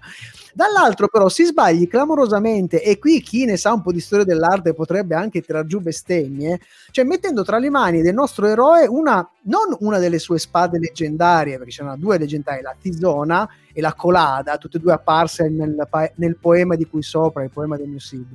Dall'altro 0.54 1.08
però 1.08 1.30
si 1.30 1.46
sbagli 1.46 1.88
clamorosamente, 1.88 2.82
e 2.82 2.98
qui 2.98 3.22
chi 3.22 3.46
ne 3.46 3.58
sa 3.58 3.74
un 3.74 3.82
po' 3.82 3.92
di 3.92 4.00
storia 4.00 4.26
dell'arte 4.26 4.74
potrebbe 4.74 5.16
anche 5.16 5.42
tirar 5.42 5.66
giù 5.66 5.80
bestemmie, 5.80 6.60
cioè 6.92 7.06
mettendo 7.06 7.44
tra 7.44 7.60
le 7.60 7.70
mani 7.70 8.02
del 8.02 8.14
nostro 8.14 8.48
eroe 8.48 8.88
una, 8.88 9.28
non 9.44 9.76
una 9.80 10.00
delle 10.00 10.20
sue 10.20 10.40
spade 10.40 10.80
leggendarie, 10.80 11.58
perché 11.58 11.72
c'erano 11.72 11.98
due 11.98 12.18
leggendarie, 12.18 12.62
la 12.62 12.76
Tisona 12.80 13.48
e 13.74 13.82
la 13.82 13.94
Colada, 13.94 14.58
tutte 14.58 14.78
e 14.78 14.80
due 14.80 14.94
apparse 14.94 15.48
nel, 15.50 15.76
nel 16.16 16.38
poema 16.38 16.76
di 16.76 16.86
cui 16.86 17.02
sopra, 17.02 17.44
il 17.44 17.50
poema 17.50 17.78
del 17.78 17.88
mio 17.88 18.00
Sid, 18.00 18.28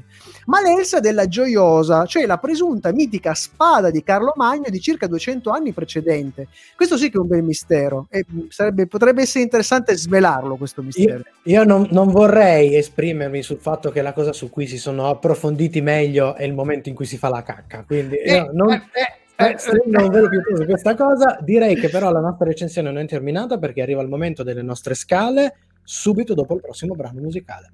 ma 0.47 0.61
l'Elsa 0.61 1.01
della 1.01 1.27
Gioiosa, 1.27 2.07
cioè 2.07 2.27
la 2.27 2.39
presunta 2.39 2.93
mitica 2.93 3.35
spada 3.35 3.91
di 3.91 4.03
Carlo 4.03 4.33
Magno 4.37 4.71
di 4.71 4.81
circa 4.81 5.07
200 5.07 5.51
anni 5.51 5.73
precedente. 5.73 6.49
Questo 6.77 6.97
sì 6.97 7.11
che 7.11 7.17
è 7.17 7.21
un 7.21 7.27
bel 7.27 7.43
mistero 7.43 8.07
e 8.11 8.25
sarebbe, 8.49 8.87
potrebbe 8.87 9.23
essere 9.23 9.45
interessante 9.45 9.97
svelarlo 9.97 10.57
questo 10.57 10.83
mistero. 10.83 11.23
Io, 11.45 11.61
io 11.61 11.65
non, 11.65 11.89
non, 11.91 12.11
vorrei 12.11 12.77
esprimermi 12.77 13.43
sul 13.43 13.59
fatto 13.59 13.91
che 13.91 14.03
la 14.03 14.13
cosa 14.13 14.33
su 14.33 14.49
cui 14.51 14.67
si 14.67 14.79
sono 14.79 15.09
approfonditi 15.09 15.81
meglio 15.81 16.35
è 16.35 16.45
il 16.45 16.55
momento 16.55 16.89
in 16.89 16.95
cui 16.95 17.07
si 17.07 17.19
fa 17.19 17.29
la 17.29 17.43
cacca, 17.43 17.85
quindi 17.87 18.17
eh, 18.17 18.49
non... 18.53 18.73
Eh, 18.73 18.83
eh 18.93 19.23
eh, 19.37 19.55
se 19.59 19.83
non 19.87 20.09
vedo 20.11 20.29
più 20.29 20.41
su 20.55 20.65
questa 20.65 20.95
cosa, 20.95 21.39
direi 21.41 21.75
che 21.75 21.89
però 21.89 22.13
la 22.13 22.21
nostra 22.21 22.47
recensione 22.47 22.91
non 22.91 23.03
è 23.03 23.07
terminata 23.07 23.59
perché 23.59 23.83
arriva 23.83 24.01
il 24.01 24.09
momento 24.09 24.43
delle 24.43 24.63
nostre 24.63 24.95
scale 24.95 25.57
subito 25.83 26.35
dopo 26.35 26.55
il 26.55 26.61
prossimo 26.61 26.95
brano 26.95 27.21
musicale. 27.21 27.73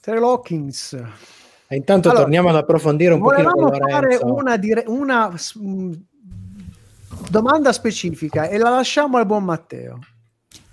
Terry 0.00 0.20
Hawkins. 0.22 0.92
E 1.70 1.76
intanto 1.76 2.08
allora, 2.08 2.24
torniamo 2.24 2.48
ad 2.48 2.56
approfondire 2.56 3.12
un 3.12 3.20
pochino 3.20 3.52
con 3.52 3.74
fare 3.74 4.18
una, 4.22 4.56
dire- 4.56 4.84
una 4.86 5.28
mh, 5.28 5.92
domanda 7.30 7.72
specifica 7.72 8.48
e 8.48 8.56
la 8.56 8.70
lasciamo 8.70 9.18
al 9.18 9.26
buon 9.26 9.44
Matteo. 9.44 9.98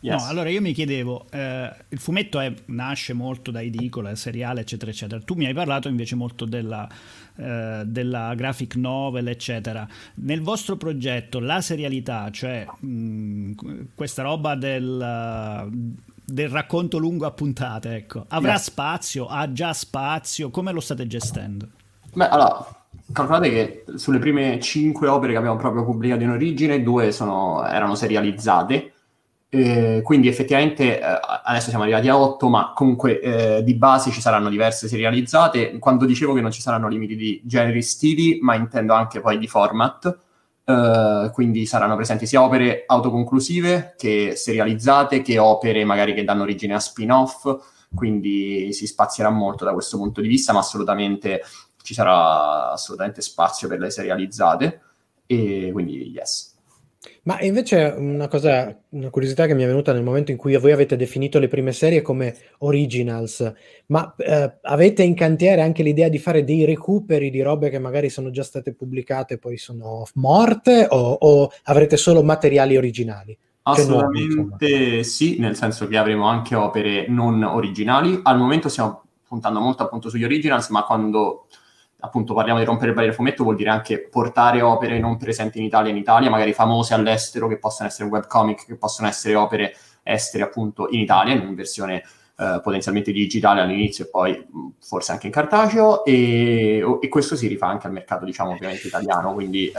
Yes. 0.01 0.21
No, 0.21 0.29
allora 0.29 0.49
io 0.49 0.61
mi 0.61 0.71
chiedevo, 0.71 1.25
eh, 1.31 1.73
il 1.89 1.97
fumetto 1.97 2.39
è, 2.39 2.53
nasce 2.65 3.13
molto 3.13 3.49
da 3.49 3.61
edicola, 3.61 4.13
seriale, 4.15 4.61
eccetera, 4.61 4.91
eccetera. 4.91 5.19
Tu 5.19 5.33
mi 5.33 5.47
hai 5.47 5.53
parlato 5.53 5.87
invece 5.87 6.15
molto 6.15 6.45
della, 6.45 6.87
eh, 7.37 7.81
della 7.85 8.35
graphic 8.35 8.75
novel, 8.75 9.29
eccetera. 9.29 9.87
Nel 10.15 10.41
vostro 10.41 10.75
progetto 10.75 11.39
la 11.39 11.59
serialità, 11.59 12.29
cioè 12.29 12.67
mh, 12.79 13.53
questa 13.95 14.21
roba 14.21 14.53
del, 14.53 15.71
del, 16.23 16.49
racconto 16.49 16.99
lungo 16.99 17.25
a 17.25 17.31
puntate, 17.31 17.95
ecco, 17.95 18.25
avrà 18.27 18.53
yes. 18.53 18.63
spazio? 18.63 19.25
Ha 19.25 19.51
già 19.51 19.73
spazio? 19.73 20.51
Come 20.51 20.71
lo 20.71 20.81
state 20.81 21.07
gestendo? 21.07 21.67
Beh, 22.13 22.29
allora, 22.29 22.63
calcolate 23.11 23.49
che 23.49 23.85
sulle 23.95 24.19
prime 24.19 24.59
cinque 24.59 25.07
opere 25.07 25.31
che 25.31 25.39
abbiamo 25.39 25.57
proprio 25.57 25.83
pubblicato 25.83 26.21
in 26.21 26.29
origine, 26.29 26.83
due 26.83 27.11
sono, 27.11 27.65
erano 27.65 27.95
serializzate 27.95 28.91
eh, 29.55 30.01
quindi 30.01 30.27
effettivamente 30.27 30.99
eh, 30.99 31.19
adesso 31.43 31.69
siamo 31.69 31.83
arrivati 31.83 32.09
a 32.09 32.19
8, 32.19 32.49
ma 32.49 32.73
comunque 32.75 33.21
eh, 33.21 33.63
di 33.63 33.73
base 33.75 34.11
ci 34.11 34.19
saranno 34.19 34.49
diverse 34.49 34.89
serializzate. 34.89 35.79
Quando 35.79 36.05
dicevo 36.05 36.33
che 36.33 36.41
non 36.41 36.51
ci 36.51 36.61
saranno 36.61 36.89
limiti 36.89 37.15
di 37.15 37.41
generi 37.45 37.81
stili, 37.81 38.39
ma 38.41 38.55
intendo 38.55 38.93
anche 38.93 39.21
poi 39.21 39.37
di 39.37 39.47
format, 39.47 40.17
eh, 40.65 41.29
quindi 41.31 41.65
saranno 41.65 41.95
presenti 41.95 42.25
sia 42.25 42.43
opere 42.43 42.83
autoconclusive 42.85 43.95
che 43.97 44.33
serializzate, 44.35 45.21
che 45.21 45.37
opere 45.37 45.85
magari 45.85 46.13
che 46.13 46.25
danno 46.25 46.43
origine 46.43 46.73
a 46.73 46.79
spin-off, 46.79 47.47
quindi 47.93 48.73
si 48.73 48.87
spazierà 48.87 49.29
molto 49.29 49.63
da 49.63 49.71
questo 49.71 49.95
punto 49.97 50.19
di 50.19 50.27
vista, 50.27 50.51
ma 50.51 50.59
assolutamente 50.59 51.41
ci 51.81 51.93
sarà 51.93 52.71
assolutamente 52.71 53.21
spazio 53.21 53.69
per 53.69 53.79
le 53.79 53.89
serializzate 53.89 54.81
e 55.25 55.69
quindi 55.71 56.11
yes. 56.11 56.54
Ma 57.23 57.41
invece 57.41 57.93
una 57.97 58.27
cosa, 58.27 58.77
una 58.89 59.09
curiosità 59.09 59.45
che 59.45 59.55
mi 59.55 59.63
è 59.63 59.67
venuta 59.67 59.93
nel 59.93 60.03
momento 60.03 60.31
in 60.31 60.37
cui 60.37 60.55
voi 60.57 60.71
avete 60.71 60.95
definito 60.95 61.39
le 61.39 61.47
prime 61.47 61.71
serie 61.71 62.01
come 62.01 62.35
originals, 62.59 63.53
ma 63.87 64.13
eh, 64.17 64.57
avete 64.61 65.03
in 65.03 65.15
cantiere 65.15 65.61
anche 65.61 65.83
l'idea 65.83 66.07
di 66.07 66.19
fare 66.19 66.43
dei 66.43 66.65
recuperi 66.65 67.29
di 67.29 67.41
robe 67.41 67.69
che 67.69 67.79
magari 67.79 68.09
sono 68.09 68.29
già 68.29 68.43
state 68.43 68.73
pubblicate 68.73 69.35
e 69.35 69.37
poi 69.37 69.57
sono 69.57 70.05
morte 70.15 70.87
o, 70.89 71.17
o 71.19 71.51
avrete 71.63 71.97
solo 71.97 72.23
materiali 72.23 72.77
originali? 72.77 73.37
Cioè 73.63 73.79
Assolutamente 73.79 75.03
sì, 75.03 75.39
nel 75.39 75.55
senso 75.55 75.87
che 75.87 75.97
avremo 75.97 76.27
anche 76.27 76.53
opere 76.53 77.07
non 77.07 77.41
originali. 77.41 78.19
Al 78.21 78.37
momento 78.37 78.69
stiamo 78.69 79.05
puntando 79.27 79.59
molto 79.59 79.81
appunto 79.81 80.09
sugli 80.09 80.23
originals, 80.23 80.69
ma 80.69 80.83
quando 80.83 81.47
appunto 82.05 82.33
parliamo 82.33 82.59
di 82.59 82.65
rompere 82.65 82.89
il 82.89 82.93
barriere 82.93 83.15
fumetto 83.15 83.43
vuol 83.43 83.55
dire 83.55 83.69
anche 83.69 83.99
portare 83.99 84.61
opere 84.61 84.99
non 84.99 85.17
presenti 85.17 85.57
in 85.57 85.65
Italia 85.65 85.91
in 85.91 85.97
Italia, 85.97 86.29
magari 86.29 86.53
famose 86.53 86.93
all'estero, 86.93 87.47
che 87.47 87.57
possono 87.57 87.89
essere 87.89 88.09
webcomic, 88.09 88.65
che 88.65 88.75
possono 88.75 89.07
essere 89.07 89.35
opere 89.35 89.75
estere 90.03 90.43
appunto 90.43 90.87
in 90.89 90.99
Italia, 90.99 91.33
in 91.33 91.55
versione 91.55 92.03
eh, 92.37 92.59
potenzialmente 92.61 93.11
digitale 93.11 93.61
all'inizio 93.61 94.05
e 94.05 94.09
poi 94.09 94.31
mh, 94.31 94.67
forse 94.81 95.13
anche 95.13 95.27
in 95.27 95.31
cartaceo 95.31 96.03
e, 96.03 96.83
e, 97.01 97.07
questo 97.07 97.35
si 97.35 97.47
rifà 97.47 97.67
anche 97.67 97.87
al 97.87 97.93
mercato 97.93 98.25
diciamo 98.25 98.51
ovviamente 98.51 98.87
italiano, 98.87 99.33
quindi 99.33 99.67
eh, 99.67 99.71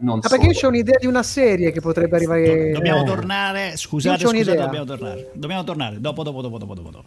non 0.00 0.18
Ma 0.20 0.28
perché 0.28 0.48
c'è 0.48 0.66
un'idea 0.66 0.98
di 0.98 1.06
una 1.06 1.22
serie 1.22 1.70
che 1.70 1.80
potrebbe 1.80 2.16
arrivare... 2.16 2.72
Dobbiamo 2.72 3.04
tornare, 3.04 3.76
scusate, 3.76 4.26
scusate 4.26 4.56
dobbiamo 4.56 4.84
tornare, 4.84 5.30
dobbiamo 5.34 5.64
tornare, 5.64 6.00
dopo, 6.00 6.22
dopo, 6.22 6.42
dopo, 6.42 6.58
dopo, 6.58 6.74
dopo. 6.74 7.04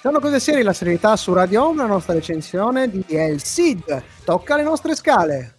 Sono 0.00 0.20
cose 0.20 0.38
serie, 0.38 0.62
la 0.62 0.72
serietà 0.72 1.16
su 1.16 1.32
Radio 1.32 1.66
Home, 1.66 1.82
la 1.82 1.88
nostra 1.88 2.14
recensione 2.14 2.88
di 2.88 3.04
El 3.08 3.42
Cid. 3.42 4.00
Tocca 4.24 4.54
le 4.54 4.62
nostre 4.62 4.94
scale. 4.94 5.56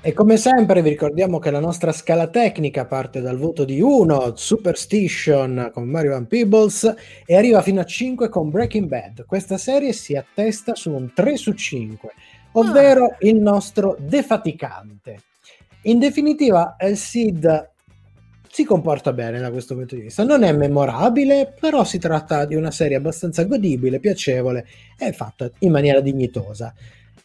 E 0.00 0.12
come 0.12 0.36
sempre 0.36 0.80
vi 0.80 0.90
ricordiamo 0.90 1.40
che 1.40 1.50
la 1.50 1.58
nostra 1.58 1.90
scala 1.90 2.28
tecnica 2.28 2.86
parte 2.86 3.20
dal 3.20 3.36
voto 3.36 3.64
di 3.64 3.80
1, 3.80 4.36
Superstition 4.36 5.70
con 5.72 5.88
Mario 5.88 6.12
Van 6.12 6.28
Peebles, 6.28 6.94
e 7.26 7.34
arriva 7.34 7.62
fino 7.62 7.80
a 7.80 7.84
5 7.84 8.28
con 8.28 8.48
Breaking 8.48 8.86
Bad. 8.86 9.26
Questa 9.26 9.58
serie 9.58 9.92
si 9.92 10.14
attesta 10.14 10.76
su 10.76 10.92
un 10.92 11.12
3 11.12 11.36
su 11.36 11.52
5, 11.52 12.12
ovvero 12.52 13.06
ah. 13.06 13.16
il 13.22 13.40
nostro 13.40 13.96
defaticante. 13.98 15.22
In 15.82 15.98
definitiva, 15.98 16.76
El 16.78 16.96
Cid 16.96 17.72
si 18.54 18.62
comporta 18.62 19.12
bene 19.12 19.40
da 19.40 19.50
questo 19.50 19.74
punto 19.74 19.96
di 19.96 20.02
vista. 20.02 20.22
Non 20.22 20.44
è 20.44 20.52
memorabile, 20.52 21.52
però 21.58 21.82
si 21.82 21.98
tratta 21.98 22.44
di 22.44 22.54
una 22.54 22.70
serie 22.70 22.96
abbastanza 22.96 23.42
godibile, 23.42 23.98
piacevole 23.98 24.64
e 24.96 25.12
fatta 25.12 25.50
in 25.58 25.72
maniera 25.72 25.98
dignitosa. 25.98 26.72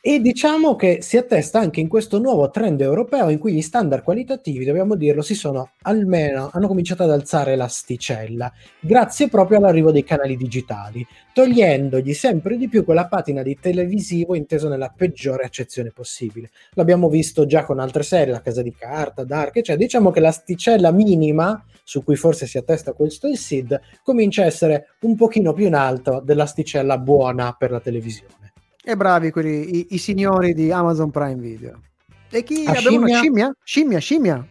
E 0.02 0.22
diciamo 0.22 0.78
che 0.78 1.00
si 1.02 1.18
attesta 1.18 1.60
anche 1.60 1.82
in 1.82 1.90
questo 1.90 2.20
nuovo 2.20 2.50
trend 2.50 2.80
europeo 2.80 3.28
in 3.28 3.38
cui 3.38 3.52
gli 3.52 3.62
standard 3.62 4.02
qualitativi, 4.02 4.64
dobbiamo 4.64 4.96
dirlo, 4.96 5.22
si 5.22 5.36
sono 5.36 5.72
almeno 5.82 6.50
hanno 6.54 6.70
cominciato 6.70 7.04
ad 7.04 7.12
alzare 7.12 7.58
l'asticella, 7.58 8.50
grazie 8.80 9.28
proprio 9.28 9.58
all'arrivo 9.58 9.92
dei 9.92 10.06
canali 10.06 10.38
digitali, 10.38 11.06
togliendogli 11.34 12.14
sempre 12.14 12.56
di 12.56 12.70
più 12.70 12.86
quella 12.86 13.10
patina 13.10 13.44
di 13.44 13.58
televisivo 13.60 14.36
inteso 14.36 14.70
nella 14.70 14.94
peggiore 14.96 15.44
accezione 15.44 15.92
possibile. 15.92 16.50
L'abbiamo 16.76 17.10
visto 17.10 17.46
già 17.46 17.66
con 17.66 17.80
altre 17.80 18.04
serie, 18.04 18.32
La 18.32 18.42
Casa 18.42 18.62
di 18.62 18.74
Carta, 18.74 19.26
Dark, 19.26 19.60
cioè 19.60 19.76
diciamo 19.76 20.12
che 20.12 20.22
l'asticella 20.22 20.92
minima 20.92 21.62
su 21.84 22.06
cui 22.06 22.16
forse 22.16 22.48
si 22.48 22.58
attesta 22.58 22.94
questo 22.94 23.28
il 23.28 23.38
SID 23.38 23.78
comincia 24.02 24.44
a 24.44 24.46
essere 24.46 24.96
un 25.02 25.18
pochino 25.18 25.52
più 25.52 25.66
in 25.66 25.76
alto 25.76 26.22
dell'asticella 26.24 26.98
buona 26.98 27.54
per 27.60 27.72
la 27.72 27.82
televisione. 27.82 28.39
E 28.84 28.96
bravi 28.96 29.30
quelli, 29.32 29.78
i, 29.78 29.88
i 29.92 29.98
signori 29.98 30.54
di 30.54 30.72
Amazon 30.72 31.12
Prime 31.12 31.36
Video. 31.36 31.82
E 32.30 32.44
chi 32.44 32.66
A 32.66 32.72
abbiamo 32.72 32.90
scimmia? 32.90 33.06
una 33.08 33.18
scimmia? 33.20 33.56
Scimmia, 33.64 34.00
scimmia. 34.00 34.48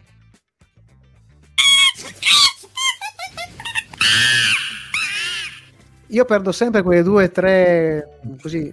Io 6.11 6.25
perdo 6.25 6.51
sempre 6.51 6.81
quei 6.81 7.03
due 7.03 7.25
o 7.25 7.31
tre 7.31 8.19
così, 8.41 8.71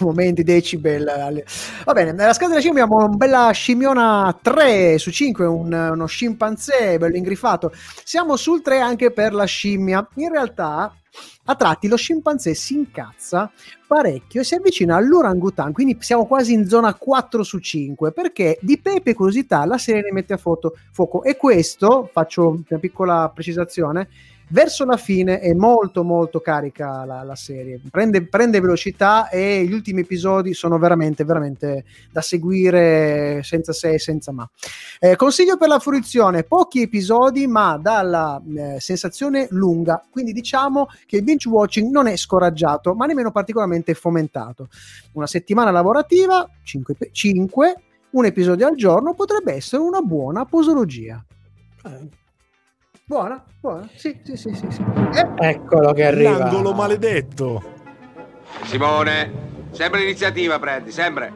momenti 0.00 0.42
decibel. 0.42 1.44
Va 1.84 1.92
bene, 1.92 2.12
nella 2.12 2.32
scala 2.32 2.48
della 2.48 2.60
scimmia 2.60 2.82
abbiamo 2.82 3.04
una 3.04 3.16
bella 3.16 3.50
scimmiona 3.52 4.38
3 4.40 4.98
su 4.98 5.10
5, 5.10 5.44
un, 5.44 5.72
uno 5.72 6.06
scimpanzé 6.06 6.98
bello 6.98 7.16
ingrifato. 7.16 7.72
Siamo 8.02 8.36
sul 8.36 8.62
3 8.62 8.80
anche 8.80 9.12
per 9.12 9.32
la 9.32 9.44
scimmia. 9.44 10.06
In 10.16 10.30
realtà 10.30 10.92
a 11.44 11.54
tratti 11.54 11.88
lo 11.88 11.96
scimpanzé 11.96 12.54
si 12.54 12.74
incazza 12.74 13.50
parecchio 13.86 14.40
e 14.40 14.44
si 14.44 14.54
avvicina 14.54 14.96
all'orangutan, 14.96 15.72
quindi 15.72 15.96
siamo 16.00 16.26
quasi 16.26 16.52
in 16.52 16.68
zona 16.68 16.94
4 16.94 17.42
su 17.42 17.58
5, 17.58 18.12
perché 18.12 18.58
di 18.60 18.78
pepe 18.78 19.14
curiosità 19.14 19.64
la 19.64 19.78
serie 19.78 20.02
ne 20.02 20.12
mette 20.12 20.32
a 20.32 20.36
foto, 20.36 20.76
fuoco. 20.92 21.24
E 21.24 21.36
questo, 21.36 22.08
faccio 22.12 22.62
una 22.68 22.78
piccola 22.78 23.30
precisazione, 23.34 24.08
verso 24.50 24.84
la 24.84 24.96
fine 24.96 25.40
è 25.40 25.52
molto 25.52 26.04
molto 26.04 26.40
carica 26.40 27.04
la, 27.04 27.22
la 27.22 27.34
serie, 27.34 27.80
prende, 27.90 28.26
prende, 28.26 28.60
velocità 28.60 29.28
e 29.28 29.64
gli 29.64 29.72
ultimi 29.72 30.00
episodi 30.00 30.54
sono 30.54 30.78
veramente 30.78 31.24
veramente 31.24 31.84
da 32.10 32.20
seguire 32.20 33.40
senza 33.42 33.72
se 33.72 33.94
e 33.94 33.98
senza 33.98 34.32
ma. 34.32 34.48
Eh, 34.98 35.16
consiglio 35.16 35.56
per 35.56 35.68
la 35.68 35.78
fruizione, 35.78 36.44
pochi 36.44 36.82
episodi 36.82 37.46
ma 37.46 37.78
dalla 37.78 38.40
eh, 38.56 38.80
sensazione 38.80 39.46
lunga, 39.50 40.02
quindi 40.10 40.32
diciamo 40.32 40.88
che 41.06 41.16
il 41.16 41.22
binge 41.22 41.48
watching 41.48 41.90
non 41.90 42.06
è 42.06 42.16
scoraggiato 42.16 42.94
ma 42.94 43.06
nemmeno 43.06 43.30
particolarmente 43.30 43.94
fomentato. 43.94 44.68
Una 45.12 45.26
settimana 45.26 45.70
lavorativa, 45.70 46.48
5, 46.62 46.96
5 47.12 47.74
un 48.12 48.24
episodio 48.24 48.66
al 48.66 48.74
giorno 48.74 49.14
potrebbe 49.14 49.52
essere 49.52 49.82
una 49.82 50.00
buona 50.00 50.44
posologia. 50.44 51.24
Eh 51.84 52.18
Buona, 53.10 53.44
buona. 53.58 53.88
Sì, 53.92 54.20
sì, 54.22 54.36
sì, 54.36 54.54
sì. 54.54 54.66
sì. 54.70 54.84
Eh. 55.14 55.48
Eccolo 55.48 55.92
che 55.92 56.04
arriva. 56.04 56.38
L'angolo 56.38 56.72
maledetto. 56.72 57.60
Simone, 58.66 59.32
sempre 59.72 59.98
l'iniziativa 59.98 60.60
prendi, 60.60 60.92
sempre. 60.92 61.32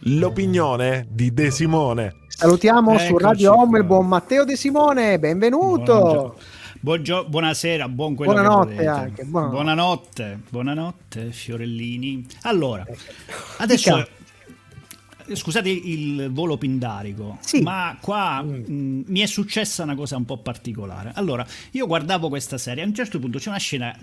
L'opinione 0.00 1.06
di 1.08 1.32
De 1.32 1.50
Simone. 1.50 2.16
Salutiamo 2.28 2.90
Eccoci 2.90 3.06
su 3.06 3.16
Radio 3.16 3.58
Home 3.58 3.78
il 3.78 3.84
buon 3.84 4.06
Matteo 4.06 4.44
De 4.44 4.56
Simone, 4.56 5.18
benvenuto. 5.18 6.36
Buongiorno. 6.78 7.30
buonasera, 7.30 7.88
buon 7.88 8.14
quello 8.14 8.32
buonanotte 8.32 8.86
anche. 8.86 9.24
Buonanotte. 9.24 9.54
buonanotte, 9.54 10.40
buonanotte, 10.50 11.32
Fiorellini. 11.32 12.26
Allora, 12.42 12.84
adesso 13.56 14.06
Scusate 15.34 15.68
il 15.68 16.30
volo 16.30 16.56
pindarico, 16.56 17.38
sì. 17.40 17.60
ma 17.60 17.96
qua 18.00 18.42
mm. 18.42 18.48
mh, 18.48 18.64
mm, 18.70 19.02
mi 19.06 19.20
è 19.20 19.26
successa 19.26 19.82
una 19.82 19.94
cosa 19.94 20.16
un 20.16 20.24
po' 20.24 20.38
particolare. 20.38 21.12
Allora, 21.14 21.46
io 21.72 21.86
guardavo 21.86 22.28
questa 22.28 22.58
serie, 22.58 22.82
a 22.82 22.86
un 22.86 22.94
certo 22.94 23.18
punto 23.18 23.38
c'è 23.38 23.48
una 23.48 23.58
scena 23.58 23.96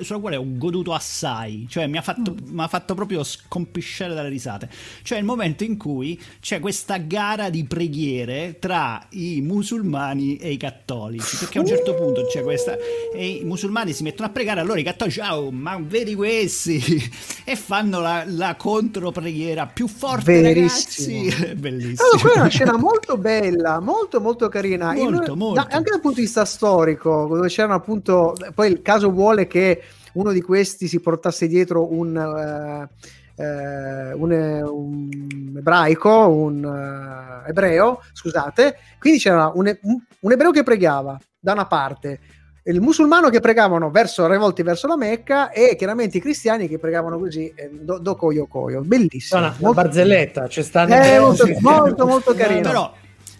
sulla 0.00 0.18
quale 0.18 0.36
ho 0.36 0.44
goduto 0.46 0.92
assai, 0.92 1.66
cioè 1.68 1.86
mi 1.86 1.98
ha 1.98 2.02
fatto, 2.02 2.32
mm. 2.32 2.54
mi 2.54 2.62
ha 2.62 2.68
fatto 2.68 2.94
proprio 2.94 3.22
scompisciare 3.22 4.14
dalle 4.14 4.28
risate. 4.28 4.68
Cioè 5.02 5.18
il 5.18 5.24
momento 5.24 5.64
in 5.64 5.76
cui 5.76 6.20
c'è 6.40 6.60
questa 6.60 6.96
gara 6.98 7.50
di 7.50 7.64
preghiere 7.64 8.56
tra 8.58 9.06
i 9.10 9.40
musulmani 9.40 10.36
e 10.36 10.52
i 10.52 10.56
cattolici, 10.56 11.36
perché 11.36 11.58
a 11.58 11.60
un 11.60 11.66
certo 11.66 11.94
punto 11.94 12.26
c'è 12.26 12.42
questa 12.42 12.76
e 13.14 13.26
i 13.26 13.44
musulmani 13.44 13.92
si 13.92 14.02
mettono 14.02 14.28
a 14.28 14.30
pregare, 14.30 14.60
allora 14.60 14.78
i 14.78 14.84
cattolici, 14.84 15.20
ciao, 15.20 15.50
ma 15.50 15.78
vedi 15.80 16.14
questi, 16.14 16.82
e 17.44 17.56
fanno 17.56 18.00
la, 18.00 18.24
la 18.26 18.56
contropreghiera 18.56 19.66
più 19.66 19.86
forte 19.86 20.31
Verissimo. 20.40 21.22
ragazzi. 21.22 21.54
Bellissimo. 21.56 22.08
Allora, 22.08 22.20
quella 22.20 22.34
è 22.34 22.40
una 22.40 22.48
scena 22.48 22.76
molto 22.76 23.18
bella, 23.18 23.80
molto 23.80 24.20
molto 24.20 24.48
carina. 24.48 24.92
Molto, 24.92 25.32
In, 25.32 25.38
molto. 25.38 25.54
Da, 25.54 25.66
anche 25.70 25.90
dal 25.90 26.00
punto 26.00 26.16
di 26.16 26.22
vista 26.22 26.44
storico, 26.44 27.26
dove 27.28 27.48
c'erano 27.48 27.74
appunto, 27.74 28.34
poi 28.54 28.70
il 28.70 28.82
caso 28.82 29.10
vuole 29.10 29.46
che 29.46 29.82
uno 30.14 30.32
di 30.32 30.40
questi 30.40 30.88
si 30.88 31.00
portasse 31.00 31.46
dietro 31.46 31.92
un... 31.92 32.88
Uh, 32.88 33.20
Uh, 33.34 34.14
un, 34.22 34.30
un, 34.30 35.54
ebraico, 35.56 36.28
un 36.28 36.62
uh, 36.62 37.48
ebreo, 37.48 38.02
scusate, 38.12 38.76
quindi 38.98 39.18
c'era 39.18 39.50
un, 39.54 39.74
un, 39.82 39.98
un, 40.20 40.32
ebreo 40.32 40.50
che 40.50 40.62
pregava 40.62 41.18
da 41.40 41.52
una 41.52 41.66
parte, 41.66 42.20
il 42.64 42.80
musulmano 42.80 43.28
che 43.28 43.40
pregavano 43.40 43.90
verso, 43.90 44.26
rivolti 44.28 44.62
verso 44.62 44.86
la 44.86 44.96
Mecca 44.96 45.50
e 45.50 45.74
chiaramente 45.76 46.18
i 46.18 46.20
cristiani 46.20 46.68
che 46.68 46.78
pregavano 46.78 47.18
così 47.18 47.52
eh, 47.54 47.70
do, 47.72 47.98
do 47.98 48.14
coio 48.14 48.46
coio 48.46 48.82
bellissimo. 48.82 49.40
Una, 49.40 49.54
una 49.58 49.72
barzelletta 49.72 50.46
c'è 50.46 50.62
sta 50.62 50.86
eh, 50.86 51.18
molto, 51.18 51.46
molto 51.60 52.06
molto 52.06 52.34
carino. 52.34 52.60
Però 52.60 52.94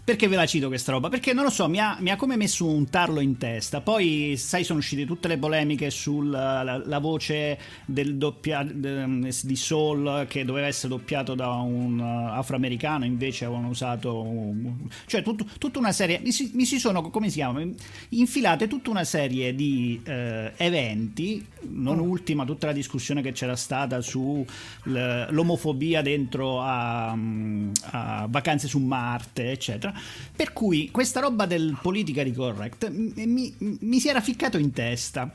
perché 0.04 0.26
ve 0.26 0.34
la 0.36 0.46
cito 0.46 0.66
questa 0.66 0.90
roba? 0.90 1.08
Perché 1.08 1.32
non 1.32 1.44
lo 1.44 1.50
so, 1.50 1.68
mi 1.68 1.78
ha, 1.78 1.96
mi 2.00 2.10
ha 2.10 2.16
come 2.16 2.36
messo 2.36 2.66
un 2.66 2.88
tarlo 2.88 3.20
in 3.20 3.38
testa. 3.38 3.80
Poi, 3.80 4.34
sai, 4.36 4.64
sono 4.64 4.80
uscite 4.80 5.06
tutte 5.06 5.28
le 5.28 5.38
polemiche 5.38 5.90
sulla 5.90 6.64
la, 6.64 6.82
la 6.84 6.98
voce 6.98 7.56
del 7.86 8.16
doppia, 8.16 8.64
de, 8.64 9.30
di 9.42 9.56
Soul 9.56 10.26
che 10.28 10.44
doveva 10.44 10.66
essere 10.66 10.88
doppiato 10.88 11.36
da 11.36 11.52
un 11.52 12.00
uh, 12.00 12.32
afroamericano, 12.32 13.04
invece 13.04 13.44
avevano 13.44 13.68
usato. 13.68 14.22
un- 14.22 14.88
cioè, 15.06 15.22
tut- 15.22 15.58
tutta 15.58 15.78
una 15.78 15.92
serie. 15.92 16.18
Mi 16.18 16.32
si, 16.32 16.50
mi 16.54 16.64
si 16.64 16.80
sono, 16.80 17.08
come 17.10 17.28
si 17.28 17.36
chiama? 17.36 17.62
Infilate 18.08 18.66
tutta 18.66 18.90
una 18.90 19.04
serie 19.04 19.54
di 19.54 20.00
eh, 20.04 20.50
eventi, 20.56 21.46
non 21.68 22.00
ultima 22.00 22.44
tutta 22.44 22.66
la 22.66 22.72
discussione 22.72 23.22
che 23.22 23.30
c'era 23.30 23.54
stata 23.54 24.00
sull'omofobia 24.00 26.02
dentro 26.02 26.60
a, 26.60 27.12
a 27.12 28.26
vacanze 28.28 28.66
su 28.66 28.80
Marte, 28.80 29.52
eccetera. 29.52 29.90
Per 30.34 30.52
cui 30.52 30.90
questa 30.90 31.20
roba 31.20 31.46
del 31.46 31.78
politically 31.80 32.32
correct 32.32 32.88
mi, 32.90 33.12
mi- 33.26 33.54
mi 33.80 34.00
si 34.00 34.08
era 34.08 34.20
ficcato 34.20 34.58
in 34.58 34.72
testa. 34.72 35.32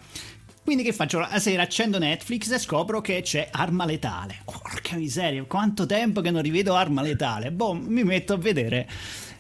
Quindi 0.64 0.84
che 0.84 0.92
faccio? 0.92 1.20
La 1.20 1.40
sera 1.40 1.62
accendo 1.64 1.98
Netflix 1.98 2.52
e 2.52 2.60
scopro 2.60 3.00
che 3.00 3.22
c'è 3.22 3.48
Arma 3.52 3.86
Letale. 3.86 4.42
Porca 4.44 4.98
miseria, 4.98 5.44
quanto 5.44 5.86
tempo 5.86 6.20
che 6.20 6.30
non 6.30 6.42
rivedo 6.42 6.76
Arma 6.76 7.02
Letale. 7.02 7.52
Boh, 7.52 7.74
mi 7.74 8.04
metto 8.04 8.34
a 8.34 8.38
vedere 8.38 8.86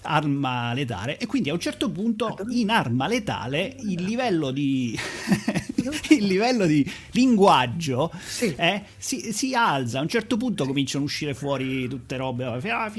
Arma 0.03 0.73
Letale 0.73 1.17
e 1.17 1.25
quindi 1.25 1.49
a 1.49 1.53
un 1.53 1.59
certo 1.59 1.91
punto 1.91 2.37
in 2.51 2.69
Arma 2.69 3.07
Letale 3.07 3.75
il 3.79 4.03
livello 4.03 4.51
di 4.51 4.97
il 6.09 6.25
livello 6.25 6.65
di 6.65 6.89
linguaggio 7.11 8.11
Sì. 8.25 8.53
eh, 8.55 8.83
si, 8.97 9.31
si 9.31 9.53
alza. 9.53 9.99
A 9.99 10.01
un 10.01 10.07
certo 10.09 10.37
punto 10.37 10.65
cominciano 10.65 11.03
a 11.03 11.07
uscire 11.07 11.33
fuori 11.33 11.87
tutte 11.87 12.17
robe. 12.17 12.45
Ah, 12.45 12.91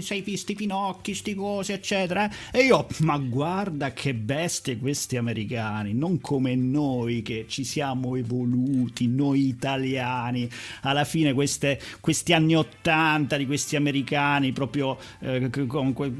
sei 0.00 0.20
visti 0.20 0.54
finocchi, 0.54 1.14
sti 1.14 1.34
cose, 1.34 1.74
eccetera. 1.74 2.30
E 2.50 2.64
io, 2.64 2.86
ma 3.00 3.16
guarda 3.18 3.92
che 3.92 4.14
bestie 4.14 4.76
questi 4.78 5.16
americani, 5.16 5.92
non 5.94 6.20
come 6.20 6.54
noi 6.54 7.22
che 7.22 7.46
ci 7.48 7.64
siamo 7.64 8.16
evoluti, 8.16 9.06
noi 9.06 9.48
italiani. 9.48 10.48
Alla 10.82 11.04
fine, 11.04 11.32
queste- 11.32 11.80
questi 12.00 12.32
anni 12.32 12.56
80 12.56 13.36
di 13.36 13.46
questi 13.46 13.76
americani, 13.76 14.52
proprio 14.52 14.98
eh, 15.20 15.50
con 15.66 15.92
que- 15.92 16.12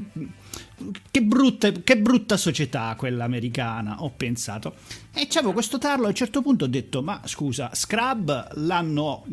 che 1.11 1.21
brutta, 1.21 1.71
che 1.71 1.97
brutta 1.97 2.37
società 2.37 2.93
quella 2.97 3.23
americana, 3.23 4.03
ho 4.03 4.11
pensato. 4.11 4.75
E 5.13 5.27
c'avevo 5.27 5.53
questo 5.53 5.77
tarlo, 5.77 6.05
a 6.05 6.09
un 6.09 6.15
certo 6.15 6.41
punto 6.41 6.65
ho 6.65 6.67
detto, 6.67 7.01
ma 7.01 7.21
scusa, 7.25 7.71
Scrub 7.73 8.53
l'hanno, 8.55 9.25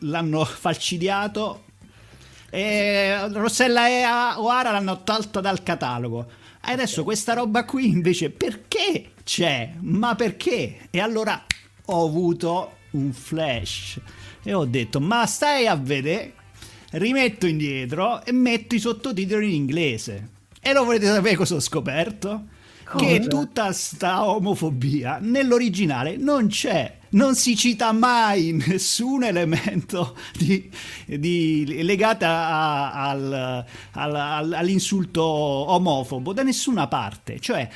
l'hanno 0.00 0.44
falcidiato 0.44 1.64
e 2.50 3.28
Rossella 3.28 3.88
e 3.88 4.04
O'Hara 4.04 4.72
l'hanno 4.72 5.02
tolta 5.02 5.40
dal 5.40 5.62
catalogo. 5.62 6.30
E 6.62 6.72
adesso 6.72 7.04
questa 7.04 7.32
roba 7.32 7.64
qui 7.64 7.88
invece 7.88 8.30
perché 8.30 9.12
c'è? 9.24 9.74
Ma 9.80 10.14
perché? 10.14 10.88
E 10.90 11.00
allora 11.00 11.42
ho 11.86 12.06
avuto 12.06 12.76
un 12.90 13.12
flash 13.12 13.98
e 14.42 14.52
ho 14.52 14.64
detto, 14.64 15.00
ma 15.00 15.24
stai 15.26 15.66
a 15.66 15.76
vedere? 15.76 16.34
Rimetto 16.90 17.46
indietro 17.46 18.24
e 18.24 18.32
metto 18.32 18.74
i 18.74 18.80
sottotitoli 18.80 19.46
in 19.48 19.54
inglese. 19.54 20.28
E 20.60 20.72
lo 20.72 20.84
volete 20.84 21.06
sapere 21.06 21.36
cosa 21.36 21.54
ho 21.54 21.60
scoperto? 21.60 22.44
Che 22.96 23.20
tutta 23.28 23.70
sta 23.72 24.28
omofobia 24.28 25.18
nell'originale 25.20 26.16
non 26.16 26.48
c'è. 26.48 26.98
Non 27.10 27.36
si 27.36 27.56
cita 27.56 27.92
mai 27.92 28.50
nessun 28.66 29.22
elemento 29.22 30.16
di, 30.36 30.68
di- 31.06 31.82
legato 31.84 32.24
a- 32.24 32.92
al- 33.08 33.64
al- 33.92 34.14
al- 34.16 34.52
all'insulto 34.52 35.22
omofobo 35.22 36.32
da 36.32 36.42
nessuna 36.42 36.88
parte. 36.88 37.38
Cioè, 37.38 37.68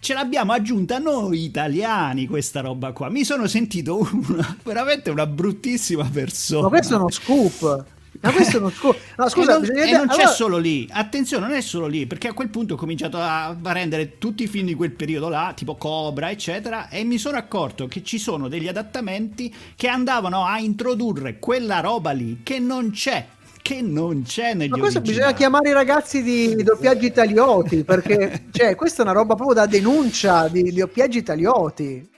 ce 0.00 0.14
l'abbiamo 0.14 0.52
aggiunta 0.52 0.98
noi 0.98 1.44
italiani 1.44 2.26
questa 2.26 2.60
roba 2.60 2.90
qua. 2.90 3.08
Mi 3.08 3.22
sono 3.24 3.46
sentito 3.46 3.98
una- 4.12 4.56
veramente 4.64 5.10
una 5.10 5.26
bruttissima 5.26 6.08
persona. 6.12 6.62
Ma 6.62 6.68
questo 6.68 6.94
è 6.94 6.96
uno 6.96 7.10
scoop. 7.10 7.84
Ma 8.22 8.32
questo 8.32 8.58
uno 8.58 8.68
scoop. 8.70 8.96
No, 9.16 9.28
scusa, 9.30 9.50
e 9.50 9.52
non, 9.54 9.60
bisogna 9.62 9.84
e 9.84 9.92
non 9.92 10.06
c'è 10.08 10.14
allora- 10.14 10.28
solo 10.30 10.58
lì, 10.58 10.86
attenzione, 10.90 11.46
non 11.46 11.56
è 11.56 11.60
solo 11.62 11.86
lì, 11.86 12.06
perché 12.06 12.28
a 12.28 12.32
quel 12.34 12.48
punto 12.50 12.74
ho 12.74 12.76
cominciato 12.76 13.16
a, 13.18 13.46
a 13.46 13.72
rendere 13.72 14.18
tutti 14.18 14.42
i 14.42 14.46
film 14.46 14.66
di 14.66 14.74
quel 14.74 14.90
periodo 14.90 15.28
là, 15.30 15.52
tipo 15.56 15.76
Cobra, 15.76 16.30
eccetera, 16.30 16.88
e 16.90 17.02
mi 17.04 17.16
sono 17.16 17.38
accorto 17.38 17.86
che 17.86 18.02
ci 18.02 18.18
sono 18.18 18.48
degli 18.48 18.68
adattamenti 18.68 19.54
che 19.74 19.88
andavano 19.88 20.44
a 20.44 20.58
introdurre 20.58 21.38
quella 21.38 21.80
roba 21.80 22.10
lì 22.10 22.40
che 22.42 22.58
non 22.58 22.90
c'è, 22.90 23.26
che 23.62 23.80
non 23.80 24.22
c'è 24.22 24.52
negli 24.54 24.68
Ma 24.68 24.78
questo 24.78 24.98
originali. 24.98 25.32
bisogna 25.32 25.32
chiamare 25.32 25.70
i 25.70 25.72
ragazzi 25.72 26.22
di 26.22 26.62
doppiaggi 26.62 27.06
italioti, 27.06 27.84
perché 27.84 28.44
cioè, 28.52 28.74
questa 28.74 29.02
è 29.02 29.04
una 29.06 29.14
roba 29.14 29.34
proprio 29.34 29.54
da 29.54 29.66
denuncia 29.66 30.46
di, 30.48 30.62
di 30.64 30.72
doppiaggi 30.74 31.16
italioti. 31.18 32.08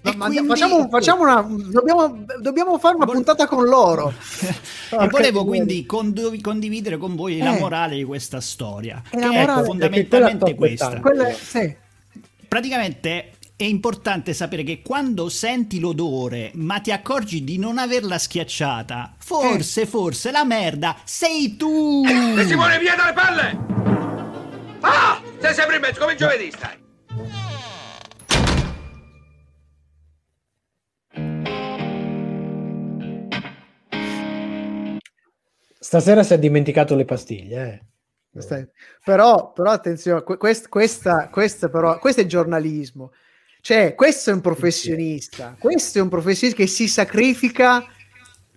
Ma 0.00 0.26
quindi- 0.26 0.46
facciamo, 0.48 0.88
facciamo 0.88 1.22
una. 1.22 1.40
Dobbiamo, 1.42 2.24
dobbiamo 2.40 2.78
fare 2.78 2.94
una 2.94 3.04
Vol- 3.04 3.16
puntata 3.16 3.46
con 3.46 3.64
loro. 3.64 4.12
e 4.90 5.06
volevo 5.08 5.44
quindi 5.44 5.84
condo- 5.86 6.32
condividere 6.40 6.96
con 6.96 7.14
voi 7.16 7.38
la 7.38 7.56
Eh. 7.56 7.58
morale 7.60 7.96
di 7.96 8.04
questa 8.04 8.40
storia, 8.40 9.02
E 9.10 9.18
che 9.18 9.44
la 9.44 9.60
è 9.60 9.64
fondamentalmente 9.64 10.54
quella 10.54 10.76
questa. 10.76 11.00
Quelle, 11.00 11.32
sì. 11.34 11.74
praticamente 12.46 13.32
è 13.56 13.64
importante 13.64 14.34
sapere 14.34 14.62
che 14.62 14.82
quando 14.82 15.28
senti 15.28 15.80
l'odore 15.80 16.52
ma 16.54 16.78
ti 16.78 16.92
accorgi 16.92 17.42
di 17.42 17.58
non 17.58 17.76
averla 17.76 18.18
schiacciata, 18.18 19.14
forse, 19.18 19.84
forse 19.84 20.30
la 20.30 20.44
merda 20.44 20.96
sei 21.04 21.56
tu. 21.56 22.04
E 22.06 22.44
Simone, 22.46 22.78
via 22.78 22.94
dalle 22.94 23.12
palle! 23.12 23.58
Ah! 24.80 25.20
Sei 25.40 25.54
sempre 25.54 25.74
in 25.76 25.82
mezzo, 25.82 25.98
come 26.00 26.12
il 26.12 26.18
giovedì 26.18 26.50
stai. 26.52 26.76
Stasera 35.88 36.22
si 36.22 36.34
è 36.34 36.38
dimenticato 36.38 36.94
le 36.94 37.06
pastiglie. 37.06 37.86
Eh. 38.36 38.68
Però, 39.02 39.52
però 39.52 39.70
attenzione, 39.70 40.22
que- 40.22 40.36
quest- 40.36 40.68
questa, 40.68 41.30
questa 41.30 41.70
però, 41.70 41.98
questo 41.98 42.20
è 42.20 42.26
giornalismo. 42.26 43.12
Cioè, 43.62 43.94
questo 43.94 44.28
è 44.28 44.34
un 44.34 44.42
professionista, 44.42 45.56
questo 45.58 45.96
è 45.98 46.02
un 46.02 46.10
professionista 46.10 46.60
che 46.62 46.68
si 46.68 46.88
sacrifica 46.88 47.82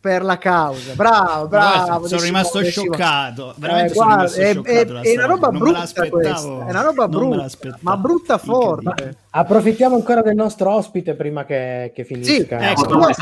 per 0.02 0.24
la 0.24 0.38
causa. 0.38 0.94
Bravo, 0.94 1.48
bravo. 1.48 2.08
sono 2.08 2.22
rimasto 2.22 2.60
De 2.60 2.70
Simone. 2.70 2.98
scioccato, 2.98 3.52
Eh, 3.52 3.56
veramente 3.60 3.94
sono 3.94 4.06
guarda, 4.08 4.24
rimasto 4.24 4.42
è, 4.42 4.52
scioccato 4.52 5.00
è- 5.00 5.02
è 5.06 5.14
una 5.16 5.26
roba 5.26 5.48
non 5.48 5.60
brutta 5.60 6.10
questa, 6.10 6.42
è 6.42 6.70
una 6.70 6.82
roba 6.82 7.08
non 7.08 7.30
brutta, 7.30 7.78
ma 7.80 7.98
brutta 7.98 8.34
Incredibile. 8.34 8.66
forte. 8.66 9.18
Approfittiamo 9.34 9.96
ancora 9.96 10.22
del 10.22 10.36
nostro 10.36 10.74
ospite 10.74 11.16
prima 11.16 11.46
che, 11.46 11.94
che 11.96 12.04
finisca. 12.04 12.60
Sì, 12.60 12.66
Ecco, 12.66 12.98
voi- 12.98 13.14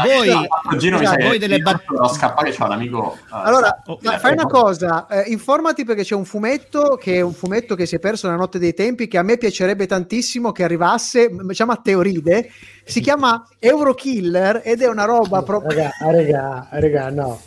giro 0.80 0.98
mi 0.98 1.04
Esatto, 1.04 1.26
voi 1.28 1.38
delle 1.38 1.58
io 1.58 1.62
bat- 1.64 1.84
devo 1.88 2.08
scappare, 2.08 2.52
c'ho 2.52 2.66
un 2.66 2.72
amico. 2.72 3.14
eh, 3.16 3.26
Allora, 3.30 3.80
Oh, 3.86 4.00
ma 4.02 4.18
fai 4.18 4.32
una 4.34 4.48
cosa, 4.48 5.06
eh, 5.06 5.30
informati 5.30 5.86
perché 5.86 6.02
c'è 6.02 6.16
un 6.16 6.26
fumetto 6.26 6.98
che 7.00 7.18
è 7.18 7.22
un 7.22 7.34
fumetto 7.34 7.76
che 7.76 7.86
si 7.86 7.96
è 7.96 8.00
perso 8.00 8.26
nella 8.26 8.40
notte 8.40 8.58
dei 8.58 8.74
tempi 8.74 9.08
che 9.08 9.20
a 9.20 9.22
me 9.24 9.38
piacerebbe 9.38 9.86
tantissimo 9.86 10.52
che 10.52 10.64
arrivasse, 10.64 11.30
diciamo 11.30 11.74
a 11.74 11.80
Teoride, 11.84 12.50
si 12.84 13.02
chiama 13.02 13.48
Eurokiller 13.60 14.62
ed 14.64 14.82
è 14.82 14.88
una 14.88 15.06
roba 15.06 15.44
proprio... 15.44 15.70
Raga, 15.78 15.92
raga, 16.12 16.68
raga, 16.72 17.10
no. 17.12 17.40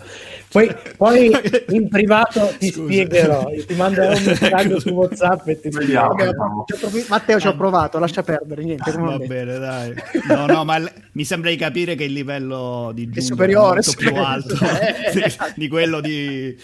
Poi, 0.52 0.70
poi 0.98 1.30
in 1.70 1.88
privato 1.88 2.52
ti 2.58 2.70
Scusa. 2.70 2.84
spiegherò, 2.92 3.50
ti 3.66 3.74
manderò 3.74 4.14
un 4.14 4.22
messaggio 4.24 4.78
su 4.80 4.90
WhatsApp 4.90 5.48
e 5.48 5.60
ti 5.60 5.72
spiegherò. 5.72 6.64
Matteo 7.08 7.40
ci 7.40 7.46
ho 7.46 7.56
provato, 7.56 7.98
lascia 7.98 8.22
perdere, 8.22 8.62
niente. 8.62 8.92
come 8.92 9.16
Va 9.16 9.24
bene, 9.24 9.58
dai. 9.58 9.94
No, 10.28 10.46
no, 10.46 10.64
ma 10.64 10.78
l- 10.78 10.92
mi 11.12 11.24
sembra 11.24 11.48
di 11.50 11.56
capire 11.56 11.94
che 11.94 12.04
il 12.04 12.12
livello 12.12 12.90
di 12.94 13.06
Giulio 13.06 13.22
superiore, 13.22 13.74
molto 13.82 13.92
più 13.96 14.08
superiore. 14.08 14.26
alto 14.26 14.54
Eh, 14.82 15.12
di, 15.14 15.22
di 15.56 15.68
quello 15.68 16.00
di- 16.00 16.56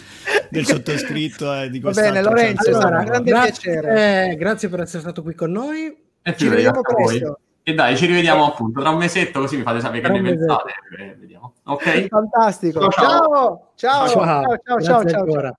del 0.50 0.66
sottoscritto 0.66 1.54
e 1.62 1.70
di 1.70 1.80
Va 1.80 1.90
bene, 1.90 2.22
Lorenzo, 2.22 2.68
è 2.70 2.74
Allora, 2.74 2.98
un 2.98 3.04
grande 3.04 3.30
grazie, 3.30 3.72
piacere. 3.80 4.30
eh, 4.32 4.36
grazie 4.36 4.68
per 4.68 4.80
essere 4.80 5.00
stato 5.00 5.22
qui 5.22 5.34
con 5.34 5.50
noi. 5.50 5.96
E 6.22 6.36
Ci 6.36 6.48
vediamo 6.48 6.80
presto. 6.82 7.40
E 7.68 7.74
dai, 7.74 7.98
ci 7.98 8.06
rivediamo 8.06 8.46
appunto 8.46 8.80
tra 8.80 8.88
un 8.88 8.96
mesetto, 8.96 9.40
così 9.40 9.58
mi 9.58 9.62
fate 9.62 9.80
sapere 9.80 10.10
che 10.10 10.20
ne 10.20 10.22
pensate. 10.22 10.72
e 10.98 11.16
Vediamo. 11.18 11.52
Ok? 11.64 12.06
Fantastico. 12.08 12.88
Ciao, 12.88 13.72
Ciao, 13.74 14.06
ciao, 14.06 14.08
ciao, 14.08 14.16
ciao, 14.16 14.58
ciao, 14.64 14.76
grazie 14.78 15.10
ciao, 15.10 15.30
ciao. 15.30 15.58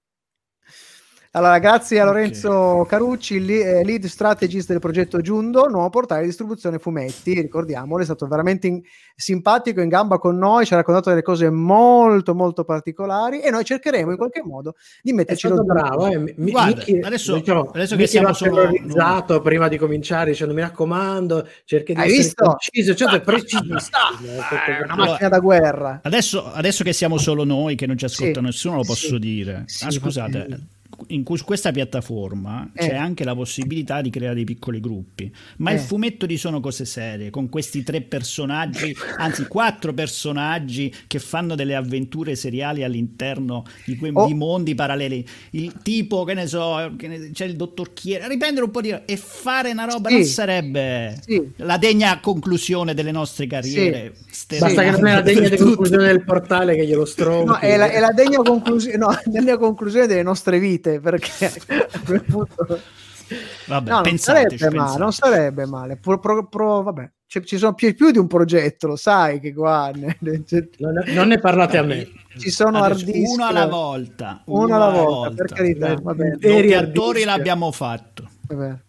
Allora, 1.32 1.60
grazie 1.60 2.00
a 2.00 2.06
Lorenzo 2.06 2.88
Carucci, 2.90 3.36
il 3.36 3.46
li- 3.46 3.62
eh, 3.62 3.84
lead 3.84 4.04
strategist 4.06 4.68
del 4.70 4.80
progetto 4.80 5.22
Giundo, 5.22 5.68
nuovo 5.70 5.88
portale 5.92 6.22
di 6.22 6.28
distribuzione 6.28 6.80
fumetti. 6.80 7.40
Ricordiamolo, 7.40 8.02
è 8.02 8.06
stato 8.06 8.26
veramente 8.26 8.66
in- 8.66 8.82
simpatico, 9.16 9.80
in 9.80 9.90
gamba 9.90 10.18
con 10.18 10.40
noi, 10.40 10.66
ci 10.66 10.74
ha 10.74 10.78
raccontato 10.78 11.10
delle 11.10 11.22
cose 11.22 11.52
molto, 11.52 12.34
molto 12.34 12.64
particolari 12.64 13.42
e 13.42 13.52
noi 13.52 13.64
cercheremo 13.64 14.10
in 14.10 14.18
qualche 14.18 14.42
modo 14.44 14.74
di 15.04 15.14
metterci 15.14 15.48
lo 15.50 15.64
bravo, 15.64 16.08
eh. 16.08 16.18
Mi- 16.18 16.50
Guarda, 16.50 16.78
Michi- 16.78 16.98
adesso- 17.00 17.36
diciamo, 17.36 17.70
adesso 17.76 17.92
che 17.96 18.02
Michi 18.02 18.10
siamo 18.10 18.28
l'ha 18.30 18.34
solo- 18.34 18.56
terrorizzato 18.62 19.42
prima 19.42 19.68
di 19.68 19.78
cominciare 19.78 20.32
dicendo 20.32 20.56
mi 20.56 20.62
raccomando, 20.62 21.48
cerchi 21.64 21.94
di 21.94 22.00
Hai 22.00 22.08
essere 22.08 22.24
visto? 22.24 22.56
preciso, 22.58 22.96
cioè 22.96 23.14
è 23.14 23.22
precisissimo. 23.22 23.78
È 23.78 24.82
una 24.84 24.94
Allora- 24.94 25.12
macchina 25.12 25.30
da 25.30 25.40
guerra. 25.40 26.00
Adesso, 26.02 26.52
adesso 26.52 26.84
che 26.84 26.92
siamo 26.92 27.20
solo 27.20 27.44
noi, 27.44 27.76
che 27.76 27.86
non 27.86 28.00
ci 28.00 28.06
ascolta 28.06 28.40
Sì, 28.40 28.46
nessuno, 28.48 28.78
lo 28.78 28.84
posso 28.84 29.08
sì, 29.10 29.20
dire. 29.20 29.62
sì, 29.68 29.86
ah, 29.86 29.92
scusate. 29.92 30.60
In 31.08 31.24
cui- 31.24 31.38
su 31.38 31.46
questa 31.46 31.72
piattaforma 31.72 32.70
Eh. 32.74 32.88
c'è 32.88 32.96
anche 32.96 33.24
la 33.24 33.36
possibilità 33.36 34.02
di 34.02 34.10
creare 34.10 34.36
dei 34.36 34.44
piccoli 34.44 34.80
gruppi, 34.80 35.32
ma 35.58 35.72
Eh. 35.72 35.76
il 35.76 35.80
fumetto 35.80 36.26
di 36.26 36.38
Sono 36.38 36.60
cose 36.60 36.86
serie, 36.86 37.30
con 37.30 37.50
questi 37.50 37.84
tre 37.84 38.02
personaggi, 38.02 38.96
anzi 39.18 39.46
quattro 39.48 39.94
personaggi 39.94 40.94
che 41.08 41.20
fanno 41.20 41.56
delle 41.56 41.76
avventure 41.76 42.36
seriali 42.36 42.84
all'interno 42.84 43.64
di 43.86 43.96
quei 43.98 44.12
Oh. 44.14 44.26
di 44.26 44.34
mondi 44.34 44.76
paralleli, 44.76 45.26
il 45.52 45.74
tipo 45.84 46.24
che 46.24 46.34
ne 46.34 46.48
so, 46.48 46.94
che 46.98 47.08
ne- 47.08 47.32
c'è 47.32 47.46
il 47.46 47.56
dottor 47.56 47.94
Chiera, 47.94 48.28
riprendere 48.28 48.66
un 48.66 48.72
po' 48.72 48.82
di 48.82 48.90
e 49.06 49.18
fare 49.18 49.72
una 49.72 49.86
roba 49.86 50.10
Sì. 50.10 50.16
non 50.16 50.24
sarebbe 50.26 51.18
Sì. 51.26 51.52
la 51.58 51.78
degna 51.78 52.20
conclusione 52.20 52.94
delle 52.94 53.12
nostre 53.12 53.48
carriere. 53.48 54.14
Ste- 54.30 54.58
Basta 54.60 54.82
che 54.84 54.92
non 54.92 55.08
è 55.08 55.14
la 55.14 55.22
degna 55.22 55.50
conclusione 55.56 56.06
del 56.06 56.24
portale 56.24 56.76
che 56.76 56.86
glielo 56.86 57.06
stronchi. 57.06 57.46
No, 57.46 57.58
è, 57.60 57.78
la, 57.78 57.90
è 57.92 58.00
la 58.00 58.12
degna 58.12 58.38
conclusione, 58.42 58.98
no, 58.98 59.08
degna 59.26 59.58
conclusione 59.58 60.08
delle 60.08 60.24
nostre 60.24 60.60
vite, 60.60 60.89
perché 61.00 61.46
a 61.92 62.00
quel 62.06 62.24
punto... 62.24 62.82
Vabbè, 63.68 63.90
No, 63.90 63.96
non 63.96 64.04
pensateci, 64.04 64.58
sarebbe 64.58 64.76
male, 64.78 64.88
pensate. 64.88 65.00
non 65.04 65.14
sarebbe 65.14 65.66
male. 65.68 65.98
Pro- 65.98 66.18
pro- 66.20 66.48
pro- 66.48 66.82
vabbè, 66.82 67.12
ci, 67.28 67.46
ci 67.46 67.58
sono 67.60 67.76
più, 67.76 67.94
più 67.94 68.10
di 68.10 68.18
un 68.18 68.26
progetto, 68.26 68.88
lo 68.88 68.96
sai 68.96 69.40
che 69.40 69.54
qua 69.54 69.92
ne- 69.94 70.18
Non, 70.80 71.04
non 71.10 71.28
ne 71.28 71.38
parlate 71.38 71.78
a 71.78 71.84
me. 71.84 72.08
ci 72.40 72.50
sono 72.50 72.92
disk. 72.96 73.14
uno 73.32 73.46
alla 73.46 73.68
volta, 73.68 74.42
Uno 74.46 74.74
alla 74.76 74.90
volta, 74.90 75.36
per 75.36 75.54
carità, 75.54 75.90
Eh, 75.92 75.96
va 76.02 76.16
bene. 76.16 76.38
Veri 76.40 76.74
hard 76.74 76.86
Doppiatori 76.88 77.14
disk. 77.20 77.26
l'abbiamo 77.28 77.72
fatto. 77.72 78.30
Vabbè. 78.48 78.80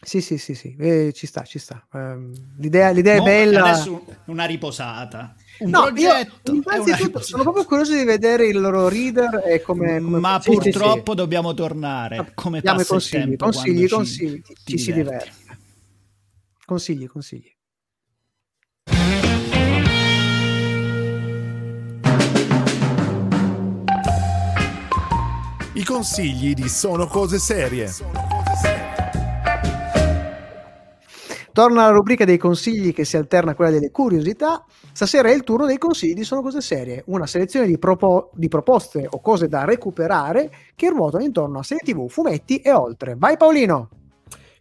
Sì, 0.00 0.20
sì, 0.20 0.38
sì, 0.38 0.54
sì, 0.54 0.76
eh, 0.78 1.10
ci 1.12 1.26
sta, 1.26 1.42
ci 1.42 1.58
sta. 1.58 1.84
Ehm, 1.92 2.32
l'idea, 2.58 2.90
l'idea 2.90 3.14
è 3.14 3.18
Mo- 3.18 3.24
bella. 3.24 3.64
Adesso 3.64 4.04
una 4.26 4.44
riposata. 4.44 5.34
Un 5.58 5.70
No, 5.70 5.82
progetto 5.84 6.52
io 6.52 6.62
innanzitutto 6.62 7.20
sono 7.22 7.42
proprio 7.42 7.64
curioso 7.64 7.94
di 7.94 8.04
vedere 8.04 8.46
il 8.46 8.60
loro 8.60 8.88
reader 8.88 9.42
e 9.46 9.62
come, 9.62 10.00
come 10.00 10.18
Ma 10.18 10.38
sì, 10.40 10.50
sì, 10.50 10.58
purtroppo 10.70 11.14
dobbiamo 11.14 11.54
tornare. 11.54 12.32
Come 12.34 12.60
Diamo 12.60 12.78
passa 12.78 12.94
il 12.94 13.00
consigli, 13.00 13.20
tempo 13.20 13.44
consigli, 13.44 13.82
ci- 13.82 13.94
consigli, 13.94 14.42
ti 14.42 14.54
ci 14.64 14.78
si 14.78 14.92
diverte. 14.92 15.32
Consigli, 16.64 17.06
consigli. 17.06 17.54
I 25.74 25.84
consigli 25.84 26.54
di 26.54 26.68
Sono 26.68 27.06
cose 27.06 27.38
serie. 27.38 27.90
Torna 31.56 31.84
alla 31.84 31.94
rubrica 31.94 32.26
dei 32.26 32.36
consigli 32.36 32.92
che 32.92 33.06
si 33.06 33.16
alterna 33.16 33.52
a 33.52 33.54
quella 33.54 33.70
delle 33.70 33.90
curiosità. 33.90 34.62
Stasera 34.92 35.30
è 35.30 35.34
il 35.34 35.42
turno 35.42 35.64
dei 35.64 35.78
consigli, 35.78 36.22
sono 36.22 36.42
cose 36.42 36.60
serie, 36.60 37.02
una 37.06 37.26
selezione 37.26 37.66
di, 37.66 37.78
propo- 37.78 38.30
di 38.34 38.46
proposte 38.48 39.06
o 39.08 39.22
cose 39.22 39.48
da 39.48 39.64
recuperare 39.64 40.50
che 40.74 40.90
ruotano 40.90 41.24
intorno 41.24 41.60
a 41.60 41.62
serie 41.62 41.82
TV, 41.82 42.10
fumetti 42.10 42.58
e 42.58 42.74
oltre. 42.74 43.14
Vai 43.16 43.38
Paolino! 43.38 43.88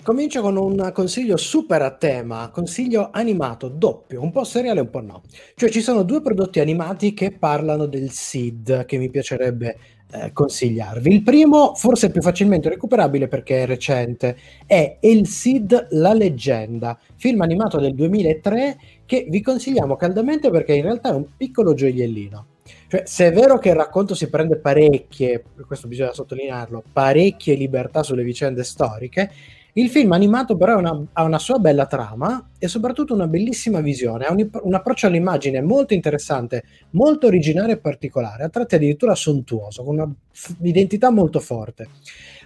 Comincio 0.06 0.40
con 0.40 0.56
un 0.56 0.92
consiglio 0.94 1.36
super 1.36 1.82
a 1.82 1.92
tema, 1.92 2.50
consiglio 2.50 3.10
animato 3.12 3.68
doppio, 3.68 4.22
un 4.22 4.32
po' 4.32 4.46
seriale 4.46 4.80
e 4.80 4.84
un 4.84 4.90
po' 4.90 5.02
no. 5.02 5.24
Cioè 5.56 5.70
ci 5.70 5.82
sono 5.82 6.04
due 6.04 6.22
prodotti 6.22 6.62
animati 6.62 7.14
che 7.14 7.32
parlano 7.32 7.88
del 7.88 8.12
SID 8.12 8.86
che 8.86 8.98
mi 8.98 9.10
piacerebbe 9.10 9.78
eh, 10.24 10.32
consigliarvi. 10.32 11.12
Il 11.14 11.24
primo, 11.24 11.76
forse 11.76 12.10
più 12.10 12.22
facilmente 12.22 12.70
recuperabile 12.70 13.28
perché 13.28 13.64
è 13.64 13.66
recente, 13.66 14.38
è 14.66 14.98
El 15.00 15.28
Cid 15.28 15.88
La 15.92 16.14
leggenda, 16.14 16.98
film 17.16 17.42
animato 17.42 17.80
del 17.80 17.94
2003 17.94 18.78
che 19.06 19.26
vi 19.30 19.42
consigliamo 19.42 19.96
caldamente 19.96 20.50
perché 20.50 20.74
in 20.74 20.84
realtà 20.84 21.10
è 21.10 21.14
un 21.14 21.26
piccolo 21.36 21.74
gioiellino. 21.74 22.46
Cioè, 22.88 23.04
se 23.06 23.28
è 23.28 23.34
vero 23.34 23.58
che 23.58 23.70
il 23.70 23.76
racconto 23.76 24.16
si 24.16 24.30
prende 24.30 24.58
parecchie, 24.58 25.44
questo 25.68 25.88
bisogna 25.88 26.14
sottolinearlo, 26.14 26.84
parecchie 26.92 27.56
libertà 27.56 28.04
sulle 28.04 28.24
vicende 28.24 28.64
storiche, 28.64 29.32
il 29.78 29.90
film 29.90 30.14
animato 30.14 30.56
però 30.56 30.78
una- 30.78 31.06
ha 31.14 31.24
una 31.24 31.40
sua 31.40 31.58
bella 31.60 31.86
trama 31.86 32.52
e 32.58 32.68
soprattutto 32.68 33.14
una 33.14 33.28
bellissima 33.28 33.82
visione, 33.82 34.26
ha 34.26 34.32
un, 34.32 34.50
un 34.64 34.74
approccio 34.74 35.08
all'immagine 35.08 35.62
molto 35.62 35.94
interessante, 35.94 36.64
molto 36.92 37.28
originale 37.28 37.74
e 37.74 37.78
particolare, 37.78 38.44
a 38.46 38.50
tratti 38.50 38.76
addirittura 38.76 39.16
sontuoso, 39.16 39.84
con 39.84 40.16
un'identità 40.60 41.10
molto 41.12 41.40
forte. 41.40 41.90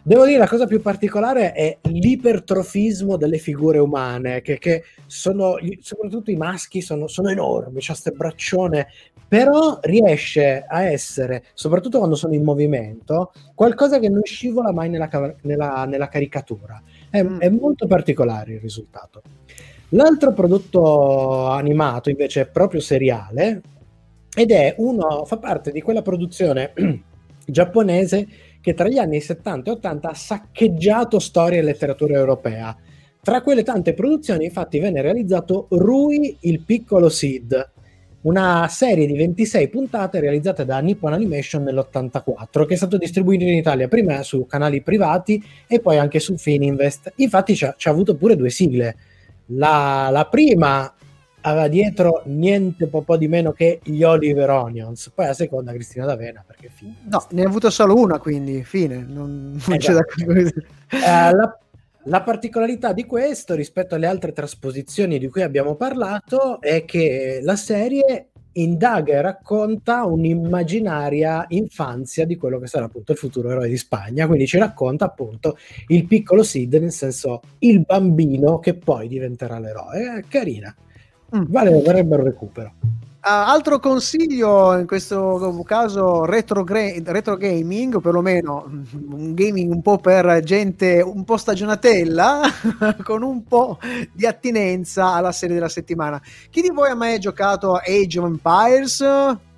Devo 0.03 0.25
dire 0.25 0.37
la 0.37 0.47
cosa 0.47 0.65
più 0.65 0.81
particolare 0.81 1.51
è 1.51 1.77
l'ipertrofismo 1.81 3.17
delle 3.17 3.37
figure 3.37 3.79
umane, 3.79 4.41
che, 4.41 4.57
che 4.57 4.83
sono, 5.05 5.55
soprattutto 5.81 6.31
i 6.31 6.35
maschi, 6.35 6.81
sono, 6.81 7.07
sono 7.07 7.29
enormi, 7.29 7.79
c'ha 7.81 7.93
ste 7.93 8.11
braccione, 8.11 8.87
però 9.27 9.77
riesce 9.81 10.63
a 10.67 10.83
essere, 10.83 11.43
soprattutto 11.53 11.97
quando 11.99 12.15
sono 12.15 12.33
in 12.33 12.43
movimento, 12.43 13.31
qualcosa 13.53 13.99
che 13.99 14.09
non 14.09 14.23
scivola 14.23 14.71
mai 14.71 14.89
nella, 14.89 15.09
nella- 15.41 15.85
nella 15.85 16.07
caricatura. 16.07 16.81
È, 17.09 17.21
Mm. 17.21 17.39
è 17.39 17.49
molto 17.49 17.85
particolare 17.87 18.53
il 18.53 18.59
risultato. 18.59 19.21
L'altro 19.89 20.33
prodotto 20.33 21.47
animato 21.47 22.09
invece 22.09 22.41
è 22.41 22.47
proprio 22.47 22.79
seriale 22.79 23.61
ed 24.35 24.51
è 24.51 24.75
uno, 24.77 25.25
fa 25.25 25.37
parte 25.37 25.71
di 25.71 25.81
quella 25.81 26.01
produzione 26.03 26.73
giapponese 27.45 28.27
che 28.69 28.75
tra 28.75 28.87
gli 28.87 28.99
anni 28.99 29.19
70 29.19 29.69
e 29.69 29.73
80 29.73 30.09
ha 30.09 30.13
saccheggiato 30.13 31.17
storia 31.17 31.57
e 31.57 31.63
letteratura 31.63 32.13
europea. 32.13 32.75
Tra 33.21 33.41
quelle 33.41 33.63
tante 33.63 33.95
produzioni, 33.95 34.45
infatti, 34.45 34.77
venne 34.79 35.01
realizzato 35.01 35.65
Rui 35.69 36.37
il 36.41 36.61
piccolo 36.61 37.09
Sid, 37.09 37.71
una 38.21 38.67
serie 38.69 39.07
di 39.07 39.15
26 39.15 39.69
puntate 39.69 40.19
realizzate 40.19 40.65
da 40.65 40.77
Nippon 40.79 41.13
Animation 41.13 41.63
nell'84, 41.63 42.65
che 42.65 42.75
è 42.75 42.77
stato 42.77 42.97
distribuito 42.97 43.43
in 43.43 43.55
Italia 43.55 43.87
prima 43.87 44.21
su 44.21 44.45
canali 44.45 44.81
privati 44.81 45.43
e 45.67 45.79
poi 45.79 45.97
anche 45.97 46.19
su 46.19 46.37
Fininvest. 46.37 47.13
Infatti 47.15 47.55
ci 47.55 47.65
ha, 47.65 47.75
avuto 47.85 48.15
pure 48.15 48.35
due 48.35 48.51
sigle. 48.51 48.95
La, 49.47 50.09
la 50.11 50.25
prima 50.25 50.93
aveva 51.41 51.67
dietro 51.67 52.21
niente 52.25 52.87
po', 52.87 53.01
po' 53.01 53.17
di 53.17 53.27
meno 53.27 53.51
che 53.51 53.79
gli 53.83 54.03
Oliver 54.03 54.49
Onions, 54.49 55.11
poi 55.13 55.27
la 55.27 55.33
seconda 55.33 55.71
Cristina 55.73 56.05
D'Avena, 56.05 56.43
perché 56.45 56.69
Fininvest. 56.69 57.09
No, 57.09 57.25
ne 57.31 57.43
ha 57.43 57.47
avuto 57.47 57.69
solo 57.69 57.95
una, 57.95 58.19
quindi 58.19 58.63
fine. 58.63 59.05
Non, 59.07 59.59
non 59.65 59.77
c'è 59.77 59.93
da 59.93 60.03
Esatto. 60.05 60.61
Eh, 60.89 61.33
la, 61.33 61.59
la 62.03 62.21
particolarità 62.21 62.93
di 62.93 63.05
questo 63.05 63.55
rispetto 63.55 63.95
alle 63.95 64.07
altre 64.07 64.31
trasposizioni 64.31 65.19
di 65.19 65.29
cui 65.29 65.41
abbiamo 65.41 65.75
parlato 65.75 66.59
è 66.61 66.85
che 66.85 67.39
la 67.43 67.55
serie 67.55 68.29
indaga 68.53 69.13
e 69.13 69.21
racconta 69.21 70.05
un'immaginaria 70.05 71.45
infanzia 71.49 72.25
di 72.25 72.35
quello 72.35 72.59
che 72.59 72.67
sarà 72.67 72.85
appunto 72.85 73.11
il 73.11 73.17
futuro 73.17 73.51
eroe 73.51 73.69
di 73.69 73.77
Spagna, 73.77 74.25
quindi 74.27 74.47
ci 74.47 74.57
racconta 74.57 75.05
appunto 75.05 75.57
il 75.87 76.05
piccolo 76.07 76.43
Sid, 76.43 76.73
nel 76.75 76.91
senso 76.91 77.41
il 77.59 77.81
bambino 77.81 78.59
che 78.59 78.73
poi 78.73 79.07
diventerà 79.07 79.59
l'eroe. 79.59 80.17
È 80.17 80.23
carina. 80.27 80.75
Vale, 81.29 81.69
vorrebbe 81.71 82.15
un 82.15 82.23
recupero. 82.23 82.71
Ah, 83.21 83.51
altro 83.51 83.79
consiglio 83.79 84.77
in 84.77 84.87
questo 84.87 85.61
caso 85.65 86.23
retro, 86.23 86.63
gra- 86.63 86.93
retro 87.03 87.35
gaming, 87.35 87.95
o 87.95 87.99
perlomeno 87.99 88.65
mm, 88.65 89.11
un 89.11 89.33
gaming 89.33 89.73
un 89.73 89.81
po' 89.81 89.97
per 89.97 90.41
gente 90.41 91.01
un 91.01 91.25
po' 91.25 91.35
stagionatella, 91.35 92.41
con 93.03 93.21
un 93.21 93.43
po' 93.43 93.77
di 94.13 94.25
attinenza 94.25 95.13
alla 95.13 95.33
serie 95.33 95.55
della 95.55 95.67
settimana. 95.67 96.21
Chi 96.49 96.61
di 96.61 96.69
voi 96.69 96.91
ha 96.91 96.95
mai 96.95 97.19
giocato 97.19 97.75
Age 97.75 98.19
of 98.19 98.25
Empires? 98.25 99.03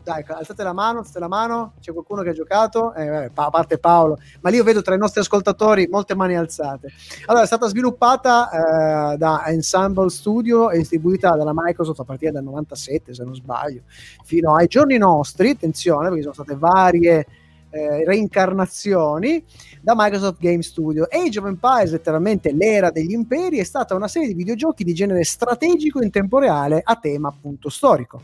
Dai, 0.03 0.23
alzate 0.27 0.63
la 0.63 0.73
mano, 0.73 0.99
alzate 0.99 1.19
la 1.19 1.27
mano. 1.27 1.73
C'è 1.79 1.91
qualcuno 1.91 2.23
che 2.23 2.29
ha 2.29 2.33
giocato? 2.33 2.93
Eh, 2.95 3.07
vabbè, 3.07 3.31
a 3.33 3.49
parte 3.49 3.77
Paolo, 3.77 4.17
ma 4.41 4.49
lì 4.49 4.55
io 4.55 4.63
vedo 4.63 4.81
tra 4.81 4.95
i 4.95 4.97
nostri 4.97 5.21
ascoltatori 5.21 5.87
molte 5.87 6.15
mani 6.15 6.35
alzate. 6.35 6.89
Allora, 7.27 7.43
è 7.43 7.47
stata 7.47 7.67
sviluppata 7.67 9.13
eh, 9.13 9.17
da 9.17 9.43
Ensemble 9.45 10.09
Studio 10.09 10.71
e 10.71 10.77
distribuita 10.77 11.35
dalla 11.35 11.53
Microsoft 11.53 11.99
a 11.99 12.03
partire 12.03 12.31
dal 12.31 12.43
97, 12.43 13.13
se 13.13 13.23
non 13.23 13.35
sbaglio, 13.35 13.81
fino 14.23 14.55
ai 14.55 14.67
giorni 14.67 14.97
nostri. 14.97 15.51
Attenzione, 15.51 16.07
perché 16.07 16.21
sono 16.23 16.33
state 16.33 16.55
varie 16.55 17.25
eh, 17.71 18.03
reincarnazioni 18.03 19.43
da 19.81 19.93
Microsoft 19.95 20.39
Game 20.39 20.61
Studio. 20.61 21.07
Age 21.09 21.39
of 21.39 21.45
Empires, 21.45 21.91
letteralmente 21.91 22.51
l'era 22.51 22.91
degli 22.91 23.11
imperi, 23.11 23.57
è 23.57 23.63
stata 23.63 23.95
una 23.95 24.07
serie 24.07 24.27
di 24.27 24.33
videogiochi 24.33 24.83
di 24.83 24.93
genere 24.93 25.23
strategico 25.23 26.01
in 26.01 26.11
tempo 26.11 26.39
reale 26.39 26.81
a 26.83 26.95
tema 26.95 27.29
appunto 27.29 27.69
storico. 27.69 28.21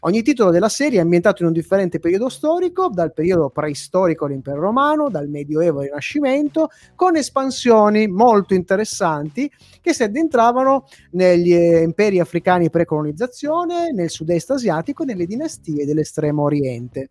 Ogni 0.00 0.22
titolo 0.22 0.50
della 0.50 0.70
serie 0.70 0.98
è 0.98 1.02
ambientato 1.02 1.42
in 1.42 1.48
un 1.48 1.54
differente 1.54 1.98
periodo 1.98 2.30
storico, 2.30 2.88
dal 2.88 3.12
periodo 3.12 3.50
preistorico 3.50 4.24
all'impero 4.24 4.60
romano, 4.60 5.10
dal 5.10 5.28
medioevo 5.28 5.80
al 5.80 5.86
rinascimento, 5.86 6.70
con 6.94 7.16
espansioni 7.16 8.06
molto 8.08 8.54
interessanti 8.54 9.50
che 9.82 9.92
si 9.92 10.02
addentravano 10.02 10.86
negli 11.12 11.52
eh, 11.52 11.82
imperi 11.82 12.18
africani 12.18 12.70
pre-colonizzazione, 12.70 13.92
nel 13.92 14.08
sud-est 14.08 14.50
asiatico 14.52 15.02
e 15.02 15.06
nelle 15.06 15.26
dinastie 15.26 15.84
dell'estremo 15.84 16.44
oriente. 16.44 17.10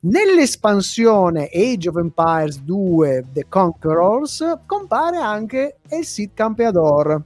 Nell'espansione 0.00 1.48
Age 1.52 1.88
of 1.88 1.96
Empires 1.96 2.60
2 2.60 3.26
The 3.32 3.46
Conquerors 3.48 4.58
compare 4.66 5.16
anche 5.16 5.76
El 5.88 6.04
Cid 6.04 6.32
Campeador. 6.34 7.22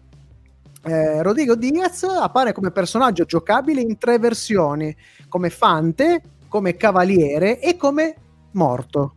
Eh, 0.87 1.21
Rodrigo 1.23 1.57
Diaz 1.57 2.05
appare 2.05 2.53
come 2.53 2.71
personaggio 2.71 3.25
giocabile 3.25 3.81
in 3.81 3.99
tre 3.99 4.19
versioni, 4.19 4.95
come 5.29 5.51
Fante, 5.51 6.23
come 6.49 6.77
Cavaliere 6.77 7.59
e 7.61 7.77
come 7.77 8.15
Morto. 8.53 9.17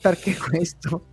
perché 0.00 0.36
questo? 0.36 1.06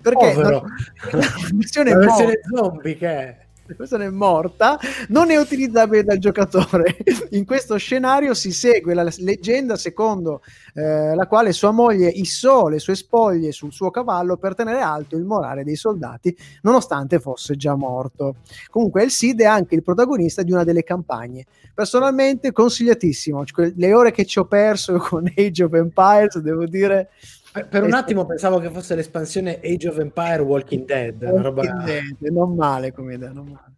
perché 0.00 0.32
Povero. 0.32 0.64
la, 1.12 1.18
la 1.18 1.26
versione 1.52 1.90
La 1.90 1.98
versione 1.98 2.40
zombie 2.52 2.96
che 2.96 3.08
è. 3.08 3.46
La 3.70 3.76
versione 3.78 4.10
morta 4.10 4.78
non 5.08 5.30
è 5.30 5.36
utilizzabile 5.36 6.02
dal 6.02 6.18
giocatore. 6.18 6.96
In 7.30 7.44
questo 7.44 7.76
scenario 7.76 8.34
si 8.34 8.52
segue 8.52 8.94
la 8.94 9.08
leggenda 9.18 9.76
secondo 9.76 10.42
eh, 10.74 11.14
la 11.14 11.26
quale 11.26 11.52
sua 11.52 11.70
moglie 11.70 12.08
issò 12.08 12.66
le 12.68 12.80
sue 12.80 12.96
spoglie 12.96 13.52
sul 13.52 13.72
suo 13.72 13.90
cavallo 13.90 14.36
per 14.36 14.54
tenere 14.54 14.80
alto 14.80 15.16
il 15.16 15.24
morale 15.24 15.62
dei 15.62 15.76
soldati, 15.76 16.36
nonostante 16.62 17.20
fosse 17.20 17.56
già 17.56 17.74
morto. 17.76 18.36
Comunque, 18.70 19.02
El 19.02 19.10
Cid 19.10 19.40
è 19.40 19.44
anche 19.44 19.76
il 19.76 19.82
protagonista 19.82 20.42
di 20.42 20.52
una 20.52 20.64
delle 20.64 20.82
campagne. 20.82 21.46
Personalmente 21.72 22.52
consigliatissimo. 22.52 23.44
Cioè, 23.44 23.72
Le 23.76 23.94
ore 23.94 24.10
che 24.10 24.24
ci 24.24 24.38
ho 24.40 24.46
perso 24.46 24.96
con 24.98 25.30
Age 25.36 25.62
of 25.62 25.72
Empires, 25.74 26.38
devo 26.38 26.66
dire. 26.66 27.10
Per 27.52 27.66
per 27.66 27.82
un 27.82 27.92
È 27.92 27.96
attimo 27.96 28.26
pensavo 28.26 28.60
che 28.60 28.70
fosse 28.70 28.94
l'espansione 28.94 29.60
Age 29.60 29.88
of 29.88 29.98
Empire 29.98 30.40
Walking 30.40 30.84
Dead, 30.84 31.20
una 31.22 31.42
roba... 31.42 31.62
Walking 31.62 31.84
Dead, 31.84 32.32
non 32.32 32.54
male 32.54 32.92
come 32.92 33.14
idea, 33.14 33.32
non 33.32 33.48
male. 33.48 33.74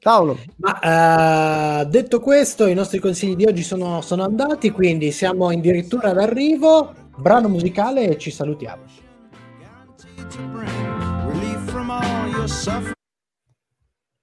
Paolo, 0.00 0.38
Ma 0.56 1.80
eh, 1.80 1.86
detto 1.86 2.20
questo, 2.20 2.66
i 2.66 2.74
nostri 2.74 2.98
consigli 2.98 3.34
di 3.34 3.44
oggi 3.44 3.62
sono, 3.62 4.00
sono 4.00 4.22
andati, 4.22 4.70
quindi 4.70 5.10
siamo 5.10 5.48
addirittura 5.48 6.12
d'arrivo. 6.12 6.94
Brano 7.16 7.48
musicale 7.48 8.10
e 8.10 8.16
ci 8.16 8.30
salutiamo. 8.30 8.84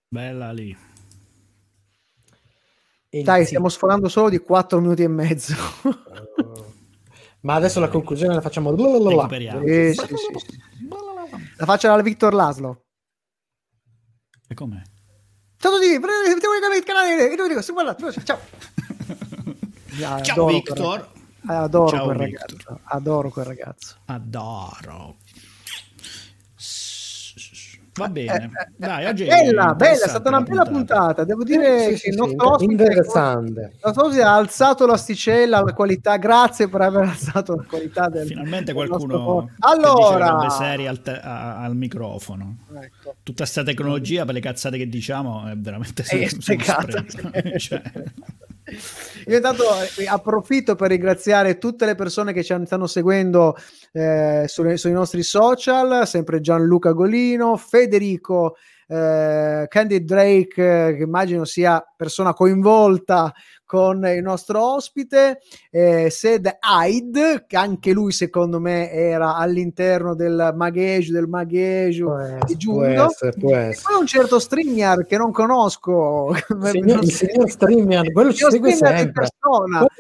Bella 0.08 0.52
lì. 0.52 0.78
Dai, 3.10 3.46
stiamo 3.46 3.70
sforando 3.70 4.08
solo 4.08 4.30
di 4.30 4.40
4 4.40 4.80
minuti 4.80 5.04
e 5.04 5.08
mezzo. 5.08 5.54
Ma 7.44 7.56
adesso 7.56 7.80
la 7.80 7.90
conclusione 7.90 8.34
la 8.34 8.42
facciamo. 8.42 8.74
Recuperiamo. 8.74 9.66
Sì, 9.66 9.94
sì, 9.94 10.16
sì. 10.16 10.60
La 11.58 11.66
faccia 11.66 11.92
alla 11.92 12.02
Victor 12.02 12.34
Laslo. 12.34 12.86
E 14.48 14.54
com'è? 14.54 14.82
Ciao 15.58 15.72
a 15.72 15.76
tutti, 15.76 15.98
mettiamo 15.98 16.76
il 16.76 16.84
canale, 16.84 17.32
e 17.32 17.36
dico, 17.36 17.74
guarda, 17.74 17.96
ciao. 18.24 18.40
Ciao 20.22 20.46
Victor. 20.48 21.12
Adoro 21.46 21.90
Ciao, 21.90 22.06
quel 22.06 22.18
Victor. 22.18 22.50
ragazzo. 22.50 22.80
Adoro 22.84 23.30
quel 23.30 23.46
ragazzo. 23.46 23.96
Adoro. 24.06 25.18
Va 27.96 28.06
Eh, 28.08 28.10
bene. 28.10 28.50
Dai, 28.76 29.06
oggi 29.06 29.24
è 29.24 29.28
bella, 29.28 29.74
bella, 29.76 29.92
è 30.06 30.08
stata 30.08 30.30
una 30.30 30.40
la 30.40 30.44
bella 30.44 30.64
puntata. 30.64 31.24
Devo 31.26 31.44
dire 31.44 31.80
Sì, 31.80 31.90
che 31.90 31.98
sì, 31.98 32.08
il 32.08 32.14
sì, 32.14 32.20
nostro 32.20 32.50
ospite 32.54 32.72
interessante. 32.72 33.62
il 33.62 33.80
ospite 34.02 34.22
ha 34.24 34.36
alzato 34.36 34.86
l'asticella, 34.88 35.62
la 35.62 35.74
qualità. 35.74 36.18
Grazie 36.18 36.70
per 36.70 36.82
aver 36.82 37.04
alzato 37.04 37.56
la 37.56 37.64
qualità 37.68 38.10
del 38.10 38.26
Finalmente 38.26 38.74
qualcuno 38.74 39.46
che 39.46 39.54
Allora, 39.60 40.50
serie 40.50 40.88
al, 40.88 41.02
te- 41.02 41.20
a- 41.20 41.60
al 41.62 41.76
microfono. 41.76 42.58
ecco. 42.82 43.16
Tutta 43.22 43.46
sta 43.46 43.62
tecnologia 43.64 44.26
per 44.26 44.34
le 44.34 44.40
cazzate 44.40 44.78
che 44.78 44.88
diciamo 44.90 45.46
è 45.48 45.56
veramente 45.56 46.04
È. 46.04 46.28
Cioè, 47.60 47.82
Io 49.28 49.36
intanto 49.36 49.64
eh, 49.98 50.08
approfitto 50.08 50.76
per 50.76 50.90
ringraziare 50.90 51.58
tutte 51.58 51.86
le 51.86 51.96
persone 51.96 52.32
che 52.32 52.44
ci 52.44 52.56
stanno 52.66 52.88
seguendo 52.88 53.56
eh, 53.92 54.46
sui, 54.48 54.78
sui 54.78 54.92
nostri 54.92 55.24
social, 55.24 56.08
sempre 56.08 56.40
Gianluca 56.40 56.92
Golino, 56.92 57.58
Federico, 57.58 58.56
eh, 58.88 59.66
Candy 59.68 60.04
Drake, 60.04 60.96
che 60.96 61.04
immagino 61.04 61.46
sia 61.46 61.84
persona 61.96 62.34
coinvolta 62.34 63.34
con 63.66 64.06
il 64.06 64.22
nostro 64.22 64.76
ospite, 64.76 65.40
eh, 65.72 66.10
Sed 66.10 66.58
Hyde, 66.62 67.46
che 67.48 67.58
anche 67.58 67.92
lui 67.92 68.12
secondo 68.12 68.60
me 68.60 68.92
era 68.92 69.36
all'interno 69.36 70.16
del 70.16 70.54
magheggio, 70.56 71.14
del 71.14 71.28
magheggio 71.28 72.06
Può 72.06 72.86
di 72.86 72.94
essere, 72.94 73.32
può 73.34 73.56
essere, 73.56 73.72
E 73.72 73.82
poi 73.84 74.00
un 74.00 74.08
certo 74.08 74.40
StreamYard 74.40 75.06
che 75.06 75.18
non 75.18 75.32
conosco. 75.32 76.34
Signor- 76.72 77.04
il 77.04 77.12
signor 77.12 77.50
StreamYard, 77.50 78.12
quello 78.12 78.34
ci 78.34 78.46
segue 78.50 78.70
in 78.72 78.76
sempre. 78.76 79.28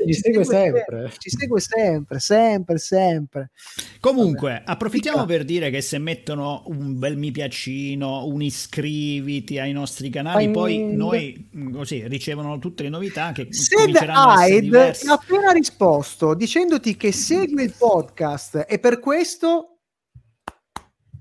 ci 0.06 0.14
segue 0.14 0.44
sempre. 0.44 1.12
Ci 1.18 1.30
segue 1.30 1.60
sempre, 1.60 2.20
sempre, 2.20 2.78
sempre. 2.78 3.52
Comunque, 4.00 4.62
approfittiamo 4.64 5.22
Dica. 5.26 5.34
per 5.34 5.46
dire 5.46 5.70
che 5.70 5.82
se 5.82 5.98
mettono 5.98 6.64
un 6.68 7.00
bel 7.00 7.18
mi 7.18 7.32
piacino, 7.32 8.26
un 8.26 8.42
iscriviti 8.42 9.60
ai 9.60 9.72
nostri 9.72 10.10
canali, 10.10 10.46
Bing. 10.46 10.54
poi 10.54 10.96
noi 10.96 11.50
mh, 11.52 11.72
così 11.72 12.08
ricevono 12.08 12.60
tutte 12.60 12.84
le 12.84 12.90
novità 12.90 13.32
che 13.32 13.48
Sed 13.54 13.96
Hyde 13.96 14.90
ha 15.08 15.14
appena 15.14 15.52
risposto 15.52 16.34
dicendoti 16.34 16.98
che 16.98 17.12
segue 17.12 17.64
il 17.64 17.74
podcast 17.78 18.66
e 18.68 18.80
per 18.80 19.00
questo, 19.00 19.78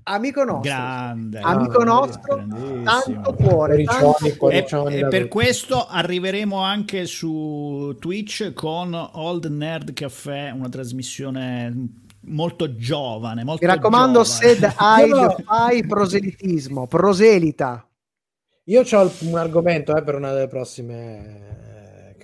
amico 0.03 0.43
nostro, 0.43 0.61
Grande. 0.61 1.39
amico 1.39 1.81
Ah, 1.81 1.85
nostro, 1.85 2.45
tanto 2.83 3.33
cuore, 3.35 3.83
tanto 3.83 4.15
Cuoricioni, 4.35 4.35
cuore. 4.35 4.95
E, 4.95 4.99
e 4.99 5.07
per 5.07 5.27
questo 5.27 5.85
arriveremo 5.85 6.57
anche 6.57 7.05
su 7.05 7.95
Twitch 7.99 8.53
con 8.53 8.93
Old 8.93 9.45
Nerd 9.45 9.93
Café, 9.93 10.51
una 10.55 10.69
trasmissione 10.69 12.01
molto 12.21 12.75
giovane. 12.75 13.43
Molto 13.43 13.65
Mi 13.65 13.71
raccomando, 13.71 14.23
giovane. 14.23 14.55
Sed 14.55 14.63
Hyde, 14.79 15.43
fai 15.43 15.85
proselitismo, 15.85 16.87
proselita. 16.87 17.87
Io 18.67 18.81
ho 18.81 19.11
un 19.19 19.37
argomento 19.37 19.95
eh, 19.95 20.03
per 20.03 20.15
una 20.15 20.31
delle 20.31 20.47
prossime. 20.47 21.72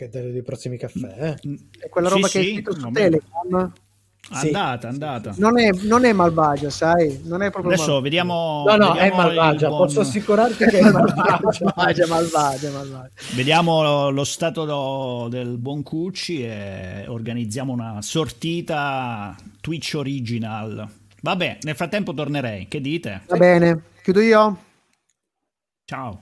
Eh, 0.05 0.09
che- 0.09 0.21
dei, 0.21 0.31
dei 0.31 0.43
prossimi 0.43 0.77
caffè. 0.77 1.35
eh. 1.41 1.57
È 1.79 1.89
quella 1.89 2.07
Sì, 2.09 2.13
roba 2.15 2.27
che 2.27 2.37
hai 2.39 2.43
sì, 2.45 2.51
scritto 2.53 2.73
su. 2.73 2.91
Telegram. 2.91 3.73
Sì. 4.31 4.45
Andata, 4.47 4.87
andata. 4.89 5.33
Non 5.37 5.57
è, 5.59 5.71
non 5.83 6.05
è 6.05 6.11
malvagia, 6.13 6.69
sai? 6.69 7.21
Non 7.23 7.41
è 7.41 7.49
proprio 7.49 7.73
Adesso 7.73 7.99
vediamo. 8.01 8.63
No, 8.67 8.75
no, 8.75 8.91
è 8.93 8.97
vediamo 9.03 9.15
malvagia. 9.21 9.65
il 9.67 9.71
buon- 9.73 9.85
Posso 9.87 9.99
assicurarti 10.01 10.65
che 10.65 10.77
è 10.79 10.81
malvagia. 10.91 11.39
malvagia, 11.75 12.07
malvagia, 12.07 12.69
malvagia. 12.71 13.09
Vediamo 13.35 14.09
lo 14.11 14.23
stato 14.25 14.65
do- 14.65 15.27
del 15.29 15.57
buon 15.57 15.81
Cucci 15.83 16.43
e 16.43 17.05
organizziamo 17.07 17.71
una 17.73 18.01
sortita 18.01 19.35
Twitch 19.61 19.93
original. 19.95 20.87
Vabbè, 21.21 21.57
nel 21.61 21.75
frattempo 21.75 22.13
tornerei. 22.13 22.67
Che 22.67 22.81
dite? 22.81 23.21
Va 23.27 23.37
bene, 23.37 23.81
chiudo 24.03 24.19
io. 24.19 24.57
Ciao. 25.85 26.21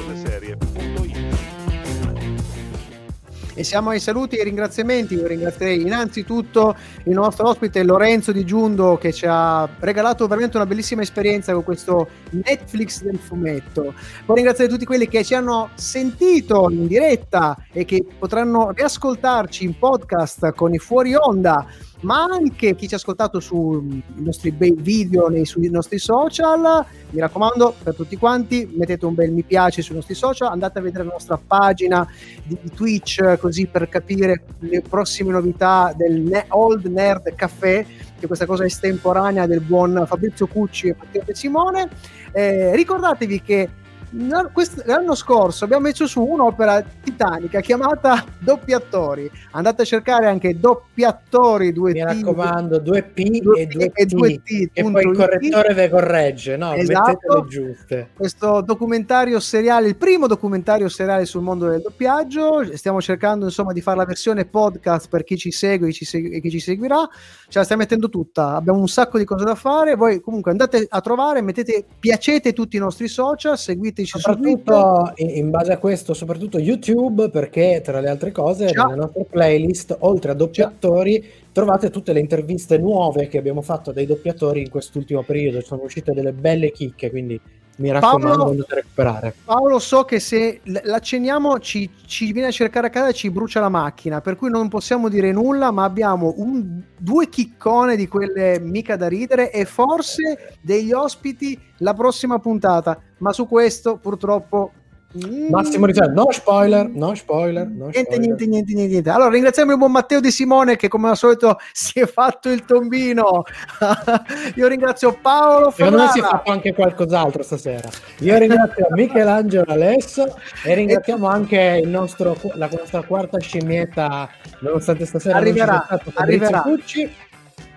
E 3.61 3.63
siamo 3.63 3.91
ai 3.91 3.99
saluti 3.99 4.37
e 4.37 4.39
ai 4.39 4.45
ringraziamenti. 4.45 5.13
Io 5.13 5.27
ringrazierei 5.27 5.81
innanzitutto 5.81 6.75
il 7.03 7.13
nostro 7.13 7.47
ospite 7.47 7.83
Lorenzo 7.83 8.31
Di 8.31 8.43
Giundo 8.43 8.97
che 8.97 9.13
ci 9.13 9.27
ha 9.29 9.69
regalato 9.81 10.25
veramente 10.25 10.57
una 10.57 10.65
bellissima 10.65 11.03
esperienza 11.03 11.53
con 11.53 11.63
questo 11.63 12.07
Netflix 12.31 13.03
del 13.03 13.19
fumetto. 13.19 13.93
Poi 14.25 14.35
ringraziare 14.35 14.67
tutti 14.67 14.83
quelli 14.83 15.07
che 15.07 15.23
ci 15.23 15.35
hanno 15.35 15.69
sentito 15.75 16.69
in 16.71 16.87
diretta 16.87 17.55
e 17.71 17.85
che 17.85 18.03
potranno 18.17 18.71
riascoltarci 18.71 19.63
in 19.63 19.77
podcast 19.77 20.55
con 20.55 20.73
i 20.73 20.79
fuori 20.79 21.13
onda 21.13 21.63
ma 22.01 22.23
anche 22.23 22.75
chi 22.75 22.87
ci 22.87 22.93
ha 22.93 22.97
ascoltato 22.97 23.39
sui 23.39 24.01
nostri 24.15 24.51
bei 24.51 24.73
video 24.77 25.27
nei, 25.27 25.45
sui 25.45 25.69
nostri 25.69 25.99
social. 25.99 26.85
Mi 27.09 27.19
raccomando, 27.19 27.75
per 27.83 27.95
tutti 27.95 28.17
quanti, 28.17 28.69
mettete 28.73 29.05
un 29.05 29.13
bel 29.13 29.31
mi 29.31 29.43
piace 29.43 29.81
sui 29.81 29.95
nostri 29.95 30.15
social, 30.15 30.51
andate 30.51 30.79
a 30.79 30.81
vedere 30.81 31.03
la 31.03 31.11
nostra 31.11 31.39
pagina 31.45 32.07
di, 32.43 32.57
di 32.61 32.71
Twitch 32.71 33.37
così 33.39 33.67
per 33.67 33.89
capire 33.89 34.43
le 34.59 34.81
prossime 34.81 35.31
novità 35.31 35.93
del 35.95 36.21
Ne- 36.21 36.45
Old 36.49 36.85
Nerd 36.85 37.33
Café, 37.35 37.85
che 38.19 38.27
questa 38.27 38.45
cosa 38.45 38.65
estemporanea 38.65 39.45
del 39.45 39.61
buon 39.61 40.03
Fabrizio 40.07 40.47
Cucci 40.47 40.87
e 40.87 40.95
Matteo 40.97 41.23
De 41.25 41.35
Simone. 41.35 41.89
Eh, 42.31 42.75
ricordatevi 42.75 43.41
che 43.41 43.69
l'anno 44.13 45.15
scorso 45.15 45.63
abbiamo 45.63 45.83
messo 45.83 46.05
su 46.05 46.21
un'opera 46.21 46.83
titanica 47.03 47.61
chiamata 47.61 48.23
Doppi 48.39 48.73
Attori. 48.73 49.29
Andate 49.51 49.83
a 49.83 49.85
cercare 49.85 50.27
anche 50.27 50.59
Doppi 50.59 51.03
Attori 51.03 51.71
2 51.71 51.91
Mi 51.93 52.03
raccomando, 52.03 52.77
2P 52.77 53.57
e 53.57 53.67
2T. 53.67 53.91
e 53.93 54.05
2T. 54.05 54.69
E 54.73 54.83
poi 54.83 55.03
il 55.03 55.15
correttore 55.15 55.73
ve 55.73 55.89
corregge, 55.89 56.57
no? 56.57 56.73
Esatto. 56.73 57.45
Giuste. 57.47 58.09
questo 58.13 58.61
documentario 58.61 59.39
seriale, 59.39 59.87
il 59.87 59.95
primo 59.95 60.27
documentario 60.27 60.89
seriale 60.89 61.25
sul 61.25 61.41
mondo 61.41 61.69
del 61.69 61.81
doppiaggio. 61.81 62.75
Stiamo 62.75 63.01
cercando 63.01 63.45
insomma 63.45 63.71
di 63.71 63.81
fare 63.81 63.97
la 63.97 64.05
versione 64.05 64.45
podcast 64.45 65.07
per 65.07 65.23
chi 65.23 65.37
ci 65.37 65.51
segue 65.51 65.87
e 65.87 65.91
chi 65.91 65.97
ci, 65.97 66.05
segu- 66.05 66.33
e 66.33 66.41
chi 66.41 66.49
ci 66.49 66.59
seguirà. 66.59 67.07
Ce 67.47 67.57
la 67.57 67.63
stiamo 67.63 67.81
mettendo 67.81 68.09
tutta, 68.09 68.55
abbiamo 68.55 68.79
un 68.79 68.87
sacco 68.87 69.17
di 69.17 69.25
cose 69.25 69.45
da 69.45 69.55
fare. 69.55 69.95
Voi 69.95 70.19
comunque 70.19 70.51
andate 70.51 70.85
a 70.89 71.01
trovare, 71.01 71.41
mettete, 71.41 71.85
piacete 71.99 72.53
tutti 72.53 72.75
i 72.75 72.79
nostri 72.79 73.07
social, 73.07 73.57
seguiteci 73.57 74.00
Twitter. 74.05 74.21
Soprattutto 74.21 75.13
in, 75.15 75.49
base 75.49 75.71
a 75.71 75.77
questo, 75.77 76.13
soprattutto 76.13 76.59
YouTube, 76.59 77.29
perché 77.29 77.81
tra 77.83 77.99
le 77.99 78.09
altre 78.09 78.31
cose, 78.31 78.67
Già. 78.67 78.85
nelle 78.85 78.99
nostre 79.01 79.25
playlist, 79.25 79.95
oltre 79.99 80.31
a 80.31 80.33
doppiatori, 80.33 81.23
trovate 81.51 81.89
tutte 81.89 82.13
le 82.13 82.19
interviste 82.19 82.77
nuove 82.77 83.27
che 83.27 83.37
abbiamo 83.37 83.61
fatto 83.61 83.91
dei 83.91 84.05
doppiatori 84.05 84.61
in 84.61 84.69
quest'ultimo 84.69 85.23
periodo. 85.23 85.61
Sono 85.61 85.83
uscite 85.83 86.13
delle 86.13 86.33
belle 86.33 86.71
chicche, 86.71 87.09
quindi 87.09 87.39
mi 87.77 87.91
raccomando, 87.91 88.27
Paolo- 88.27 88.49
andate 88.51 88.71
a 88.71 88.75
recuperare. 88.75 89.35
Paolo, 89.43 89.79
so 89.79 90.03
che 90.03 90.19
se 90.19 90.61
l'accenniamo 90.63 91.59
ci, 91.59 91.89
ci 92.05 92.31
viene 92.31 92.49
a 92.49 92.51
cercare 92.51 92.87
a 92.87 92.89
casa 92.89 93.07
e 93.07 93.13
ci 93.13 93.31
brucia 93.31 93.59
la 93.59 93.69
macchina, 93.69 94.21
per 94.21 94.35
cui 94.35 94.49
non 94.49 94.67
possiamo 94.67 95.09
dire 95.09 95.31
nulla, 95.31 95.71
ma 95.71 95.83
abbiamo 95.83 96.33
un- 96.37 96.81
due 96.97 97.29
chiccone 97.29 97.95
di 97.95 98.07
quelle 98.07 98.59
mica 98.59 98.95
da 98.95 99.07
ridere 99.07 99.51
e 99.51 99.65
forse 99.65 100.57
degli 100.61 100.91
ospiti 100.91 101.59
la 101.77 101.93
prossima 101.93 102.37
puntata. 102.39 102.99
Ma 103.17 103.31
su 103.33 103.47
questo 103.47 103.97
purtroppo... 103.97 104.73
mm, 105.17 105.49
Massimo 105.49 105.85
Rizzardo, 105.85 106.23
no 106.23 106.31
spoiler, 106.31 106.87
no 106.87 107.13
spoiler, 107.15 107.67
no 107.67 107.87
Niente, 107.87 107.99
spoiler. 108.01 108.19
niente, 108.19 108.45
niente, 108.45 108.73
niente. 108.73 109.09
Allora 109.09 109.29
ringraziamo 109.29 109.71
il 109.71 109.77
buon 109.77 109.91
Matteo 109.91 110.19
De 110.19 110.31
Simone 110.31 110.75
che 110.75 110.87
come 110.87 111.09
al 111.09 111.17
solito 111.17 111.57
si 111.73 111.99
è 111.99 112.05
fatto 112.05 112.49
il 112.49 112.65
tombino. 112.65 113.43
Io 114.55 114.67
ringrazio 114.67 115.17
Paolo 115.21 115.71
Secondo 115.71 115.97
me 115.97 116.07
si 116.09 116.19
è 116.19 116.21
Ferrara. 116.21 116.37
fatto 116.37 116.51
anche 116.51 116.73
qualcos'altro 116.73 117.43
stasera. 117.43 117.89
Io 118.19 118.37
ringrazio 118.37 118.87
Michelangelo 118.95 119.65
Alesso 119.71 120.37
e 120.63 120.73
ringraziamo 120.73 121.27
anche 121.27 121.79
il 121.83 121.89
nostro, 121.89 122.37
la 122.55 122.69
nostra 122.71 123.01
quarta 123.03 123.39
scimmietta, 123.39 124.29
nonostante 124.59 125.05
stasera 125.05 125.37
Arriverà, 125.37 125.85
non 125.89 125.99
arriverà. 126.15 126.61
Pucci. 126.61 127.01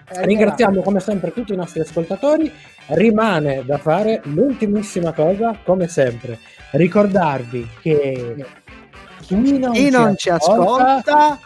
Eh, 0.06 0.26
Ringraziamo 0.26 0.82
come 0.82 1.00
sempre 1.00 1.32
tutti 1.32 1.54
i 1.54 1.56
nostri 1.56 1.80
ascoltatori. 1.80 2.52
Rimane 2.88 3.62
da 3.64 3.78
fare 3.78 4.20
l'ultimissima 4.24 5.12
cosa, 5.14 5.56
come 5.64 5.88
sempre, 5.88 6.38
ricordarvi 6.76 7.68
che 7.80 8.44
chi 9.20 9.58
non, 9.58 9.72
Chi 9.72 9.90
non 9.90 10.16
ci 10.16 10.30
ascolta 10.30 11.38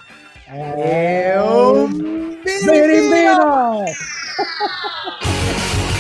è 0.45 1.35
un 1.39 2.39
birimbino! 2.65 3.85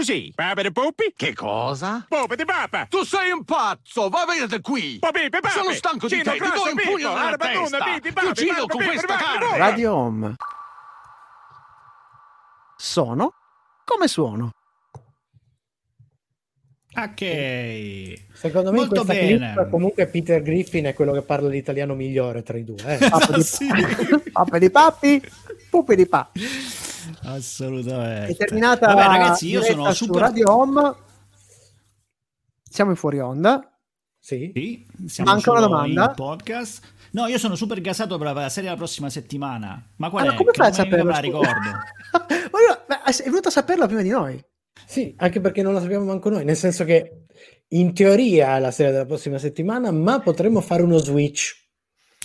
scusi, 0.00 0.32
Papa 0.34 0.62
di 0.62 0.72
Poppi? 0.72 1.12
Che 1.14 1.34
cosa? 1.34 2.04
Poppi 2.08 2.36
di 2.36 2.44
Papa! 2.44 2.86
Tu 2.88 3.04
sei 3.04 3.30
un 3.32 3.44
pazzo! 3.44 4.08
Va 4.08 4.24
via 4.32 4.46
da 4.46 4.58
qui! 4.60 4.98
Poppi, 4.98 5.28
Papi! 5.28 5.48
Sono 5.50 5.72
stanco 5.72 6.06
di 6.08 6.16
Cino, 6.16 6.24
te! 6.24 6.30
Ti 6.32 6.38
Classo, 6.38 6.54
do 6.64 6.70
un 6.70 6.76
pugno 6.76 7.14
nella 7.14 7.36
testa! 7.36 7.84
Piti, 7.84 8.00
Ti 8.00 8.12
Papi, 8.12 8.26
uccido 8.28 8.52
Papi, 8.54 8.66
con 8.66 8.78
Papi, 8.78 8.90
questa 8.90 9.16
carne! 9.16 9.58
Radio 9.58 9.94
Home. 9.94 10.34
Sono 12.76 13.34
come 13.84 14.08
suono. 14.08 14.50
Ok. 16.92 18.14
Secondo 18.32 18.70
me 18.72 18.78
Molto 18.78 19.00
in 19.00 19.04
questa 19.06 19.12
bene. 19.12 19.52
clip 19.54 19.70
comunque 19.70 20.06
Peter 20.08 20.42
Griffin 20.42 20.86
è 20.86 20.94
quello 20.94 21.12
che 21.12 21.22
parla 21.22 21.48
l'italiano 21.48 21.94
migliore 21.94 22.42
tra 22.42 22.56
i 22.56 22.64
due. 22.64 22.82
eh. 22.98 23.08
Pappa 24.32 24.58
di, 24.58 24.70
pappi, 24.72 25.22
pupi 25.68 25.94
di 25.94 26.06
pa. 26.06 26.30
Assolutamente. 27.22 28.32
È 28.32 28.36
terminata 28.36 28.86
Vabbè, 28.86 29.06
ragazzi, 29.06 29.48
io 29.48 29.62
sono 29.62 29.90
su 29.92 30.04
super 30.06 30.20
Radio 30.22 30.50
Home. 30.54 30.94
Siamo 32.62 32.90
in 32.90 32.96
fuori 32.96 33.18
onda. 33.20 33.64
Sì? 34.18 34.52
Sì, 34.54 34.86
siamo 35.08 35.30
Manca 35.32 35.50
una 35.50 35.60
domanda? 35.60 36.10
podcast. 36.10 36.82
No, 37.12 37.26
io 37.26 37.38
sono 37.38 37.56
super 37.56 37.80
gasato 37.80 38.16
per 38.18 38.32
la 38.32 38.48
serie 38.48 38.70
la 38.70 38.76
prossima 38.76 39.10
settimana. 39.10 39.82
Ma 39.96 40.10
qual 40.10 40.28
Ah, 40.28 40.32
è? 40.32 40.36
come 40.36 40.52
fai 40.52 40.66
a 40.66 40.68
non 40.70 40.78
saperlo? 40.78 41.04
la 41.04 41.14
scusa? 41.14 41.20
ricordo. 41.20 41.70
Ma 42.52 42.58
io- 42.60 42.84
ma 42.88 43.02
è 43.04 43.22
venuto 43.24 43.48
a 43.48 43.50
saperlo 43.50 43.86
prima 43.86 44.02
di 44.02 44.10
noi. 44.10 44.44
Sì, 44.86 45.14
anche 45.18 45.40
perché 45.40 45.62
non 45.62 45.74
la 45.74 45.80
sappiamo 45.80 46.04
manco 46.04 46.30
noi, 46.30 46.44
nel 46.44 46.56
senso 46.56 46.84
che 46.84 47.24
in 47.68 47.92
teoria 47.94 48.56
è 48.56 48.60
la 48.60 48.70
serie 48.70 48.92
della 48.92 49.06
prossima 49.06 49.38
settimana, 49.38 49.90
ma 49.90 50.20
potremmo 50.20 50.60
fare 50.60 50.82
uno 50.82 50.98
switch. 50.98 51.58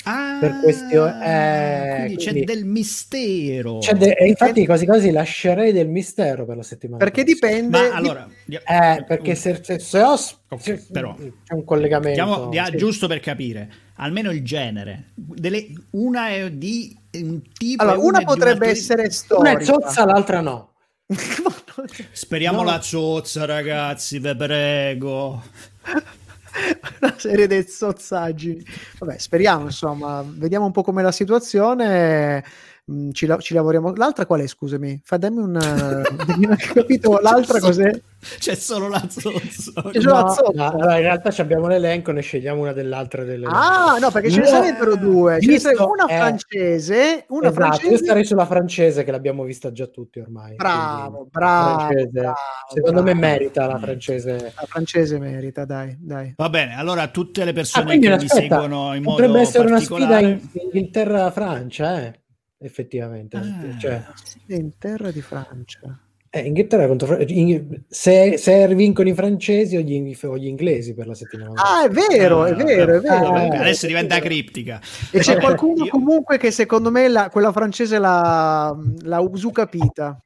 Ah, 0.07 0.37
Per 0.39 0.59
questio- 0.61 1.07
eh, 1.07 1.95
quindi, 2.05 2.15
c'è 2.17 2.29
quindi- 2.31 2.43
del 2.45 2.65
mistero. 2.65 3.79
C'è 3.79 3.93
de- 3.93 4.13
e 4.13 4.27
infatti 4.27 4.63
quasi 4.65 4.85
quasi 4.85 5.09
lascerei 5.11 5.71
del 5.71 5.87
mistero 5.87 6.45
per 6.45 6.57
la 6.57 6.63
settimana. 6.63 6.97
Perché 7.03 7.23
prossima. 7.23 7.47
dipende. 7.49 7.89
Ma 7.89 7.95
allora, 7.95 8.29
Eh, 8.47 9.03
perché 9.07 9.33
se, 9.35 9.59
se, 9.63 9.79
se 9.79 10.01
ho 10.01 10.15
s- 10.15 10.37
Ok, 10.49 10.61
se- 10.61 10.85
però. 10.91 11.15
c'è 11.15 11.53
un 11.53 11.63
collegamento. 11.63 12.47
Dia- 12.49 12.65
sì. 12.65 12.77
giusto 12.77 13.07
per 13.07 13.19
capire, 13.19 13.69
almeno 13.95 14.31
il 14.31 14.43
genere. 14.43 15.11
Delle- 15.15 15.65
una 15.91 16.29
è 16.29 16.51
di 16.51 16.95
un 17.13 17.41
tipo. 17.51 17.81
Allora, 17.81 17.97
una 17.97 18.17
è 18.19 18.23
di 18.23 18.25
un 18.29 18.33
potrebbe 18.35 18.51
altro- 18.67 18.69
essere 18.69 19.01
Una 19.03 19.11
storica. 19.11 19.57
è 19.57 19.63
zozza, 19.63 20.05
l'altra 20.05 20.41
no. 20.41 20.73
Speriamo 22.11 22.61
No. 22.61 22.69
la 22.69 22.81
zozza, 22.81 23.45
ragazzi, 23.45 24.19
ve 24.19 24.35
prego. 24.35 25.41
una 27.01 27.15
serie 27.17 27.47
dei 27.47 27.67
zozzaggi. 27.67 28.65
Vabbè, 28.99 29.17
speriamo, 29.17 29.65
insomma, 29.65 30.23
vediamo 30.25 30.65
un 30.65 30.71
po' 30.71 30.83
com'è 30.83 31.01
la 31.01 31.11
situazione. 31.11 32.43
Mm, 32.91 33.09
Ci, 33.13 33.25
la- 33.25 33.37
ci 33.39 33.55
lavoriamo. 33.55 33.95
L'altra 33.95 34.27
qual 34.27 34.41
è? 34.41 34.47
Scusami, 34.47 35.01
fa 35.03 35.17
dammi 35.17 35.39
un. 35.39 35.51
non 35.53 36.03
ho 36.51 36.73
capito 36.73 37.17
l'altra 37.19 37.59
cos'è? 37.59 37.89
C'è 38.37 38.53
solo 38.53 38.87
la 38.89 39.03
zozza. 39.09 39.31
C'è 39.39 39.99
solo 40.01 40.13
la 40.13 40.21
No, 40.21 40.29
zozza. 40.29 40.51
no, 40.53 40.69
allora, 40.69 40.95
in 40.97 41.01
realtà 41.01 41.31
ci 41.31 41.41
abbiamo 41.41 41.67
l'elenco, 41.67 42.11
ne 42.11 42.21
scegliamo 42.21 42.61
una 42.61 42.73
dell'altra. 42.73 43.23
Delle 43.23 43.47
Ah, 43.49 43.97
no, 43.99 44.11
perché 44.11 44.29
ce 44.29 44.37
ne 44.41 44.43
No. 44.43 44.49
sarebbero 44.49 44.95
due. 44.97 45.39
Ce 45.39 45.47
ne 45.47 45.53
Visto, 45.53 45.69
sarebbe 45.69 45.91
una 45.91 46.05
eh, 46.05 46.15
francese, 46.17 47.25
una 47.29 47.47
esatto, 47.47 47.47
io 47.47 47.51
francese. 47.71 47.97
starei 47.97 48.25
sulla 48.25 48.45
francese 48.45 49.03
che 49.03 49.11
l'abbiamo 49.11 49.43
vista 49.43 49.71
già 49.71 49.87
tutti 49.87 50.19
ormai. 50.19 50.55
Bravo, 50.55 51.11
quindi 51.11 51.29
bravo, 51.31 51.85
bravo, 52.11 52.35
Secondo 52.71 53.01
bravo. 53.01 53.19
me 53.19 53.27
merita 53.27 53.65
la 53.65 53.79
francese. 53.79 54.53
La 54.55 54.65
francese 54.67 55.17
merita, 55.17 55.65
dai, 55.65 55.97
dai. 55.99 56.33
Va 56.37 56.49
bene, 56.49 56.77
allora 56.77 57.07
tutte 57.07 57.43
le 57.43 57.49
Ah, 57.49 57.53
persone 57.53 57.85
quindi 57.85 58.05
che 58.07 58.11
mi 58.15 58.23
aspetta, 58.25 58.41
seguono 58.59 58.93
in 58.93 59.01
modo 59.01 59.15
potrebbe 59.17 59.39
essere 59.41 59.65
una 59.67 59.79
sfida 59.79 59.95
particolare... 60.07 60.27
in 60.29 60.49
Inghilterra-Francia, 60.65 62.01
eh? 62.03 62.19
Effettivamente. 62.65 63.37
Ah. 63.37 63.77
Cioè, 63.79 64.03
In 64.47 64.71
terra 64.77 65.11
di 65.11 65.21
Francia. 65.21 65.99
eh, 66.29 66.39
Inghilterra 66.41 66.85
contro 66.87 67.17
in- 67.27 67.83
se, 67.87 68.37
se 68.37 68.67
vincono 68.75 69.07
i 69.07 69.13
francesi 69.13 69.77
o 69.77 69.79
gli, 69.79 70.15
o 70.23 70.37
gli 70.37 70.47
inglesi 70.47 70.93
per 70.93 71.07
la 71.07 71.13
settimana. 71.13 71.53
Ah, 71.55 71.85
è 71.85 71.89
vero, 71.89 72.43
è 72.45 72.51
Ah, 72.51 72.55
vero, 72.55 72.95
è 72.97 72.99
vero. 72.99 73.31
ah, 73.31 73.43
è 73.45 73.47
vero. 73.49 73.61
Adesso 73.61 73.87
diventa 73.87 74.19
criptica. 74.19 74.81
E 75.11 75.19
c'è 75.19 75.35
Eh, 75.37 75.39
qualcuno 75.39 75.85
Io- 75.85 75.89
comunque 75.91 76.37
che 76.37 76.51
secondo 76.51 76.91
me 76.91 77.07
la- 77.07 77.29
quella 77.29 77.51
francese 77.53 77.97
la, 77.99 78.75
la 79.03 79.19
usu 79.21 79.51
capita. 79.51 80.19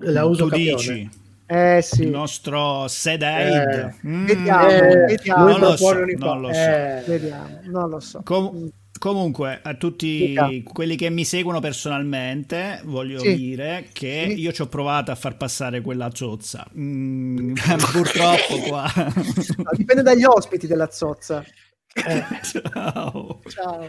la 0.00 0.24
uso 0.24 0.44
tu 0.44 0.50
capione. 0.50 0.76
dici, 0.76 1.10
Eh 1.46 1.76
il 1.76 1.82
sì, 1.84 2.08
nostro 2.10 2.88
Sedaid. 2.88 3.68
Eh, 4.02 4.08
Mm. 4.08 4.24
vediamo. 4.26 4.68
Eh, 4.68 4.96
vediamo. 5.06 5.44
Non 5.48 5.60
lo 5.60 5.76
so, 5.76 5.92
non 5.92 6.40
lo 6.40 6.52
so. 6.52 6.58
eh, 6.60 7.02
vediamo, 7.06 7.60
non 7.64 7.88
lo 7.90 8.00
so. 8.00 8.20
Com- 8.24 8.70
comunque, 8.98 9.60
a 9.62 9.74
tutti 9.74 10.28
Dica. 10.28 10.48
quelli 10.64 10.96
che 10.96 11.10
mi 11.10 11.24
seguono 11.24 11.60
personalmente, 11.60 12.80
voglio 12.84 13.18
Sì. 13.18 13.34
dire 13.34 13.88
che 13.92 14.26
Sì. 14.30 14.40
io 14.40 14.52
ci 14.52 14.62
ho 14.62 14.66
provato 14.68 15.10
a 15.10 15.14
far 15.14 15.36
passare 15.36 15.80
quella 15.80 16.10
zozza. 16.14 16.66
Mm, 16.78 17.54
purtroppo 17.92 18.58
qua. 18.68 18.90
No, 18.96 19.70
dipende 19.76 20.02
dagli 20.02 20.24
ospiti 20.24 20.66
della 20.66 20.90
zozza. 20.90 21.44
eh. 21.94 22.24
Ciao. 22.42 23.40
Ciao. 23.48 23.88